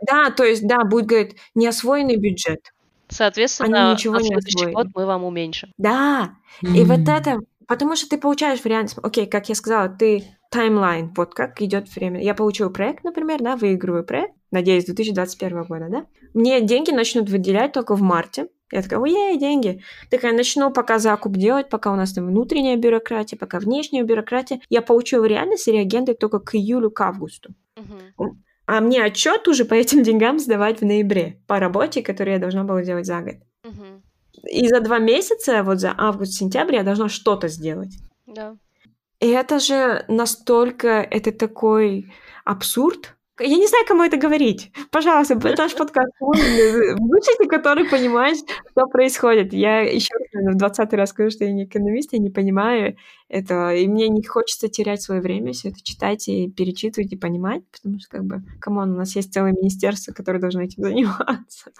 да, 0.06 0.30
то 0.30 0.44
есть, 0.44 0.66
да, 0.66 0.84
будет, 0.84 1.06
говорит, 1.06 1.36
неосвоенный 1.54 2.16
бюджет. 2.16 2.72
Соответственно, 3.08 3.86
Они 3.86 3.94
ничего 3.94 4.16
не 4.16 4.26
следующий 4.26 4.72
год 4.72 4.88
мы 4.94 5.06
вам 5.06 5.24
уменьшим. 5.24 5.72
Да, 5.78 6.34
mm-hmm. 6.62 6.76
и 6.76 6.84
вот 6.84 7.08
это... 7.08 7.38
Потому 7.66 7.96
что 7.96 8.08
ты 8.08 8.16
получаешь 8.16 8.64
вариант, 8.64 8.96
окей, 9.02 9.26
как 9.26 9.50
я 9.50 9.54
сказала, 9.54 9.90
ты 9.90 10.24
таймлайн, 10.50 11.12
вот 11.14 11.34
как 11.34 11.60
идет 11.60 11.94
время. 11.94 12.22
Я 12.22 12.34
получил 12.34 12.70
проект, 12.70 13.04
например, 13.04 13.42
да, 13.42 13.56
выигрываю 13.56 14.04
проект, 14.04 14.34
надеюсь, 14.50 14.84
2021 14.84 15.64
года, 15.64 15.88
да? 15.90 16.06
Мне 16.34 16.60
деньги 16.60 16.90
начнут 16.90 17.28
выделять 17.28 17.72
только 17.72 17.94
в 17.94 18.02
марте. 18.02 18.48
Я 18.70 18.82
такая, 18.82 18.98
ой, 18.98 19.38
деньги. 19.38 19.82
Такая, 20.10 20.32
начну 20.32 20.70
пока 20.70 20.98
закуп 20.98 21.36
делать, 21.36 21.70
пока 21.70 21.90
у 21.92 21.96
нас 21.96 22.12
там 22.12 22.26
внутренняя 22.26 22.76
бюрократия, 22.76 23.36
пока 23.36 23.58
внешняя 23.58 24.02
бюрократия. 24.02 24.60
Я 24.68 24.82
получу 24.82 25.20
в 25.20 25.26
реальности 25.26 25.70
реагенты 25.70 26.14
только 26.14 26.38
к 26.38 26.54
июлю, 26.54 26.90
к 26.90 27.00
августу. 27.00 27.54
Uh-huh. 27.76 28.30
А 28.66 28.80
мне 28.80 29.02
отчет 29.02 29.48
уже 29.48 29.64
по 29.64 29.74
этим 29.74 30.02
деньгам 30.02 30.38
сдавать 30.38 30.80
в 30.80 30.84
ноябре 30.84 31.40
по 31.46 31.58
работе, 31.58 32.02
которую 32.02 32.34
я 32.34 32.40
должна 32.40 32.64
была 32.64 32.82
делать 32.82 33.06
за 33.06 33.20
год. 33.20 33.36
Uh-huh. 33.64 34.02
И 34.50 34.68
за 34.68 34.80
два 34.80 34.98
месяца, 34.98 35.62
вот 35.62 35.80
за 35.80 35.94
август-сентябрь, 35.96 36.74
я 36.74 36.82
должна 36.82 37.08
что-то 37.08 37.48
сделать. 37.48 37.96
Да. 38.26 38.56
И 39.20 39.28
это 39.28 39.58
же 39.58 40.04
настолько, 40.08 40.88
это 40.88 41.32
такой 41.32 42.12
абсурд, 42.44 43.16
я 43.40 43.56
не 43.56 43.66
знаю, 43.66 43.84
кому 43.86 44.02
это 44.02 44.16
говорить. 44.16 44.72
Пожалуйста, 44.90 45.34
наш 45.34 45.74
подкаст 45.76 46.12
слушайте, 46.18 47.48
который 47.48 47.84
понимает, 47.84 48.38
что 48.70 48.86
происходит. 48.86 49.52
Я 49.52 49.80
еще 49.80 50.14
раз, 50.14 50.54
в 50.54 50.58
двадцатый 50.58 50.98
раз 50.98 51.10
скажу, 51.10 51.30
что 51.30 51.44
я 51.44 51.52
не 51.52 51.64
экономист, 51.64 52.12
я 52.12 52.18
не 52.18 52.30
понимаю 52.30 52.96
этого, 53.28 53.74
и 53.74 53.86
мне 53.86 54.08
не 54.08 54.22
хочется 54.22 54.68
терять 54.68 55.02
свое 55.02 55.20
время 55.20 55.52
все 55.52 55.68
это 55.68 55.82
читать 55.82 56.28
и 56.28 56.50
перечитывать 56.50 57.12
и 57.12 57.16
понимать, 57.16 57.62
потому 57.70 57.98
что, 57.98 58.08
как 58.10 58.24
бы, 58.24 58.42
come 58.60 58.78
on, 58.78 58.92
у 58.92 58.96
нас 58.96 59.14
есть 59.16 59.32
целое 59.32 59.52
министерство, 59.52 60.12
которое 60.12 60.38
должно 60.38 60.62
этим 60.62 60.82
заниматься. 60.84 61.70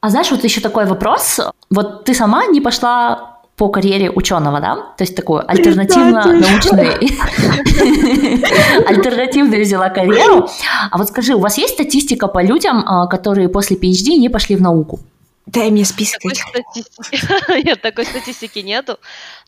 А 0.00 0.10
знаешь, 0.10 0.30
вот 0.30 0.44
еще 0.44 0.60
такой 0.60 0.86
вопрос. 0.86 1.40
Вот 1.70 2.04
ты 2.04 2.14
сама 2.14 2.46
не 2.46 2.60
пошла 2.60 3.35
по 3.56 3.68
карьере 3.70 4.10
ученого, 4.10 4.60
да? 4.60 4.76
То 4.98 5.04
есть 5.04 5.16
такую 5.16 5.50
альтернативно-научную, 5.50 6.92
альтернативную 8.86 9.62
взяла 9.62 9.88
карьеру. 9.88 10.46
А 10.90 10.98
вот 10.98 11.08
скажи, 11.08 11.34
у 11.34 11.38
вас 11.38 11.56
есть 11.56 11.74
статистика 11.74 12.28
по 12.28 12.42
людям, 12.42 12.84
а, 12.86 13.06
которые 13.06 13.48
после 13.48 13.76
PhD 13.76 14.16
не 14.18 14.28
пошли 14.28 14.56
в 14.56 14.60
науку? 14.60 15.00
Дай 15.46 15.70
мне 15.70 15.84
список. 15.84 16.20
Такой 16.20 16.34
статистики... 16.34 17.62
Нет, 17.66 17.80
такой 17.80 18.04
статистики 18.04 18.58
нету, 18.58 18.98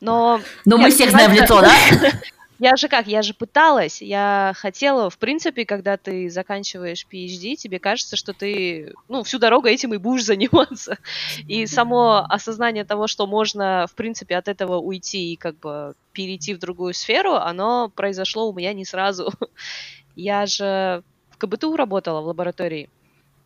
но... 0.00 0.40
Но 0.64 0.78
мы 0.78 0.90
всех 0.90 1.11
знаем 1.11 1.30
в 1.30 1.34
лицо, 1.34 1.61
да? 1.61 1.70
Я 2.59 2.74
же 2.74 2.88
как, 2.88 3.06
я 3.06 3.22
же 3.22 3.34
пыталась, 3.34 4.02
я 4.02 4.52
хотела, 4.56 5.11
в 5.11 5.18
принципе, 5.18 5.64
когда 5.64 5.96
ты 5.96 6.28
заканчиваешь 6.28 7.06
PhD, 7.11 7.54
тебе 7.54 7.78
кажется, 7.78 8.16
что 8.16 8.32
ты, 8.32 8.94
ну, 9.09 9.22
всю 9.22 9.38
дорогу 9.38 9.68
этим 9.68 9.94
и 9.94 9.98
будешь 9.98 10.24
заниматься. 10.26 10.98
И 11.46 11.66
само 11.66 12.26
осознание 12.28 12.84
того, 12.84 13.06
что 13.06 13.26
можно, 13.26 13.86
в 13.88 13.94
принципе, 13.94 14.36
от 14.36 14.48
этого 14.48 14.78
уйти 14.78 15.32
и 15.32 15.36
как 15.36 15.59
бы 15.59 15.94
перейти 16.12 16.54
в 16.54 16.59
другую 16.59 16.94
сферу, 16.94 17.34
оно 17.34 17.90
произошло 17.94 18.50
у 18.50 18.52
меня 18.52 18.72
не 18.72 18.84
сразу. 18.84 19.32
Я 20.16 20.46
же 20.46 21.04
в 21.30 21.38
КБТУ 21.38 21.76
работала 21.76 22.20
в 22.20 22.26
лаборатории, 22.26 22.90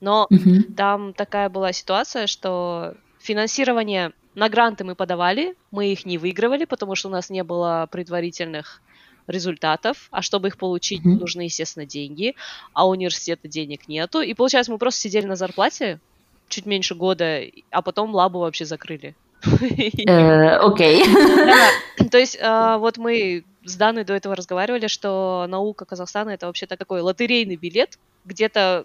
но 0.01 0.27
mm-hmm. 0.31 0.73
там 0.75 1.13
такая 1.13 1.51
была 1.51 1.73
ситуация, 1.73 2.27
что 2.27 2.95
финансирование 3.21 4.13
на 4.35 4.49
гранты 4.49 4.85
мы 4.85 4.95
подавали, 4.95 5.55
мы 5.71 5.93
их 5.93 6.07
не 6.07 6.17
выигрывали, 6.17 6.65
потому 6.65 6.95
что 6.95 7.09
у 7.09 7.13
нас 7.13 7.29
не 7.29 7.45
было 7.45 7.87
предварительных 7.93 8.81
результатов, 9.27 10.09
а 10.11 10.23
чтобы 10.23 10.49
их 10.49 10.57
получить, 10.57 11.03
mm-hmm. 11.03 11.19
нужны, 11.19 11.43
естественно, 11.43 11.87
деньги, 11.87 12.35
а 12.73 12.87
у 12.87 12.91
университета 12.91 13.49
денег 13.49 13.89
нету. 13.89 14.21
И 14.21 14.35
получается, 14.35 14.73
мы 14.73 14.79
просто 14.79 15.01
сидели 15.01 15.27
на 15.27 15.37
зарплате 15.37 16.01
чуть 16.49 16.67
меньше 16.67 16.95
года, 16.95 17.43
а 17.71 17.83
потом 17.83 18.15
лабу 18.15 18.41
вообще 18.41 18.65
закрыли. 18.65 19.15
Э, 20.07 20.57
окей. 20.57 21.05
То 22.11 22.19
есть 22.19 22.39
а, 22.41 22.79
вот 22.79 22.97
мы 22.97 23.45
с 23.65 23.77
Даной 23.77 24.05
до 24.05 24.15
этого 24.15 24.37
разговаривали, 24.37 24.87
что 24.87 25.47
наука 25.49 25.85
Казахстана 25.85 26.31
это 26.31 26.47
вообще 26.47 26.67
такой 26.67 27.01
лотерейный 27.01 27.57
билет, 27.57 27.99
где-то 28.25 28.85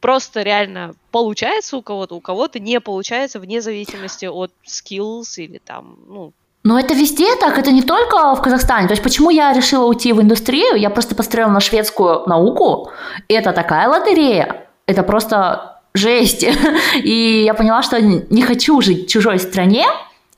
просто 0.00 0.42
реально 0.42 0.94
получается 1.10 1.76
у 1.76 1.82
кого-то, 1.82 2.14
у 2.14 2.20
кого-то 2.20 2.60
не 2.60 2.80
получается 2.80 3.40
вне 3.40 3.60
зависимости 3.60 4.26
от 4.26 4.52
skills 4.66 5.36
или 5.36 5.58
там, 5.58 5.98
ну, 6.06 6.32
но 6.68 6.78
это 6.78 6.92
везде 6.92 7.34
так, 7.36 7.56
это 7.56 7.72
не 7.72 7.80
только 7.80 8.34
в 8.34 8.42
Казахстане. 8.42 8.88
То 8.88 8.92
есть 8.92 9.02
почему 9.02 9.30
я 9.30 9.54
решила 9.54 9.86
уйти 9.86 10.12
в 10.12 10.20
индустрию? 10.20 10.76
Я 10.76 10.90
просто 10.90 11.14
посмотрела 11.14 11.48
на 11.48 11.60
шведскую 11.60 12.24
науку. 12.26 12.90
Это 13.26 13.54
такая 13.54 13.88
лотерея. 13.88 14.66
Это 14.84 15.02
просто 15.02 15.80
жесть. 15.94 16.44
И 17.02 17.42
я 17.46 17.54
поняла, 17.54 17.82
что 17.82 17.98
не 18.02 18.42
хочу 18.42 18.82
жить 18.82 19.06
в 19.06 19.10
чужой 19.10 19.38
стране 19.38 19.86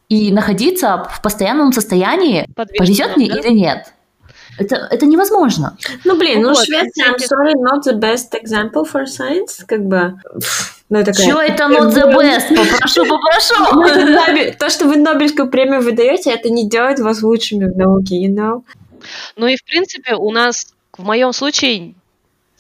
и 0.08 0.30
находиться 0.30 1.04
в 1.10 1.20
постоянном 1.20 1.72
состоянии, 1.72 2.46
повезет 2.54 3.16
мне 3.16 3.28
да? 3.28 3.40
или 3.40 3.48
нет. 3.48 3.92
Это, 4.60 4.88
это 4.90 5.06
невозможно. 5.06 5.78
Ну, 6.04 6.16
блин, 6.18 6.42
ну, 6.42 6.50
вот, 6.50 6.64
Швеция, 6.64 7.12
I'm 7.12 7.16
sorry, 7.16 7.54
not 7.54 7.82
the 7.86 7.98
best 7.98 8.34
example 8.34 8.84
for 8.84 9.06
science, 9.06 9.64
как 9.66 9.86
бы... 9.86 10.16
Ну, 10.90 10.98
это 10.98 11.14
Что 11.14 11.40
это 11.40 11.64
not 11.64 11.94
the 11.94 12.12
best? 12.12 12.54
Попрошу, 12.54 13.06
попрошу. 13.06 13.54
Ну, 13.74 14.52
то, 14.58 14.68
что 14.68 14.84
вы 14.84 14.96
Нобелевскую 14.96 15.50
премию 15.50 15.80
выдаете, 15.80 16.30
это 16.30 16.50
не 16.50 16.68
делает 16.68 16.98
вас 16.98 17.22
лучшими 17.22 17.64
в 17.64 17.76
науке, 17.76 18.22
you 18.22 18.34
know? 18.34 18.62
Ну 19.36 19.46
и, 19.46 19.56
в 19.56 19.64
принципе, 19.64 20.14
у 20.14 20.30
нас, 20.30 20.74
в 20.92 21.04
моем 21.04 21.32
случае, 21.32 21.94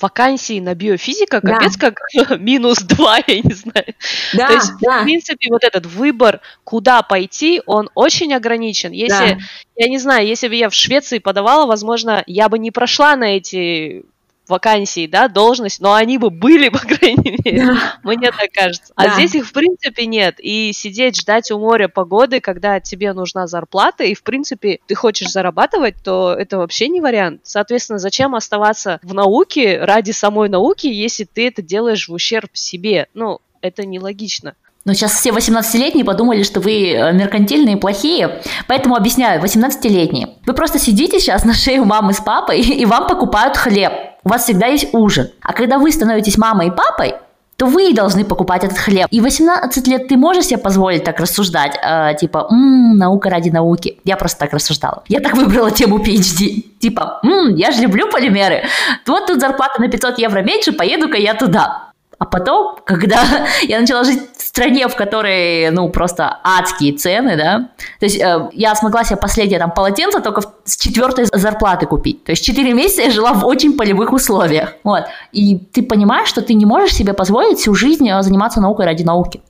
вакансии 0.00 0.60
на 0.60 0.74
биофизика 0.74 1.40
капец 1.40 1.76
да. 1.76 1.90
как 1.90 2.38
минус 2.40 2.82
два, 2.82 3.18
я 3.26 3.40
не 3.40 3.52
знаю. 3.52 3.94
Да, 4.34 4.48
То 4.48 4.54
есть, 4.54 4.72
да. 4.80 5.00
в 5.00 5.04
принципе, 5.04 5.48
вот 5.50 5.64
этот 5.64 5.86
выбор, 5.86 6.40
куда 6.64 7.02
пойти, 7.02 7.62
он 7.66 7.90
очень 7.94 8.32
ограничен. 8.34 8.92
Если, 8.92 9.34
да. 9.34 9.38
я 9.76 9.88
не 9.88 9.98
знаю, 9.98 10.26
если 10.26 10.48
бы 10.48 10.54
я 10.54 10.68
в 10.68 10.74
Швеции 10.74 11.18
подавала, 11.18 11.66
возможно, 11.66 12.22
я 12.26 12.48
бы 12.48 12.58
не 12.58 12.70
прошла 12.70 13.16
на 13.16 13.36
эти 13.36 14.04
вакансии, 14.50 15.06
да, 15.06 15.28
должность, 15.28 15.80
но 15.80 15.94
они 15.94 16.18
бы 16.18 16.30
были, 16.30 16.68
по 16.70 16.78
крайней 16.78 17.38
мере, 17.44 17.66
да. 17.66 17.98
мне 18.02 18.30
так 18.30 18.50
кажется. 18.52 18.92
А 18.96 19.06
да. 19.06 19.14
здесь 19.14 19.34
их, 19.34 19.46
в 19.46 19.52
принципе, 19.52 20.06
нет. 20.06 20.36
И 20.38 20.72
сидеть, 20.72 21.20
ждать 21.20 21.50
у 21.50 21.58
моря 21.58 21.88
погоды, 21.88 22.40
когда 22.40 22.80
тебе 22.80 23.12
нужна 23.12 23.46
зарплата, 23.46 24.04
и, 24.04 24.14
в 24.14 24.22
принципе, 24.22 24.80
ты 24.86 24.94
хочешь 24.94 25.30
зарабатывать, 25.30 25.96
то 26.02 26.34
это 26.36 26.58
вообще 26.58 26.88
не 26.88 27.00
вариант. 27.00 27.40
Соответственно, 27.44 27.98
зачем 27.98 28.34
оставаться 28.34 28.98
в 29.02 29.14
науке 29.14 29.78
ради 29.82 30.10
самой 30.10 30.48
науки, 30.48 30.86
если 30.86 31.24
ты 31.24 31.48
это 31.48 31.62
делаешь 31.62 32.08
в 32.08 32.12
ущерб 32.12 32.50
себе? 32.54 33.08
Ну, 33.14 33.40
это 33.62 33.86
нелогично. 33.86 34.54
Но 34.86 34.94
сейчас 34.94 35.12
все 35.12 35.30
18-летние 35.30 36.06
подумали, 36.06 36.42
что 36.42 36.60
вы 36.60 36.92
э, 36.92 37.12
меркантильные, 37.12 37.76
плохие. 37.76 38.40
Поэтому 38.66 38.96
объясняю, 38.96 39.42
18-летние. 39.42 40.38
Вы 40.46 40.54
просто 40.54 40.78
сидите 40.78 41.20
сейчас 41.20 41.44
на 41.44 41.52
шее 41.52 41.80
у 41.80 41.84
мамы 41.84 42.14
с 42.14 42.20
папой, 42.20 42.60
и 42.82 42.86
вам 42.86 43.06
покупают 43.06 43.56
хлеб 43.56 43.92
у 44.24 44.28
вас 44.28 44.44
всегда 44.44 44.66
есть 44.66 44.92
ужин. 44.92 45.30
А 45.40 45.52
когда 45.52 45.78
вы 45.78 45.92
становитесь 45.92 46.38
мамой 46.38 46.68
и 46.68 46.70
папой, 46.70 47.14
то 47.56 47.66
вы 47.66 47.92
должны 47.92 48.24
покупать 48.24 48.64
этот 48.64 48.78
хлеб. 48.78 49.06
И 49.10 49.20
18 49.20 49.86
лет 49.86 50.08
ты 50.08 50.16
можешь 50.16 50.46
себе 50.46 50.58
позволить 50.58 51.04
так 51.04 51.20
рассуждать, 51.20 51.78
э, 51.82 52.14
типа, 52.18 52.46
м-м, 52.50 52.96
наука 52.96 53.28
ради 53.28 53.50
науки. 53.50 53.98
Я 54.04 54.16
просто 54.16 54.38
так 54.38 54.54
рассуждала. 54.54 55.02
Я 55.08 55.20
так 55.20 55.34
выбрала 55.34 55.70
тему 55.70 55.98
PhD. 55.98 56.64
Типа, 56.80 57.20
м-м, 57.22 57.56
я 57.56 57.70
же 57.70 57.82
люблю 57.82 58.08
полимеры. 58.10 58.62
Вот 59.06 59.26
тут 59.26 59.40
зарплата 59.40 59.78
на 59.78 59.88
500 59.88 60.18
евро 60.18 60.40
меньше, 60.40 60.72
поеду-ка 60.72 61.18
я 61.18 61.34
туда. 61.34 61.90
А 62.18 62.24
потом, 62.24 62.78
когда 62.86 63.22
я 63.62 63.80
начала 63.80 64.04
жить 64.04 64.22
стране, 64.50 64.88
в 64.88 64.96
которой, 64.96 65.70
ну, 65.70 65.88
просто 65.90 66.38
адские 66.42 66.92
цены, 66.92 67.36
да, 67.36 67.68
то 68.00 68.06
есть 68.06 68.20
э, 68.20 68.48
я 68.52 68.74
смогла 68.74 69.04
себе 69.04 69.16
последнее 69.16 69.58
там 69.58 69.70
полотенце 69.70 70.20
только 70.20 70.42
с 70.64 70.76
четвертой 70.76 71.26
зарплаты 71.32 71.86
купить. 71.86 72.24
То 72.24 72.32
есть 72.32 72.44
четыре 72.44 72.74
месяца 72.74 73.02
я 73.02 73.10
жила 73.10 73.32
в 73.32 73.46
очень 73.46 73.76
полевых 73.76 74.12
условиях. 74.12 74.74
Вот. 74.84 75.04
И 75.32 75.56
ты 75.56 75.82
понимаешь, 75.82 76.28
что 76.28 76.42
ты 76.42 76.54
не 76.54 76.66
можешь 76.66 76.94
себе 76.94 77.12
позволить 77.14 77.58
всю 77.58 77.74
жизнь 77.74 78.08
э, 78.08 78.22
заниматься 78.22 78.60
наукой 78.60 78.86
ради 78.86 79.04
науки. 79.04 79.40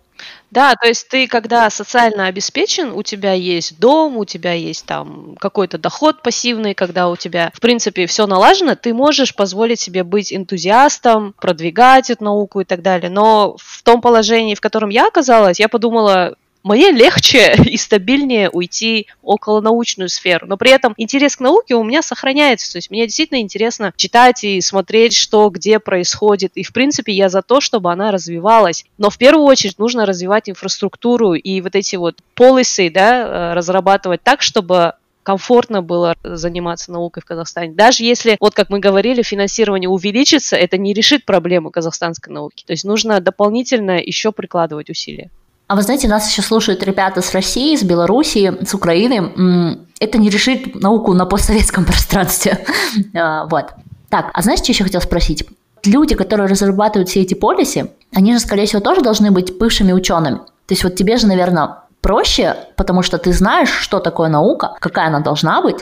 Да, 0.50 0.74
то 0.74 0.88
есть 0.88 1.08
ты, 1.08 1.28
когда 1.28 1.70
социально 1.70 2.26
обеспечен, 2.26 2.92
у 2.92 3.04
тебя 3.04 3.32
есть 3.34 3.78
дом, 3.78 4.16
у 4.16 4.24
тебя 4.24 4.52
есть 4.52 4.84
там 4.84 5.36
какой-то 5.38 5.78
доход 5.78 6.22
пассивный, 6.22 6.74
когда 6.74 7.08
у 7.08 7.14
тебя, 7.16 7.52
в 7.54 7.60
принципе, 7.60 8.06
все 8.06 8.26
налажено, 8.26 8.74
ты 8.74 8.92
можешь 8.92 9.34
позволить 9.36 9.78
себе 9.78 10.02
быть 10.02 10.32
энтузиастом, 10.32 11.34
продвигать 11.40 12.10
эту 12.10 12.24
науку 12.24 12.60
и 12.60 12.64
так 12.64 12.82
далее. 12.82 13.10
Но 13.10 13.56
в 13.60 13.82
том 13.84 14.00
положении, 14.00 14.56
в 14.56 14.60
котором 14.60 14.88
я 14.90 15.06
оказалась, 15.06 15.60
я 15.60 15.68
подумала, 15.68 16.34
мне 16.62 16.90
легче 16.90 17.54
и 17.64 17.76
стабильнее 17.76 18.50
уйти 18.50 19.06
около 19.22 19.60
научную 19.60 20.08
сферу. 20.08 20.46
Но 20.46 20.56
при 20.56 20.70
этом 20.70 20.94
интерес 20.96 21.36
к 21.36 21.40
науке 21.40 21.74
у 21.74 21.84
меня 21.84 22.02
сохраняется. 22.02 22.72
То 22.72 22.78
есть 22.78 22.90
мне 22.90 23.06
действительно 23.06 23.40
интересно 23.40 23.92
читать 23.96 24.44
и 24.44 24.60
смотреть, 24.60 25.14
что 25.14 25.48
где 25.50 25.78
происходит. 25.78 26.52
И, 26.54 26.62
в 26.62 26.72
принципе, 26.72 27.12
я 27.12 27.28
за 27.28 27.42
то, 27.42 27.60
чтобы 27.60 27.92
она 27.92 28.10
развивалась. 28.10 28.84
Но 28.98 29.10
в 29.10 29.18
первую 29.18 29.46
очередь 29.46 29.78
нужно 29.78 30.06
развивать 30.06 30.48
инфраструктуру 30.48 31.34
и 31.34 31.60
вот 31.60 31.74
эти 31.74 31.96
вот 31.96 32.16
полисы, 32.34 32.90
да, 32.90 33.50
э, 33.50 33.54
разрабатывать 33.54 34.22
так, 34.22 34.42
чтобы 34.42 34.94
комфортно 35.22 35.82
было 35.82 36.14
заниматься 36.22 36.92
наукой 36.92 37.22
в 37.22 37.26
Казахстане. 37.26 37.72
Даже 37.72 38.04
если, 38.04 38.36
вот 38.40 38.54
как 38.54 38.70
мы 38.70 38.80
говорили, 38.80 39.22
финансирование 39.22 39.88
увеличится, 39.88 40.56
это 40.56 40.78
не 40.78 40.92
решит 40.92 41.24
проблему 41.24 41.70
казахстанской 41.70 42.32
науки. 42.32 42.64
То 42.66 42.72
есть 42.72 42.84
нужно 42.84 43.20
дополнительно 43.20 44.00
еще 44.00 44.32
прикладывать 44.32 44.90
усилия. 44.90 45.30
А 45.70 45.76
вы 45.76 45.82
знаете, 45.82 46.08
нас 46.08 46.28
еще 46.28 46.42
слушают 46.42 46.82
ребята 46.82 47.22
с 47.22 47.32
России, 47.32 47.76
с 47.76 47.84
Белоруссии, 47.84 48.52
с 48.66 48.74
Украины. 48.74 49.78
Это 50.00 50.18
не 50.18 50.28
решит 50.28 50.74
науку 50.74 51.14
на 51.14 51.26
постсоветском 51.26 51.84
пространстве. 51.86 52.66
А, 53.14 53.46
вот. 53.46 53.66
Так, 54.08 54.32
а 54.34 54.42
знаете, 54.42 54.64
что 54.64 54.72
еще 54.72 54.82
хотел 54.82 55.00
спросить? 55.00 55.46
Люди, 55.84 56.16
которые 56.16 56.48
разрабатывают 56.48 57.08
все 57.08 57.20
эти 57.20 57.34
полиси, 57.34 57.92
они 58.12 58.32
же, 58.32 58.40
скорее 58.40 58.66
всего, 58.66 58.80
тоже 58.80 59.00
должны 59.00 59.30
быть 59.30 59.56
бывшими 59.58 59.92
учеными. 59.92 60.38
То 60.38 60.70
есть 60.70 60.82
вот 60.82 60.96
тебе 60.96 61.18
же, 61.18 61.28
наверное, 61.28 61.76
проще, 62.00 62.56
потому 62.76 63.02
что 63.02 63.18
ты 63.18 63.32
знаешь, 63.32 63.70
что 63.70 64.00
такое 64.00 64.28
наука, 64.28 64.74
какая 64.80 65.06
она 65.06 65.20
должна 65.20 65.62
быть, 65.62 65.76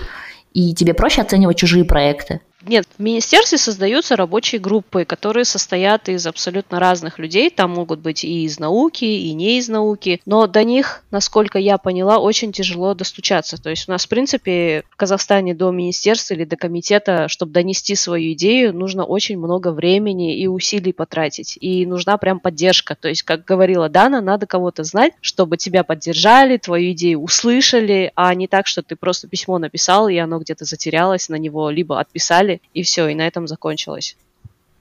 и 0.52 0.74
тебе 0.74 0.92
проще 0.92 1.22
оценивать 1.22 1.56
чужие 1.56 1.86
проекты. 1.86 2.42
Нет, 2.66 2.86
в 2.98 3.00
министерстве 3.00 3.56
создаются 3.56 4.16
рабочие 4.16 4.60
группы, 4.60 5.04
которые 5.04 5.44
состоят 5.44 6.08
из 6.08 6.26
абсолютно 6.26 6.80
разных 6.80 7.20
людей. 7.20 7.50
Там 7.50 7.70
могут 7.70 8.00
быть 8.00 8.24
и 8.24 8.44
из 8.44 8.58
науки, 8.58 9.04
и 9.04 9.32
не 9.32 9.58
из 9.58 9.68
науки. 9.68 10.20
Но 10.26 10.48
до 10.48 10.64
них, 10.64 11.04
насколько 11.12 11.60
я 11.60 11.78
поняла, 11.78 12.18
очень 12.18 12.50
тяжело 12.50 12.94
достучаться. 12.94 13.62
То 13.62 13.70
есть 13.70 13.88
у 13.88 13.92
нас, 13.92 14.06
в 14.06 14.08
принципе, 14.08 14.82
в 14.90 14.96
Казахстане 14.96 15.54
до 15.54 15.70
министерства 15.70 16.34
или 16.34 16.44
до 16.44 16.56
комитета, 16.56 17.28
чтобы 17.28 17.52
донести 17.52 17.94
свою 17.94 18.32
идею, 18.32 18.74
нужно 18.74 19.04
очень 19.04 19.38
много 19.38 19.70
времени 19.70 20.36
и 20.36 20.48
усилий 20.48 20.92
потратить. 20.92 21.56
И 21.60 21.86
нужна 21.86 22.18
прям 22.18 22.40
поддержка. 22.40 22.96
То 22.96 23.08
есть, 23.08 23.22
как 23.22 23.44
говорила 23.44 23.88
Дана, 23.88 24.20
надо 24.20 24.46
кого-то 24.46 24.82
знать, 24.82 25.12
чтобы 25.20 25.58
тебя 25.58 25.84
поддержали, 25.84 26.56
твою 26.56 26.90
идею 26.90 27.22
услышали, 27.22 28.10
а 28.16 28.34
не 28.34 28.48
так, 28.48 28.66
что 28.66 28.82
ты 28.82 28.96
просто 28.96 29.28
письмо 29.28 29.58
написал, 29.58 30.08
и 30.08 30.16
оно 30.16 30.40
где-то 30.40 30.64
затерялось, 30.64 31.28
на 31.28 31.36
него 31.36 31.70
либо 31.70 32.00
отписали, 32.00 32.47
и 32.74 32.82
все, 32.82 33.08
и 33.08 33.14
на 33.14 33.26
этом 33.26 33.46
закончилось. 33.46 34.16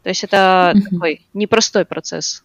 То 0.03 0.09
есть 0.09 0.24
это 0.24 0.74
такой 0.89 1.26
непростой 1.34 1.86
процесс. 1.86 2.43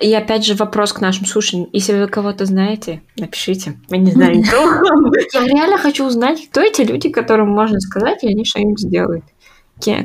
И 0.00 0.12
опять 0.14 0.44
же 0.44 0.54
вопрос 0.54 0.92
к 0.92 1.00
нашим 1.00 1.26
слушателям. 1.26 1.68
Если 1.72 1.92
вы 1.92 2.08
кого-то 2.08 2.44
знаете, 2.44 3.02
напишите. 3.16 3.78
Мы 3.88 3.98
не 3.98 4.10
знаем 4.10 4.42
Я 5.32 5.46
реально 5.46 5.78
хочу 5.78 6.04
узнать, 6.04 6.48
кто 6.48 6.60
эти 6.60 6.82
люди, 6.82 7.08
которым 7.08 7.50
можно 7.50 7.78
сказать, 7.78 8.24
и 8.24 8.28
они 8.28 8.44
что-нибудь 8.44 8.80
сделают. 8.80 9.24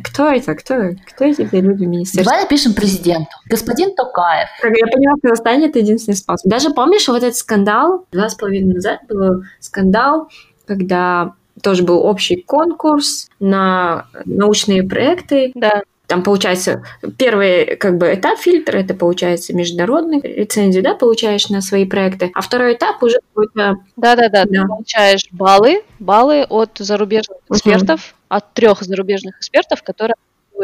Кто 0.03 0.31
это? 0.31 0.55
Кто, 0.55 0.75
кто 1.07 1.25
эти 1.25 1.41
люди 1.55 1.85
в 1.85 1.88
министерстве? 1.88 2.23
Давай 2.23 2.43
напишем 2.43 2.73
президенту. 2.73 3.31
Господин 3.49 3.93
Токаев. 3.95 4.49
Как 4.61 4.75
я 4.75 4.88
поняла, 4.88 5.15
в 5.17 5.21
Казахстане 5.21 5.67
это 5.67 5.79
единственный 5.79 6.15
способ. 6.15 6.49
Даже 6.49 6.71
помнишь 6.71 7.07
вот 7.07 7.17
этот 7.23 7.35
скандал? 7.35 8.05
Два 8.11 8.29
с 8.29 8.35
половиной 8.35 8.75
назад 8.75 8.99
был 9.07 9.43
скандал, 9.59 10.29
когда 10.65 11.33
тоже 11.62 11.84
был 11.84 12.05
общий 12.05 12.41
конкурс 12.41 13.30
на 13.39 14.08
научные 14.26 14.84
проекты. 14.84 15.51
Да. 15.55 15.84
Там 16.08 16.24
получается 16.24 16.84
первый 17.18 17.76
как 17.76 17.97
бы 17.97 18.14
этап 18.14 18.39
фильтра 18.39 18.78
это 18.78 18.93
получается 18.93 19.53
международный 19.53 20.22
рецензию, 20.22 20.82
да, 20.82 20.95
получаешь 20.95 21.49
на 21.49 21.62
свои 21.62 21.86
проекты, 21.86 22.32
а 22.34 22.41
второй 22.41 22.76
этап 22.76 23.03
уже 23.03 23.20
какой-то. 23.34 23.78
Да, 23.97 24.16
да, 24.16 24.30
да. 24.30 24.45
Ты 24.45 24.66
получаешь 24.66 25.28
баллы, 25.32 25.84
баллы 25.99 26.45
от 26.47 26.78
зарубежных 26.78 27.39
экспертов, 27.49 27.99
uh-huh. 27.99 28.38
от 28.38 28.53
трех 28.53 28.82
зарубежных 28.84 29.38
экспертов, 29.39 29.84
которые 29.84 30.16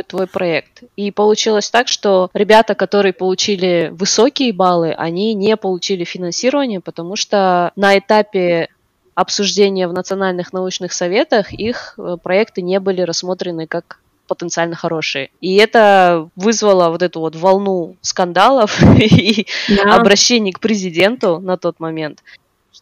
твой 0.07 0.25
проект. 0.25 0.83
И 0.95 1.11
получилось 1.11 1.69
так, 1.69 1.87
что 1.87 2.31
ребята, 2.33 2.73
которые 2.73 3.13
получили 3.13 3.91
высокие 3.93 4.51
баллы, 4.51 4.91
они 4.93 5.35
не 5.35 5.55
получили 5.55 6.03
финансирование, 6.03 6.79
потому 6.79 7.15
что 7.15 7.71
на 7.75 7.95
этапе 7.97 8.69
обсуждения 9.15 9.87
в 9.87 9.93
национальных 9.93 10.53
научных 10.53 10.93
советах 10.93 11.53
их 11.53 11.95
э, 11.97 12.17
проекты 12.21 12.61
не 12.61 12.79
были 12.79 13.01
рассмотрены 13.01 13.67
как 13.67 13.99
потенциально 14.27 14.75
хорошие. 14.75 15.29
И 15.41 15.55
это 15.57 16.29
вызвало 16.35 16.89
вот 16.89 17.01
эту 17.01 17.19
вот 17.19 17.35
волну 17.35 17.97
скандалов 18.01 18.81
и 18.99 19.47
да. 19.69 19.95
обращений 19.95 20.51
к 20.51 20.59
президенту 20.59 21.39
на 21.39 21.57
тот 21.57 21.79
момент 21.79 22.23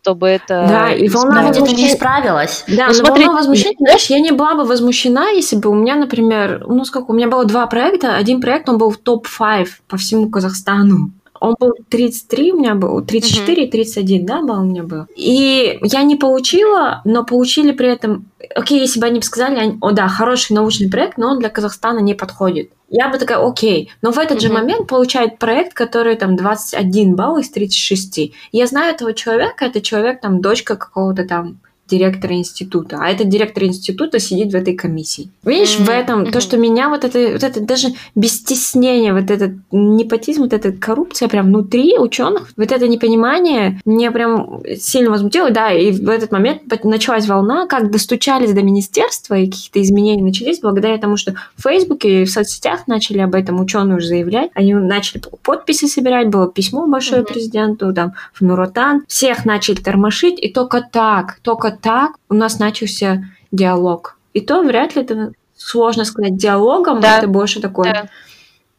чтобы 0.01 0.27
это... 0.27 0.65
Да, 0.67 0.91
и 0.93 1.07
волна 1.09 1.43
возмущения 1.43 1.85
не 1.85 1.93
исправилась. 1.93 2.63
Да, 2.67 2.87
ну, 2.87 2.93
смотри, 2.93 3.25
волна 3.25 3.39
возмущения, 3.39 3.77
знаешь, 3.77 4.05
я 4.07 4.19
не 4.19 4.31
была 4.31 4.55
бы 4.55 4.63
возмущена, 4.63 5.29
если 5.29 5.57
бы 5.57 5.69
у 5.69 5.75
меня, 5.75 5.95
например, 5.95 6.65
ну 6.67 6.83
сколько, 6.85 7.11
у 7.11 7.13
меня 7.13 7.27
было 7.27 7.45
два 7.45 7.67
проекта, 7.67 8.15
один 8.15 8.41
проект, 8.41 8.67
он 8.67 8.79
был 8.79 8.89
в 8.89 8.97
топ-5 8.97 9.67
по 9.87 9.97
всему 9.97 10.29
Казахстану. 10.29 11.11
Он 11.41 11.55
был 11.59 11.73
33 11.89 12.53
у 12.53 12.59
меня 12.59 12.75
был, 12.75 13.01
34 13.01 13.63
и 13.63 13.65
uh-huh. 13.65 13.71
31, 13.71 14.25
да, 14.27 14.41
был 14.43 14.59
у 14.59 14.63
меня 14.63 14.83
был. 14.83 15.05
И 15.15 15.79
я 15.81 16.03
не 16.03 16.15
получила, 16.15 17.01
но 17.03 17.25
получили 17.25 17.71
при 17.71 17.87
этом... 17.87 18.29
Окей, 18.53 18.79
если 18.79 18.99
бы 18.99 19.07
они 19.07 19.19
бы 19.19 19.25
сказали, 19.25 19.57
они, 19.57 19.77
о 19.81 19.91
да, 19.91 20.07
хороший 20.07 20.53
научный 20.53 20.89
проект, 20.89 21.17
но 21.17 21.31
он 21.31 21.39
для 21.39 21.49
Казахстана 21.49 21.97
не 21.97 22.13
подходит. 22.13 22.69
Я 22.89 23.09
бы 23.09 23.17
такая, 23.17 23.39
окей. 23.39 23.91
Но 24.03 24.11
в 24.11 24.19
этот 24.19 24.39
же 24.39 24.53
момент 24.53 24.87
получает 24.87 25.39
проект, 25.39 25.73
который 25.73 26.15
там 26.15 26.35
21 26.35 27.15
балл 27.15 27.39
из 27.39 27.49
36. 27.49 28.33
Я 28.51 28.67
знаю 28.67 28.93
этого 28.93 29.13
человека, 29.13 29.65
это 29.65 29.81
человек, 29.81 30.21
там, 30.21 30.41
дочка 30.41 30.75
какого-то 30.75 31.25
там 31.25 31.57
директора 31.91 32.35
института, 32.35 32.97
а 33.01 33.09
этот 33.09 33.29
директор 33.29 33.63
института 33.63 34.19
сидит 34.19 34.51
в 34.51 34.55
этой 34.55 34.75
комиссии. 34.75 35.29
Видишь, 35.43 35.77
mm-hmm. 35.77 35.85
в 35.85 35.89
этом 35.89 36.23
mm-hmm. 36.23 36.31
то, 36.31 36.41
что 36.41 36.57
меня 36.57 36.89
вот 36.89 37.03
это, 37.03 37.33
вот 37.33 37.43
это 37.43 37.61
даже 37.61 37.89
без 38.15 38.37
стеснения, 38.37 39.13
вот 39.13 39.29
этот 39.29 39.51
непотизм, 39.71 40.43
вот 40.43 40.53
эта 40.53 40.71
коррупция 40.71 41.27
прям 41.27 41.47
внутри 41.47 41.97
ученых, 41.97 42.49
вот 42.55 42.71
это 42.71 42.87
непонимание 42.87 43.79
меня 43.85 44.11
прям 44.11 44.61
сильно 44.77 45.11
возмутило, 45.11 45.51
да, 45.51 45.71
и 45.71 45.91
в 45.91 46.09
этот 46.09 46.31
момент 46.31 46.61
началась 46.83 47.27
волна, 47.27 47.67
как 47.67 47.91
достучались 47.91 48.53
до 48.53 48.63
министерства, 48.63 49.35
и 49.35 49.49
какие-то 49.49 49.81
изменения 49.81 50.23
начались 50.23 50.59
благодаря 50.59 50.97
тому, 50.97 51.17
что 51.17 51.35
в 51.55 51.63
Фейсбуке 51.63 52.21
и 52.21 52.25
в 52.25 52.31
соцсетях 52.31 52.87
начали 52.87 53.19
об 53.19 53.35
этом 53.35 53.59
ученые 53.59 53.97
уже 53.97 54.07
заявлять, 54.07 54.51
они 54.53 54.73
начали 54.73 55.21
подписи 55.43 55.85
собирать, 55.85 56.29
было 56.29 56.49
письмо 56.51 56.87
большое 56.87 57.21
mm-hmm. 57.21 57.27
президенту, 57.27 57.93
там, 57.93 58.13
в 58.33 58.41
Нуротан, 58.41 59.03
всех 59.07 59.45
начали 59.45 59.75
тормошить, 59.75 60.39
и 60.39 60.49
только 60.49 60.87
так, 60.91 61.39
только 61.41 61.71
так 61.81 62.13
у 62.29 62.33
нас 62.33 62.59
начался 62.59 63.23
диалог. 63.51 64.17
И 64.33 64.41
то 64.41 64.63
вряд 64.63 64.95
ли 64.95 65.01
это 65.01 65.33
сложно 65.55 66.05
сказать 66.05 66.37
диалогом, 66.37 67.01
да. 67.01 67.17
это 67.17 67.27
больше 67.27 67.61
такое. 67.61 67.93
Да. 67.93 68.09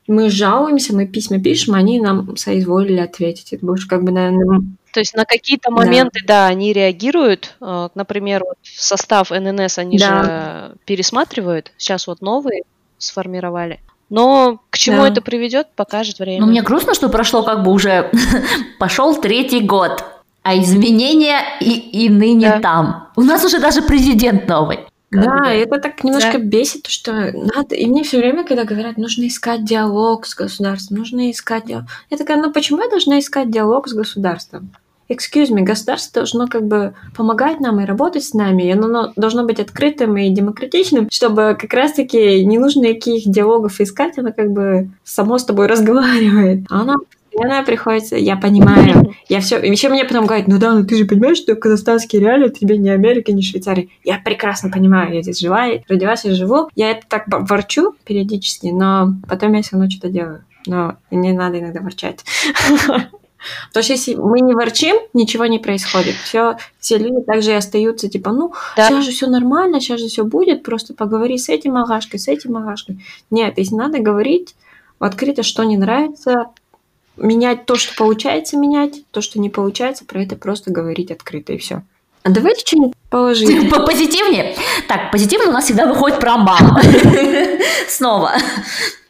Мы 0.09 0.31
жалуемся, 0.31 0.95
мы 0.95 1.07
письма 1.07 1.41
пишем, 1.41 1.75
они 1.75 2.01
нам 2.01 2.37
соизволили 2.37 2.99
ответить. 2.99 3.53
Это 3.53 3.65
больше 3.65 3.89
как 3.89 4.03
бы, 4.03 4.11
наверное... 4.11 4.61
То 4.93 5.01
есть 5.01 5.15
на 5.15 5.25
какие-то 5.25 5.71
моменты, 5.71 6.21
да, 6.27 6.45
да 6.45 6.47
они 6.49 6.73
реагируют. 6.73 7.57
Э, 7.61 7.89
например, 7.95 8.43
вот 8.45 8.59
состав 8.63 9.31
ННС 9.31 9.79
они 9.79 9.97
да. 9.97 10.25
же 10.71 10.77
пересматривают. 10.85 11.73
Сейчас 11.79 12.07
вот 12.07 12.21
новые 12.21 12.65
сформировали. 12.99 13.81
Но 14.11 14.61
к 14.69 14.77
чему 14.77 15.03
да. 15.03 15.09
это 15.09 15.23
приведет, 15.23 15.69
покажет 15.75 16.19
время. 16.19 16.41
Ну, 16.41 16.47
мне 16.47 16.61
грустно, 16.61 16.93
что 16.93 17.09
прошло 17.09 17.43
как 17.43 17.63
бы 17.63 17.71
уже 17.71 18.11
пошел 18.79 19.19
третий 19.19 19.61
год. 19.61 20.05
А 20.43 20.59
изменения 20.59 21.41
и, 21.61 22.05
и 22.05 22.09
ныне 22.09 22.49
да. 22.49 22.61
там. 22.61 23.09
У 23.17 23.23
нас 23.23 23.45
уже 23.45 23.61
даже 23.61 23.83
президент 23.83 24.49
новый. 24.49 24.81
Да, 25.13 25.41
бы. 25.41 25.47
это 25.47 25.79
так 25.79 26.03
немножко 26.03 26.39
да. 26.39 26.45
бесит, 26.45 26.87
что 26.87 27.13
надо. 27.13 27.75
И 27.75 27.87
мне 27.87 28.03
все 28.03 28.19
время, 28.19 28.45
когда 28.45 28.65
говорят, 28.65 28.97
нужно 28.97 29.27
искать 29.29 29.65
диалог 29.65 30.27
с 30.27 30.35
государством, 30.35 30.99
нужно 30.99 31.31
искать 31.31 31.67
диалог. 31.67 31.85
Я 32.11 32.17
такая, 32.17 32.39
ну 32.39 32.51
почему 32.51 32.83
я 32.83 32.89
должна 32.89 33.19
искать 33.19 33.51
диалог 33.51 33.89
с 33.89 33.93
государством? 33.93 34.71
Excuse 35.11 35.51
me, 35.51 35.63
государство 35.63 36.21
должно 36.21 36.47
как 36.47 36.67
бы 36.67 36.95
помогать 37.15 37.61
нам 37.61 37.81
и 37.81 37.85
работать 37.85 38.25
с 38.25 38.33
нами, 38.33 38.63
и 38.63 38.71
оно 38.71 39.13
должно 39.17 39.45
быть 39.45 39.61
открытым 39.61 40.17
и 40.17 40.31
демократичным, 40.31 41.11
чтобы 41.11 41.57
как 41.61 41.75
раз-таки 41.75 42.43
не 42.47 42.59
нужно 42.59 42.87
никаких 42.87 43.31
диалогов 43.31 43.81
искать, 43.81 44.17
оно 44.17 44.33
как 44.33 44.51
бы 44.51 44.89
само 45.05 45.37
с 45.37 45.45
тобой 45.45 45.67
разговаривает. 45.67 46.65
А 46.71 46.81
оно 46.81 46.97
постоянно 47.33 47.65
приходится, 47.65 48.17
я 48.17 48.37
понимаю, 48.37 49.15
я 49.29 49.41
все, 49.41 49.59
еще 49.59 49.89
мне 49.89 50.05
потом 50.05 50.27
говорят, 50.27 50.49
ну 50.49 50.59
да, 50.59 50.75
ну 50.75 50.85
ты 50.85 50.97
же 50.97 51.05
понимаешь, 51.05 51.39
что 51.39 51.55
казахстанские 51.55 52.21
реалии, 52.21 52.49
тебе 52.49 52.79
не 52.79 52.91
Америка, 52.91 53.33
не 53.33 53.43
Швейцария. 53.43 53.89
Я 54.05 54.19
прекрасно 54.19 54.71
понимаю, 54.71 55.15
я 55.15 55.23
здесь 55.23 55.41
жила, 55.41 55.67
родилась 55.89 56.25
и 56.25 56.31
живу. 56.31 56.69
Я 56.75 56.93
это 56.93 57.07
так 57.09 57.25
ворчу 57.29 57.95
периодически, 58.05 58.69
но 58.69 59.15
потом 59.29 59.53
я 59.55 59.63
все 59.63 59.77
равно 59.77 59.91
что-то 59.91 60.09
делаю. 60.09 60.45
Но 60.67 60.97
не 61.11 61.33
надо 61.33 61.59
иногда 61.59 61.81
ворчать. 61.81 62.25
Потому 63.69 63.83
что 63.83 63.93
если 63.93 64.15
мы 64.15 64.41
не 64.41 64.55
ворчим, 64.55 64.95
ничего 65.15 65.47
не 65.47 65.59
происходит. 65.59 66.15
Все, 66.15 66.57
все 66.79 66.97
люди 66.99 67.25
также 67.25 67.51
и 67.51 67.55
остаются, 67.55 68.09
типа, 68.09 68.31
ну, 68.31 68.53
да. 68.77 68.89
сейчас 68.89 69.05
же 69.05 69.11
все 69.11 69.27
нормально, 69.27 69.81
сейчас 69.81 70.01
же 70.01 70.07
все 70.07 70.25
будет, 70.25 70.63
просто 70.63 70.95
поговори 70.95 71.39
с 71.39 71.49
этим 71.49 71.77
агашкой, 71.77 72.21
с 72.21 72.29
этим 72.29 72.57
агашкой. 72.57 73.05
Нет, 73.31 73.55
если 73.57 73.75
надо 73.75 73.99
говорить 73.99 74.55
открыто, 75.01 75.43
что 75.43 75.65
не 75.65 75.77
нравится, 75.77 76.51
менять 77.17 77.67
то, 77.67 77.77
что 77.77 77.95
получается 77.97 78.57
менять, 78.57 79.05
то, 79.11 79.21
что 79.21 79.39
не 79.39 79.51
получается, 79.51 80.05
про 80.05 80.23
это 80.23 80.37
просто 80.37 80.71
говорить 80.71 81.11
открыто 81.11 81.53
и 81.53 81.59
все. 81.59 81.83
А 82.23 82.31
давайте 82.31 82.65
что-нибудь 82.65 82.95
положим. 83.11 83.71
Позитивнее? 83.87 84.57
Так, 84.87 85.11
позитивно 85.11 85.51
у 85.51 85.53
нас 85.53 85.65
всегда 85.65 85.87
выходит 85.87 86.21
про 86.21 86.37
мам. 86.37 86.79
Снова. 87.89 88.35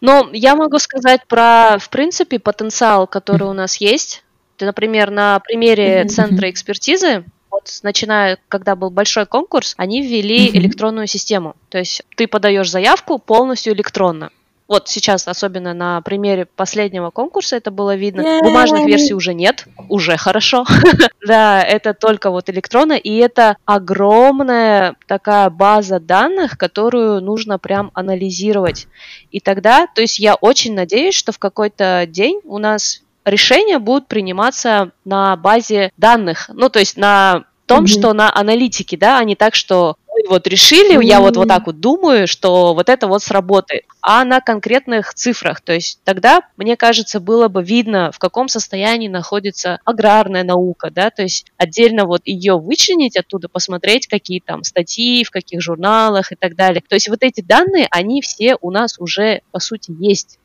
Но 0.00 0.30
я 0.32 0.56
могу 0.56 0.78
сказать 0.78 1.20
про, 1.28 1.76
в 1.78 1.90
принципе, 1.90 2.38
потенциал, 2.38 3.06
который 3.06 3.48
у 3.48 3.52
нас 3.52 3.76
есть. 3.76 4.24
Например, 4.58 5.10
на 5.10 5.40
примере 5.40 6.06
центра 6.06 6.48
экспертизы, 6.48 7.24
вот 7.50 7.68
начиная, 7.82 8.38
когда 8.48 8.76
был 8.76 8.90
большой 8.90 9.26
конкурс, 9.26 9.74
они 9.76 10.00
ввели 10.02 10.48
электронную 10.48 11.06
систему. 11.06 11.54
То 11.68 11.78
есть 11.78 12.02
ты 12.16 12.26
подаешь 12.26 12.70
заявку 12.70 13.18
полностью 13.18 13.74
электронно. 13.74 14.30
Вот 14.72 14.88
сейчас, 14.88 15.28
особенно 15.28 15.74
на 15.74 16.00
примере 16.00 16.46
последнего 16.46 17.10
конкурса, 17.10 17.56
это 17.56 17.70
было 17.70 17.94
видно. 17.94 18.40
Бумажных 18.42 18.86
версий 18.86 19.12
уже 19.12 19.34
нет, 19.34 19.66
уже 19.90 20.16
хорошо. 20.16 20.64
да, 21.26 21.62
это 21.62 21.92
только 21.92 22.30
вот 22.30 22.48
электронно, 22.48 22.94
и 22.94 23.14
это 23.16 23.58
огромная 23.66 24.96
такая 25.06 25.50
база 25.50 26.00
данных, 26.00 26.56
которую 26.56 27.20
нужно 27.20 27.58
прям 27.58 27.90
анализировать. 27.92 28.86
И 29.30 29.40
тогда, 29.40 29.86
то 29.88 30.00
есть 30.00 30.18
я 30.18 30.36
очень 30.36 30.74
надеюсь, 30.74 31.16
что 31.16 31.32
в 31.32 31.38
какой-то 31.38 32.06
день 32.08 32.40
у 32.44 32.56
нас 32.56 33.02
решения 33.26 33.78
будут 33.78 34.08
приниматься 34.08 34.92
на 35.04 35.36
базе 35.36 35.92
данных, 35.98 36.48
ну, 36.50 36.70
то 36.70 36.78
есть 36.78 36.96
на 36.96 37.44
том, 37.66 37.84
mm-hmm. 37.84 37.88
что 37.88 38.12
на 38.12 38.34
аналитике, 38.34 38.96
да, 38.96 39.18
а 39.18 39.24
не 39.24 39.36
так, 39.36 39.54
что 39.54 39.96
вот 40.28 40.46
решили, 40.46 40.98
mm-hmm. 40.98 41.04
я 41.04 41.20
вот, 41.20 41.36
вот 41.36 41.48
так 41.48 41.66
вот 41.66 41.80
думаю, 41.80 42.26
что 42.26 42.74
вот 42.74 42.88
это 42.88 43.06
вот 43.06 43.22
сработает, 43.22 43.84
а 44.00 44.24
на 44.24 44.40
конкретных 44.40 45.14
цифрах. 45.14 45.60
То 45.60 45.72
есть 45.72 46.00
тогда, 46.04 46.42
мне 46.56 46.76
кажется, 46.76 47.20
было 47.20 47.48
бы 47.48 47.62
видно, 47.62 48.10
в 48.12 48.18
каком 48.18 48.48
состоянии 48.48 49.08
находится 49.08 49.80
аграрная 49.84 50.44
наука, 50.44 50.90
да, 50.90 51.10
то 51.10 51.22
есть 51.22 51.46
отдельно 51.56 52.04
вот 52.06 52.22
ее 52.24 52.58
вычленить 52.58 53.16
оттуда, 53.16 53.48
посмотреть, 53.48 54.06
какие 54.06 54.40
там 54.40 54.64
статьи, 54.64 55.24
в 55.24 55.30
каких 55.30 55.60
журналах 55.60 56.32
и 56.32 56.36
так 56.36 56.54
далее. 56.54 56.82
То 56.86 56.94
есть 56.94 57.08
вот 57.08 57.22
эти 57.22 57.40
данные, 57.40 57.86
они 57.90 58.20
все 58.22 58.56
у 58.60 58.70
нас 58.70 58.98
уже, 58.98 59.42
по 59.50 59.60
сути, 59.60 59.94
есть. 59.98 60.38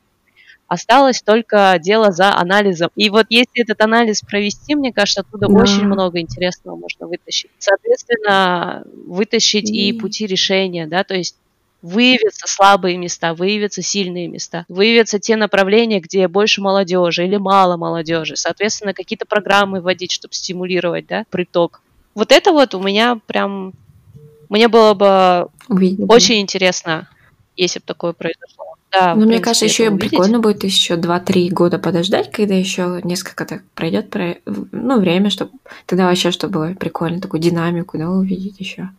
Осталось 0.67 1.21
только 1.21 1.77
дело 1.81 2.11
за 2.11 2.35
анализом. 2.35 2.89
И 2.95 3.09
вот 3.09 3.27
если 3.29 3.61
этот 3.61 3.81
анализ 3.81 4.21
провести, 4.21 4.75
мне 4.75 4.91
кажется, 4.91 5.21
оттуда 5.21 5.47
да. 5.47 5.53
очень 5.53 5.85
много 5.85 6.19
интересного 6.19 6.75
можно 6.75 7.07
вытащить. 7.07 7.49
Соответственно, 7.57 8.83
вытащить 9.05 9.69
и, 9.69 9.89
и 9.89 9.93
пути 9.93 10.27
решения, 10.27 10.85
да, 10.85 11.05
то 11.05 11.15
есть 11.15 11.37
выявятся 11.81 12.47
слабые 12.47 12.97
места, 12.97 13.33
выявятся 13.33 13.81
сильные 13.81 14.27
места, 14.27 14.65
выявятся 14.67 15.19
те 15.19 15.37
направления, 15.37 16.01
где 16.01 16.27
больше 16.27 16.61
молодежи 16.61 17.25
или 17.25 17.37
мало 17.37 17.77
молодежи. 17.77 18.35
Соответственно, 18.35 18.93
какие-то 18.93 19.25
программы 19.25 19.79
вводить, 19.79 20.11
чтобы 20.11 20.33
стимулировать, 20.33 21.07
да, 21.07 21.25
приток. 21.29 21.81
Вот 22.13 22.31
это 22.31 22.51
вот 22.51 22.73
у 22.75 22.81
меня 22.81 23.19
прям... 23.25 23.73
Мне 24.49 24.69
было 24.69 24.93
бы 24.93 25.49
Увидели. 25.67 26.05
очень 26.09 26.39
интересно, 26.39 27.09
если 27.55 27.79
бы 27.79 27.85
такое 27.85 28.13
произошло. 28.13 28.66
Да, 28.91 29.15
Но 29.15 29.25
мне 29.25 29.39
кажется, 29.39 29.65
еще 29.65 29.89
увидеть. 29.89 30.11
прикольно 30.11 30.39
будет 30.39 30.63
еще 30.63 30.95
2-3 30.95 31.49
года 31.49 31.77
подождать, 31.77 32.31
когда 32.31 32.53
еще 32.53 33.01
несколько 33.03 33.45
так 33.45 33.63
пройдет 33.75 34.15
ну, 34.45 34.99
время, 34.99 35.29
чтобы 35.29 35.51
тогда 35.85 36.05
вообще, 36.05 36.31
чтобы 36.31 36.53
было 36.53 36.73
прикольно, 36.73 37.19
такую 37.19 37.41
динамику, 37.41 37.97
да, 37.97 38.09
увидеть 38.09 38.59
еще. 38.59 38.89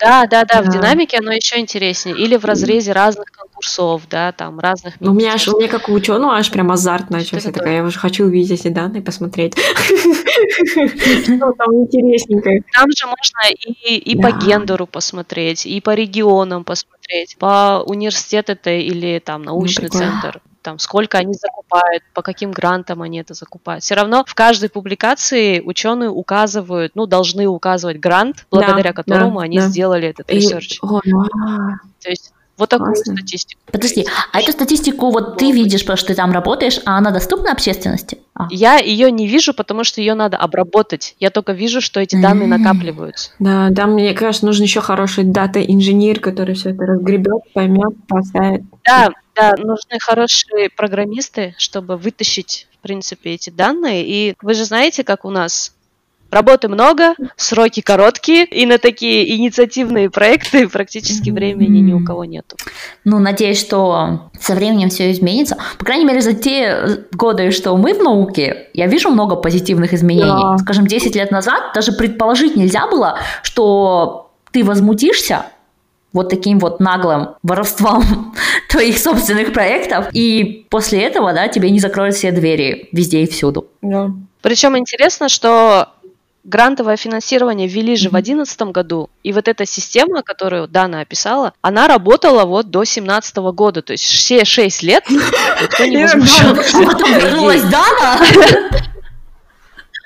Да, 0.00 0.26
да, 0.26 0.44
да, 0.44 0.60
в 0.60 0.68
динамике 0.68 1.18
оно 1.18 1.32
еще 1.32 1.58
интереснее. 1.58 2.16
Или 2.16 2.36
в 2.36 2.44
разрезе 2.44 2.92
разных 2.92 3.26
конкурсов, 3.30 4.02
да, 4.10 4.32
там 4.32 4.58
разных 4.58 4.94
Ну, 5.00 5.12
у 5.12 5.14
меня 5.14 5.32
аж, 5.34 5.48
у 5.48 5.56
меня 5.58 5.68
как 5.68 5.88
у 5.88 5.92
ученого 5.92 6.34
аж 6.34 6.50
прям 6.50 6.70
азарт 6.72 7.10
начался. 7.10 7.52
Такая, 7.52 7.76
я 7.76 7.84
уже 7.84 7.98
хочу 7.98 8.24
увидеть 8.24 8.60
эти 8.60 8.68
данные, 8.68 9.02
посмотреть. 9.02 9.54
Что 9.56 11.52
там 11.58 11.74
интересненькое. 11.74 12.62
Там 12.72 12.90
же 12.90 13.06
можно 13.06 13.54
и, 13.54 13.96
и 13.96 14.20
по 14.20 14.32
гендеру 14.32 14.86
посмотреть, 14.86 15.64
и 15.64 15.80
по 15.80 15.94
регионам 15.94 16.64
посмотреть, 16.64 16.93
по 17.38 17.82
университету 17.86 18.52
это 18.52 18.70
или 18.70 19.18
там 19.18 19.42
ну, 19.42 19.52
научный 19.52 19.88
центр 19.88 20.40
там, 20.64 20.78
сколько 20.78 21.18
они 21.18 21.34
закупают, 21.34 22.02
по 22.14 22.22
каким 22.22 22.50
грантам 22.50 23.02
они 23.02 23.18
это 23.20 23.34
закупают. 23.34 23.84
Все 23.84 23.94
равно 23.94 24.24
в 24.26 24.34
каждой 24.34 24.70
публикации 24.70 25.60
ученые 25.60 26.08
указывают, 26.08 26.92
ну, 26.94 27.04
должны 27.04 27.46
указывать 27.46 27.98
грант, 27.98 28.46
благодаря 28.50 28.90
да, 28.90 28.92
которому 28.94 29.40
да, 29.40 29.44
они 29.44 29.58
да. 29.58 29.68
сделали 29.68 30.08
этот 30.08 30.30
research. 30.30 30.80
То 30.80 32.08
есть 32.08 32.32
вот 32.56 32.68
такую 32.68 32.94
Классно. 32.94 33.16
статистику. 33.16 33.60
Подожди, 33.70 34.06
а 34.32 34.40
эту 34.40 34.52
статистику 34.52 35.10
вот 35.10 35.38
ты 35.38 35.50
видишь, 35.50 35.80
потому 35.82 35.96
что 35.96 36.08
ты 36.08 36.14
там 36.14 36.30
работаешь, 36.32 36.80
а 36.84 36.98
она 36.98 37.10
доступна 37.10 37.50
общественности? 37.50 38.18
А. 38.34 38.46
Я 38.50 38.76
ее 38.76 39.10
не 39.10 39.26
вижу, 39.26 39.54
потому 39.54 39.84
что 39.84 40.00
ее 40.00 40.14
надо 40.14 40.36
обработать. 40.36 41.16
Я 41.20 41.30
только 41.30 41.52
вижу, 41.52 41.80
что 41.80 42.00
эти 42.00 42.20
данные 42.20 42.48
накапливаются. 42.48 43.30
Да, 43.38 43.68
да, 43.70 43.86
мне 43.86 44.12
кажется, 44.14 44.46
нужен 44.46 44.64
еще 44.64 44.80
хороший 44.80 45.24
дата-инженер, 45.24 46.20
который 46.20 46.54
все 46.54 46.70
это 46.70 46.84
разгребет, 46.84 47.42
поймет, 47.52 47.94
поставит. 48.06 48.62
Да, 48.84 49.10
да, 49.34 49.54
нужны 49.58 49.98
хорошие 50.00 50.70
программисты, 50.70 51.54
чтобы 51.58 51.96
вытащить, 51.96 52.68
в 52.78 52.82
принципе, 52.82 53.30
эти 53.30 53.50
данные. 53.50 54.04
И 54.06 54.34
вы 54.40 54.54
же 54.54 54.64
знаете, 54.64 55.02
как 55.02 55.24
у 55.24 55.30
нас 55.30 55.73
Работы 56.34 56.66
много, 56.66 57.14
сроки 57.36 57.80
короткие, 57.80 58.44
и 58.44 58.66
на 58.66 58.78
такие 58.78 59.36
инициативные 59.36 60.10
проекты 60.10 60.68
практически 60.68 61.30
времени 61.30 61.78
ни 61.78 61.92
у 61.92 62.04
кого 62.04 62.24
нету. 62.24 62.56
Ну, 63.04 63.20
надеюсь, 63.20 63.60
что 63.60 64.32
со 64.40 64.56
временем 64.56 64.90
все 64.90 65.12
изменится. 65.12 65.56
По 65.78 65.84
крайней 65.84 66.04
мере, 66.04 66.20
за 66.20 66.32
те 66.32 67.04
годы, 67.12 67.52
что 67.52 67.76
мы 67.76 67.94
в 67.94 68.02
науке, 68.02 68.66
я 68.74 68.88
вижу 68.88 69.10
много 69.10 69.36
позитивных 69.36 69.92
изменений. 69.92 70.26
Да. 70.26 70.58
Скажем, 70.58 70.88
10 70.88 71.14
лет 71.14 71.30
назад 71.30 71.72
даже 71.72 71.92
предположить 71.92 72.56
нельзя 72.56 72.88
было, 72.88 73.20
что 73.44 74.32
ты 74.50 74.64
возмутишься, 74.64 75.46
вот 76.12 76.30
таким 76.30 76.58
вот 76.58 76.80
наглым 76.80 77.36
воровством 77.44 78.34
твоих 78.68 78.98
собственных 78.98 79.52
проектов, 79.52 80.06
и 80.12 80.66
после 80.68 81.00
этого, 81.04 81.32
да, 81.32 81.46
тебе 81.46 81.70
не 81.70 81.78
закроют 81.78 82.16
все 82.16 82.32
двери 82.32 82.88
везде 82.90 83.22
и 83.22 83.28
всюду. 83.28 83.68
Да. 83.82 84.10
Причем 84.42 84.76
интересно, 84.76 85.28
что 85.28 85.90
грантовое 86.44 86.96
финансирование 86.96 87.66
ввели 87.66 87.96
же 87.96 88.08
в 88.08 88.12
2011 88.12 88.62
году, 88.72 89.10
и 89.22 89.32
вот 89.32 89.48
эта 89.48 89.66
система, 89.66 90.22
которую 90.22 90.68
Дана 90.68 91.00
описала, 91.00 91.54
она 91.62 91.88
работала 91.88 92.44
вот 92.44 92.66
до 92.66 92.80
2017 92.80 93.36
года, 93.36 93.82
то 93.82 93.92
есть 93.92 94.04
все 94.04 94.44
6 94.44 94.82
лет 94.82 95.04
никто 95.08 95.84
не 95.86 96.02
возмущался. 96.02 96.78
А 96.78 96.84
потом 96.84 97.12
вернулась 97.18 97.62
Дана? 97.62 98.20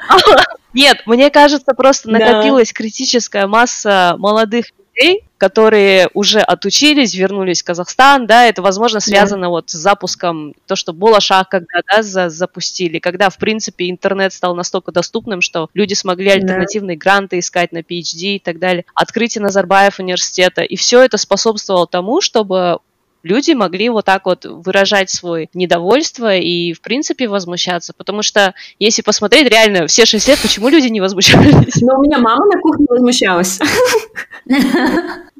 Нет, 0.72 1.02
мне 1.06 1.30
кажется, 1.30 1.72
просто 1.74 2.10
накопилась 2.10 2.72
критическая 2.72 3.46
масса 3.46 4.14
молодых 4.18 4.66
людей, 4.78 5.27
которые 5.38 6.10
уже 6.14 6.40
отучились, 6.40 7.14
вернулись 7.14 7.62
в 7.62 7.64
Казахстан, 7.64 8.26
да, 8.26 8.46
это, 8.46 8.60
возможно, 8.60 9.00
связано 9.00 9.42
да. 9.42 9.48
вот 9.48 9.70
с 9.70 9.74
запуском, 9.74 10.54
то, 10.66 10.76
что 10.76 10.92
Болошак 10.92 11.48
когда, 11.48 11.80
да, 11.90 12.02
за, 12.02 12.28
запустили, 12.28 12.98
когда, 12.98 13.30
в 13.30 13.38
принципе, 13.38 13.88
интернет 13.88 14.32
стал 14.32 14.54
настолько 14.54 14.92
доступным, 14.92 15.40
что 15.40 15.70
люди 15.74 15.94
смогли 15.94 16.30
альтернативные 16.30 16.96
да. 16.96 17.00
гранты 17.00 17.38
искать 17.38 17.72
на 17.72 17.78
PhD 17.78 18.36
и 18.36 18.42
так 18.44 18.58
далее, 18.58 18.84
открытие 18.94 19.42
Назарбаев 19.42 20.00
университета, 20.00 20.62
и 20.62 20.76
все 20.76 21.02
это 21.02 21.16
способствовало 21.16 21.86
тому, 21.86 22.20
чтобы 22.20 22.80
люди 23.22 23.52
могли 23.52 23.88
вот 23.88 24.04
так 24.04 24.26
вот 24.26 24.44
выражать 24.44 25.10
свое 25.10 25.48
недовольство 25.54 26.36
и, 26.36 26.72
в 26.72 26.80
принципе, 26.80 27.28
возмущаться. 27.28 27.92
Потому 27.96 28.22
что, 28.22 28.54
если 28.78 29.02
посмотреть, 29.02 29.48
реально, 29.48 29.86
все 29.86 30.04
шесть 30.04 30.28
лет, 30.28 30.38
почему 30.40 30.68
люди 30.68 30.88
не 30.88 31.00
возмущались? 31.00 31.80
Но 31.82 31.98
у 31.98 32.02
меня 32.02 32.18
мама 32.18 32.46
на 32.46 32.60
кухне 32.60 32.86
возмущалась. 32.88 33.58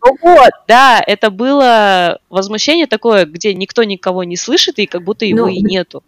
Ну 0.01 0.17
вот, 0.23 0.51
да, 0.69 1.03
это 1.05 1.31
было 1.31 2.21
возмущение 2.31 2.87
такое, 2.87 3.25
где 3.25 3.53
никто 3.53 3.83
никого 3.83 4.23
не 4.23 4.37
слышит, 4.37 4.79
и 4.79 4.87
как 4.87 5.03
будто 5.03 5.25
его 5.25 5.47
ну, 5.47 5.49
и 5.49 5.61
нету. 5.61 6.05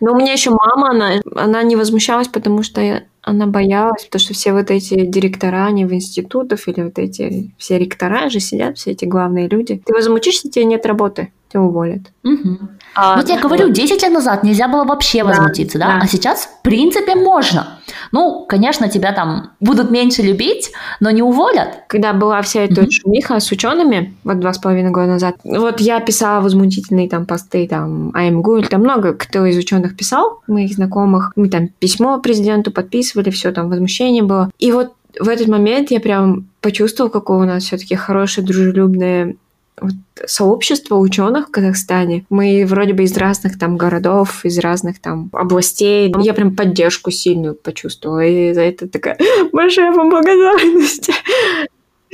Но 0.00 0.12
у 0.12 0.16
меня 0.16 0.32
еще 0.32 0.50
мама, 0.50 0.90
она, 0.90 1.20
она 1.34 1.62
не 1.62 1.76
возмущалась, 1.76 2.28
потому 2.28 2.62
что 2.62 3.04
она 3.22 3.46
боялась, 3.46 4.04
потому 4.04 4.20
что 4.20 4.34
все 4.34 4.52
вот 4.52 4.70
эти 4.70 5.06
директора, 5.06 5.66
они 5.66 5.84
в 5.84 5.92
институтах 5.92 6.68
или 6.68 6.82
вот 6.82 6.98
эти 6.98 7.54
все 7.58 7.78
ректора 7.78 8.28
же 8.28 8.40
сидят, 8.40 8.76
все 8.76 8.90
эти 8.90 9.04
главные 9.04 9.48
люди. 9.48 9.82
Ты 9.84 9.94
возмутишься, 9.94 10.50
тебе 10.50 10.64
нет 10.66 10.84
работы 10.86 11.30
тебя 11.54 11.62
уволят. 11.62 12.12
Угу. 12.24 12.58
А, 12.94 13.16
вот 13.16 13.28
я 13.28 13.40
говорю, 13.40 13.70
10 13.70 14.02
лет 14.02 14.12
назад 14.12 14.44
нельзя 14.44 14.68
было 14.68 14.84
вообще 14.84 15.22
да, 15.22 15.30
возмутиться, 15.30 15.78
да? 15.78 15.86
да? 15.86 16.00
А 16.02 16.06
сейчас, 16.06 16.44
в 16.44 16.62
принципе, 16.62 17.14
можно. 17.14 17.78
Ну, 18.12 18.46
конечно, 18.48 18.88
тебя 18.88 19.12
там 19.12 19.50
будут 19.60 19.90
меньше 19.90 20.22
любить, 20.22 20.70
но 21.00 21.10
не 21.10 21.22
уволят. 21.22 21.84
Когда 21.88 22.12
была 22.12 22.42
вся 22.42 22.60
эта 22.62 22.82
mm 22.82 22.90
шумиха 22.90 23.40
с 23.40 23.50
учеными, 23.50 24.14
вот 24.24 24.38
два 24.38 24.52
с 24.52 24.58
половиной 24.58 24.90
года 24.90 25.08
назад, 25.08 25.36
вот 25.42 25.80
я 25.80 26.00
писала 26.00 26.40
возмутительные 26.40 27.08
там 27.08 27.26
посты, 27.26 27.66
там, 27.66 28.12
АМГУ, 28.14 28.62
там 28.62 28.80
много 28.82 29.14
кто 29.14 29.44
из 29.46 29.56
ученых 29.56 29.96
писал, 29.96 30.42
моих 30.46 30.74
знакомых, 30.74 31.32
мы 31.36 31.48
там 31.48 31.68
письмо 31.68 32.20
президенту 32.20 32.70
подписывали, 32.70 33.30
все 33.30 33.50
там 33.52 33.68
возмущение 33.68 34.22
было. 34.22 34.50
И 34.58 34.70
вот 34.70 34.92
в 35.18 35.28
этот 35.28 35.48
момент 35.48 35.90
я 35.90 36.00
прям 36.00 36.48
почувствовала, 36.60 37.10
какое 37.10 37.38
у 37.38 37.44
нас 37.44 37.64
все-таки 37.64 37.94
хорошее, 37.94 38.46
дружелюбное 38.46 39.36
вот 39.80 39.92
сообщество 40.26 40.96
ученых 40.96 41.48
в 41.48 41.50
Казахстане. 41.50 42.24
Мы 42.30 42.64
вроде 42.66 42.92
бы 42.92 43.02
из 43.02 43.16
разных 43.16 43.58
там 43.58 43.76
городов, 43.76 44.44
из 44.44 44.58
разных 44.58 45.00
там 45.00 45.30
областей. 45.32 46.14
Я 46.20 46.34
прям 46.34 46.54
поддержку 46.54 47.10
сильную 47.10 47.54
почувствовала. 47.54 48.24
И 48.24 48.52
за 48.52 48.62
это 48.62 48.88
такая 48.88 49.18
большая 49.52 49.92
вам 49.92 50.10
благодарность. 50.10 51.10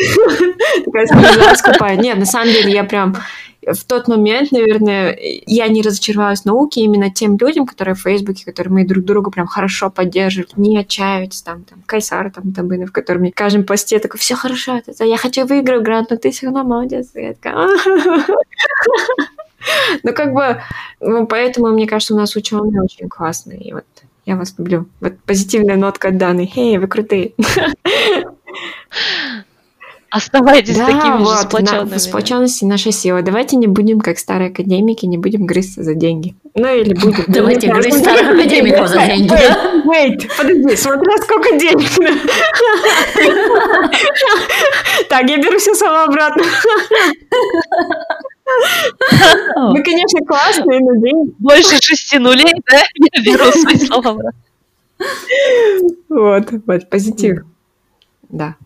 Такая 0.84 1.06
слеза 1.06 1.96
Нет, 1.96 2.18
на 2.18 2.24
самом 2.24 2.46
деле 2.46 2.72
я 2.72 2.84
прям 2.84 3.16
в 3.66 3.84
тот 3.84 4.08
момент, 4.08 4.52
наверное, 4.52 5.16
я 5.46 5.68
не 5.68 5.82
разочаровалась 5.82 6.42
в 6.42 6.44
науке 6.46 6.80
именно 6.80 7.10
тем 7.10 7.36
людям, 7.36 7.66
которые 7.66 7.94
в 7.94 8.00
Фейсбуке, 8.00 8.44
которые 8.44 8.72
мы 8.72 8.86
друг 8.86 9.04
друга 9.04 9.30
прям 9.30 9.46
хорошо 9.46 9.90
поддерживают, 9.90 10.56
не 10.56 10.78
отчаиваются, 10.78 11.44
там, 11.44 11.64
там, 11.64 11.82
Кайсар, 11.84 12.30
там, 12.30 12.52
Табынов, 12.52 12.90
который 12.92 13.30
в 13.30 13.34
каждом 13.34 13.64
посте 13.64 13.98
такой, 13.98 14.18
все 14.18 14.34
хорошо, 14.34 14.80
это, 14.84 15.04
я 15.04 15.18
хочу 15.18 15.46
выиграть 15.46 15.82
грант, 15.82 16.10
но 16.10 16.16
ты 16.16 16.30
все 16.30 16.46
равно 16.46 16.64
молодец. 16.64 17.10
И 17.14 17.20
я 17.20 17.34
такая, 17.34 17.54
ну, 20.02 20.14
как 20.14 20.32
бы, 20.32 20.62
ну, 21.00 21.26
поэтому, 21.26 21.68
мне 21.68 21.86
кажется, 21.86 22.14
у 22.14 22.16
нас 22.16 22.34
ученые 22.36 22.82
очень 22.82 23.08
классные, 23.08 23.60
и 23.60 23.72
вот 23.74 23.84
я 24.24 24.36
вас 24.36 24.54
люблю. 24.58 24.86
Вот 25.00 25.18
позитивная 25.26 25.76
нотка 25.76 26.08
от 26.08 26.16
Даны. 26.16 26.50
Эй, 26.54 26.78
вы 26.78 26.86
крутые. 26.86 27.32
Оставайтесь 30.10 30.76
да, 30.76 30.86
такими 30.86 31.18
вот, 31.18 31.36
же 31.36 31.42
сплоченными. 31.42 31.90
На, 31.90 31.98
сплоченность 32.00 32.62
наша 32.62 32.90
сила. 32.90 33.22
Давайте 33.22 33.56
не 33.56 33.68
будем, 33.68 34.00
как 34.00 34.18
старые 34.18 34.50
академики, 34.50 35.06
не 35.06 35.18
будем 35.18 35.46
грызться 35.46 35.84
за 35.84 35.94
деньги. 35.94 36.34
Ну 36.56 36.66
или 36.66 36.94
будем. 36.94 37.24
Давайте 37.28 37.68
грызть 37.68 38.00
старых 38.00 38.30
академиков 38.30 38.88
за 38.88 39.06
деньги. 39.06 39.32
Wait, 39.86 40.28
подожди, 40.36 40.76
смотря 40.76 41.16
сколько 41.18 41.56
денег. 41.56 41.88
Так, 45.08 45.28
я 45.28 45.36
беру 45.38 45.58
все 45.58 45.74
слова 45.74 46.04
обратно. 46.04 46.42
Вы, 49.56 49.82
конечно, 49.82 50.26
классные, 50.26 50.80
но 50.80 50.96
деньги... 50.96 51.32
Больше 51.38 51.78
шести 51.80 52.18
нулей, 52.18 52.52
да? 52.70 52.82
Я 52.94 53.22
беру 53.22 53.44
свои 53.52 53.76
слова 53.76 54.10
обратно. 54.10 54.40
Вот, 56.08 56.48
вот, 56.66 56.90
позитив. 56.90 57.44
Да. 58.28 58.56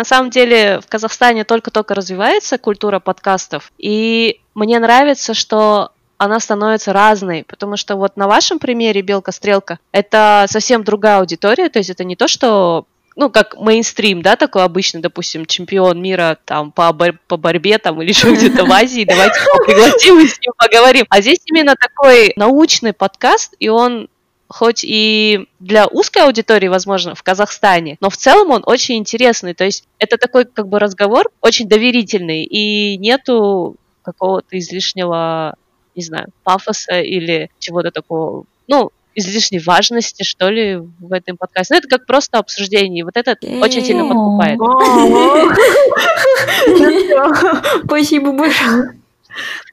На 0.00 0.04
самом 0.04 0.30
деле 0.30 0.80
в 0.80 0.86
Казахстане 0.88 1.44
только-только 1.44 1.94
развивается 1.94 2.56
культура 2.56 3.00
подкастов, 3.00 3.70
и 3.76 4.40
мне 4.54 4.78
нравится, 4.78 5.34
что 5.34 5.92
она 6.16 6.40
становится 6.40 6.94
разной, 6.94 7.44
потому 7.46 7.76
что 7.76 7.96
вот 7.96 8.16
на 8.16 8.26
вашем 8.26 8.58
примере 8.58 9.02
«Белка-стрелка» 9.02 9.78
это 9.92 10.46
совсем 10.48 10.84
другая 10.84 11.18
аудитория, 11.18 11.68
то 11.68 11.80
есть 11.80 11.90
это 11.90 12.04
не 12.04 12.16
то, 12.16 12.28
что 12.28 12.86
ну, 13.14 13.28
как 13.28 13.58
мейнстрим, 13.58 14.22
да, 14.22 14.36
такой 14.36 14.64
обычный, 14.64 15.02
допустим, 15.02 15.44
чемпион 15.44 16.00
мира 16.00 16.38
там 16.46 16.72
по, 16.72 16.90
бор- 16.94 17.18
по 17.28 17.36
борьбе 17.36 17.76
там 17.76 18.00
или 18.00 18.08
еще 18.08 18.32
где-то 18.32 18.64
в 18.64 18.72
Азии, 18.72 19.04
давайте 19.04 19.38
пригласим 19.66 20.18
и 20.18 20.26
с 20.26 20.40
ним 20.40 20.52
поговорим. 20.56 21.04
А 21.10 21.20
здесь 21.20 21.40
именно 21.44 21.74
такой 21.78 22.32
научный 22.36 22.94
подкаст, 22.94 23.54
и 23.58 23.68
он 23.68 24.08
хоть 24.50 24.84
и 24.84 25.46
для 25.60 25.86
узкой 25.86 26.24
аудитории, 26.24 26.66
возможно, 26.66 27.14
в 27.14 27.22
Казахстане, 27.22 27.96
но 28.00 28.10
в 28.10 28.16
целом 28.16 28.50
он 28.50 28.64
очень 28.66 28.96
интересный. 28.96 29.54
То 29.54 29.62
есть 29.64 29.84
это 29.98 30.18
такой 30.18 30.44
как 30.44 30.66
бы 30.68 30.80
разговор 30.80 31.30
очень 31.40 31.68
доверительный, 31.68 32.44
и 32.44 32.98
нету 32.98 33.76
какого-то 34.02 34.58
излишнего, 34.58 35.54
не 35.94 36.02
знаю, 36.02 36.26
пафоса 36.42 37.00
или 37.00 37.48
чего-то 37.60 37.92
такого, 37.92 38.44
ну, 38.66 38.90
излишней 39.14 39.60
важности, 39.60 40.24
что 40.24 40.48
ли, 40.48 40.76
в 40.76 41.12
этом 41.12 41.36
подкасте. 41.36 41.74
Ну, 41.74 41.78
это 41.78 41.86
как 41.88 42.06
просто 42.06 42.38
обсуждение, 42.38 43.00
и 43.00 43.04
вот 43.04 43.16
это 43.16 43.36
очень 43.60 43.84
сильно 43.84 44.08
подкупает. 44.08 44.58
Спасибо 47.84 48.32
большое. 48.32 49.00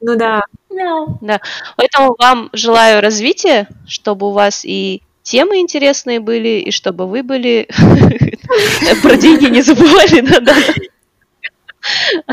Ну 0.02 0.16
да. 0.16 0.44
Да. 1.22 1.42
Поэтому 1.76 2.16
вам 2.18 2.50
желаю 2.54 3.02
развития, 3.02 3.68
чтобы 3.88 4.28
у 4.28 4.32
вас 4.32 4.64
и 4.66 5.02
темы 5.24 5.60
интересные 5.60 6.20
были, 6.20 6.60
и 6.60 6.72
чтобы 6.72 7.08
вы 7.08 7.24
были 7.24 7.68
про 9.02 9.18
деньги 9.18 9.46
не 9.46 9.62
забывали. 9.62 10.24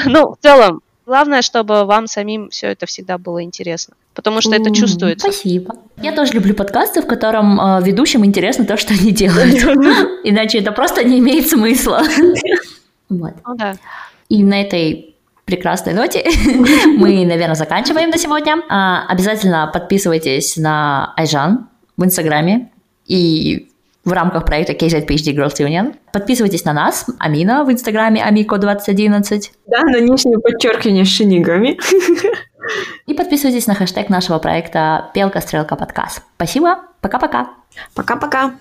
Ну, 0.07 0.35
в 0.35 0.39
целом, 0.41 0.81
главное, 1.07 1.43
чтобы 1.43 1.85
вам 1.85 2.07
самим 2.07 2.51
все 2.51 2.69
это 2.69 2.87
всегда 2.87 3.19
было 3.19 3.43
интересно. 3.43 3.95
Потому 4.15 4.41
что 4.41 4.55
это 4.55 4.73
чувствуется. 4.73 5.33
Спасибо. 5.33 5.75
Я 6.01 6.13
тоже 6.13 6.35
люблю 6.35 6.55
подкасты, 6.55 7.03
в 7.03 7.07
котором 7.07 7.61
э, 7.61 7.83
ведущим 7.83 8.25
интересно 8.25 8.65
то, 8.65 8.77
что 8.77 8.95
они 8.95 9.11
делают. 9.11 9.55
Иначе 10.25 10.59
это 10.59 10.71
просто 10.71 11.03
не 11.03 11.19
имеет 11.19 11.49
смысла. 11.49 12.01
Вот. 13.09 13.35
Ну, 13.45 13.57
да. 13.57 13.75
И 14.29 14.45
на 14.45 14.63
этой 14.63 15.14
прекрасной 15.45 15.93
ноте 15.93 16.25
мы, 16.97 17.25
наверное, 17.25 17.55
заканчиваем 17.55 18.11
на 18.11 18.19
сегодня. 18.19 18.63
А, 18.69 19.07
обязательно 19.09 19.71
подписывайтесь 19.73 20.57
на 20.57 21.13
Айжан 21.17 21.69
в 21.97 22.05
Инстаграме 22.05 22.71
и 23.07 23.69
в 24.05 24.13
рамках 24.13 24.45
проекта 24.45 24.73
KZ 24.73 25.07
PhD 25.07 25.35
Girls 25.35 25.57
Union. 25.59 25.95
Подписывайтесь 26.13 26.65
на 26.65 26.73
нас, 26.73 27.07
Амина 27.19 27.65
в 27.65 27.73
Инстаграме 27.73 28.23
Амико2011. 28.23 29.51
Да, 29.67 29.81
на 29.83 30.01
нижнее 30.01 30.39
подчеркивание 30.39 31.05
Шинигами. 31.05 31.79
И 33.07 33.13
подписывайтесь 33.13 33.67
на 33.67 33.75
хэштег 33.75 34.09
нашего 34.09 34.39
проекта 34.39 35.11
Пелка 35.13 35.41
Стрелка 35.41 35.77
Подкаст. 35.77 36.23
Спасибо, 36.37 36.81
пока-пока. 37.01 37.51
Пока-пока. 37.95 38.55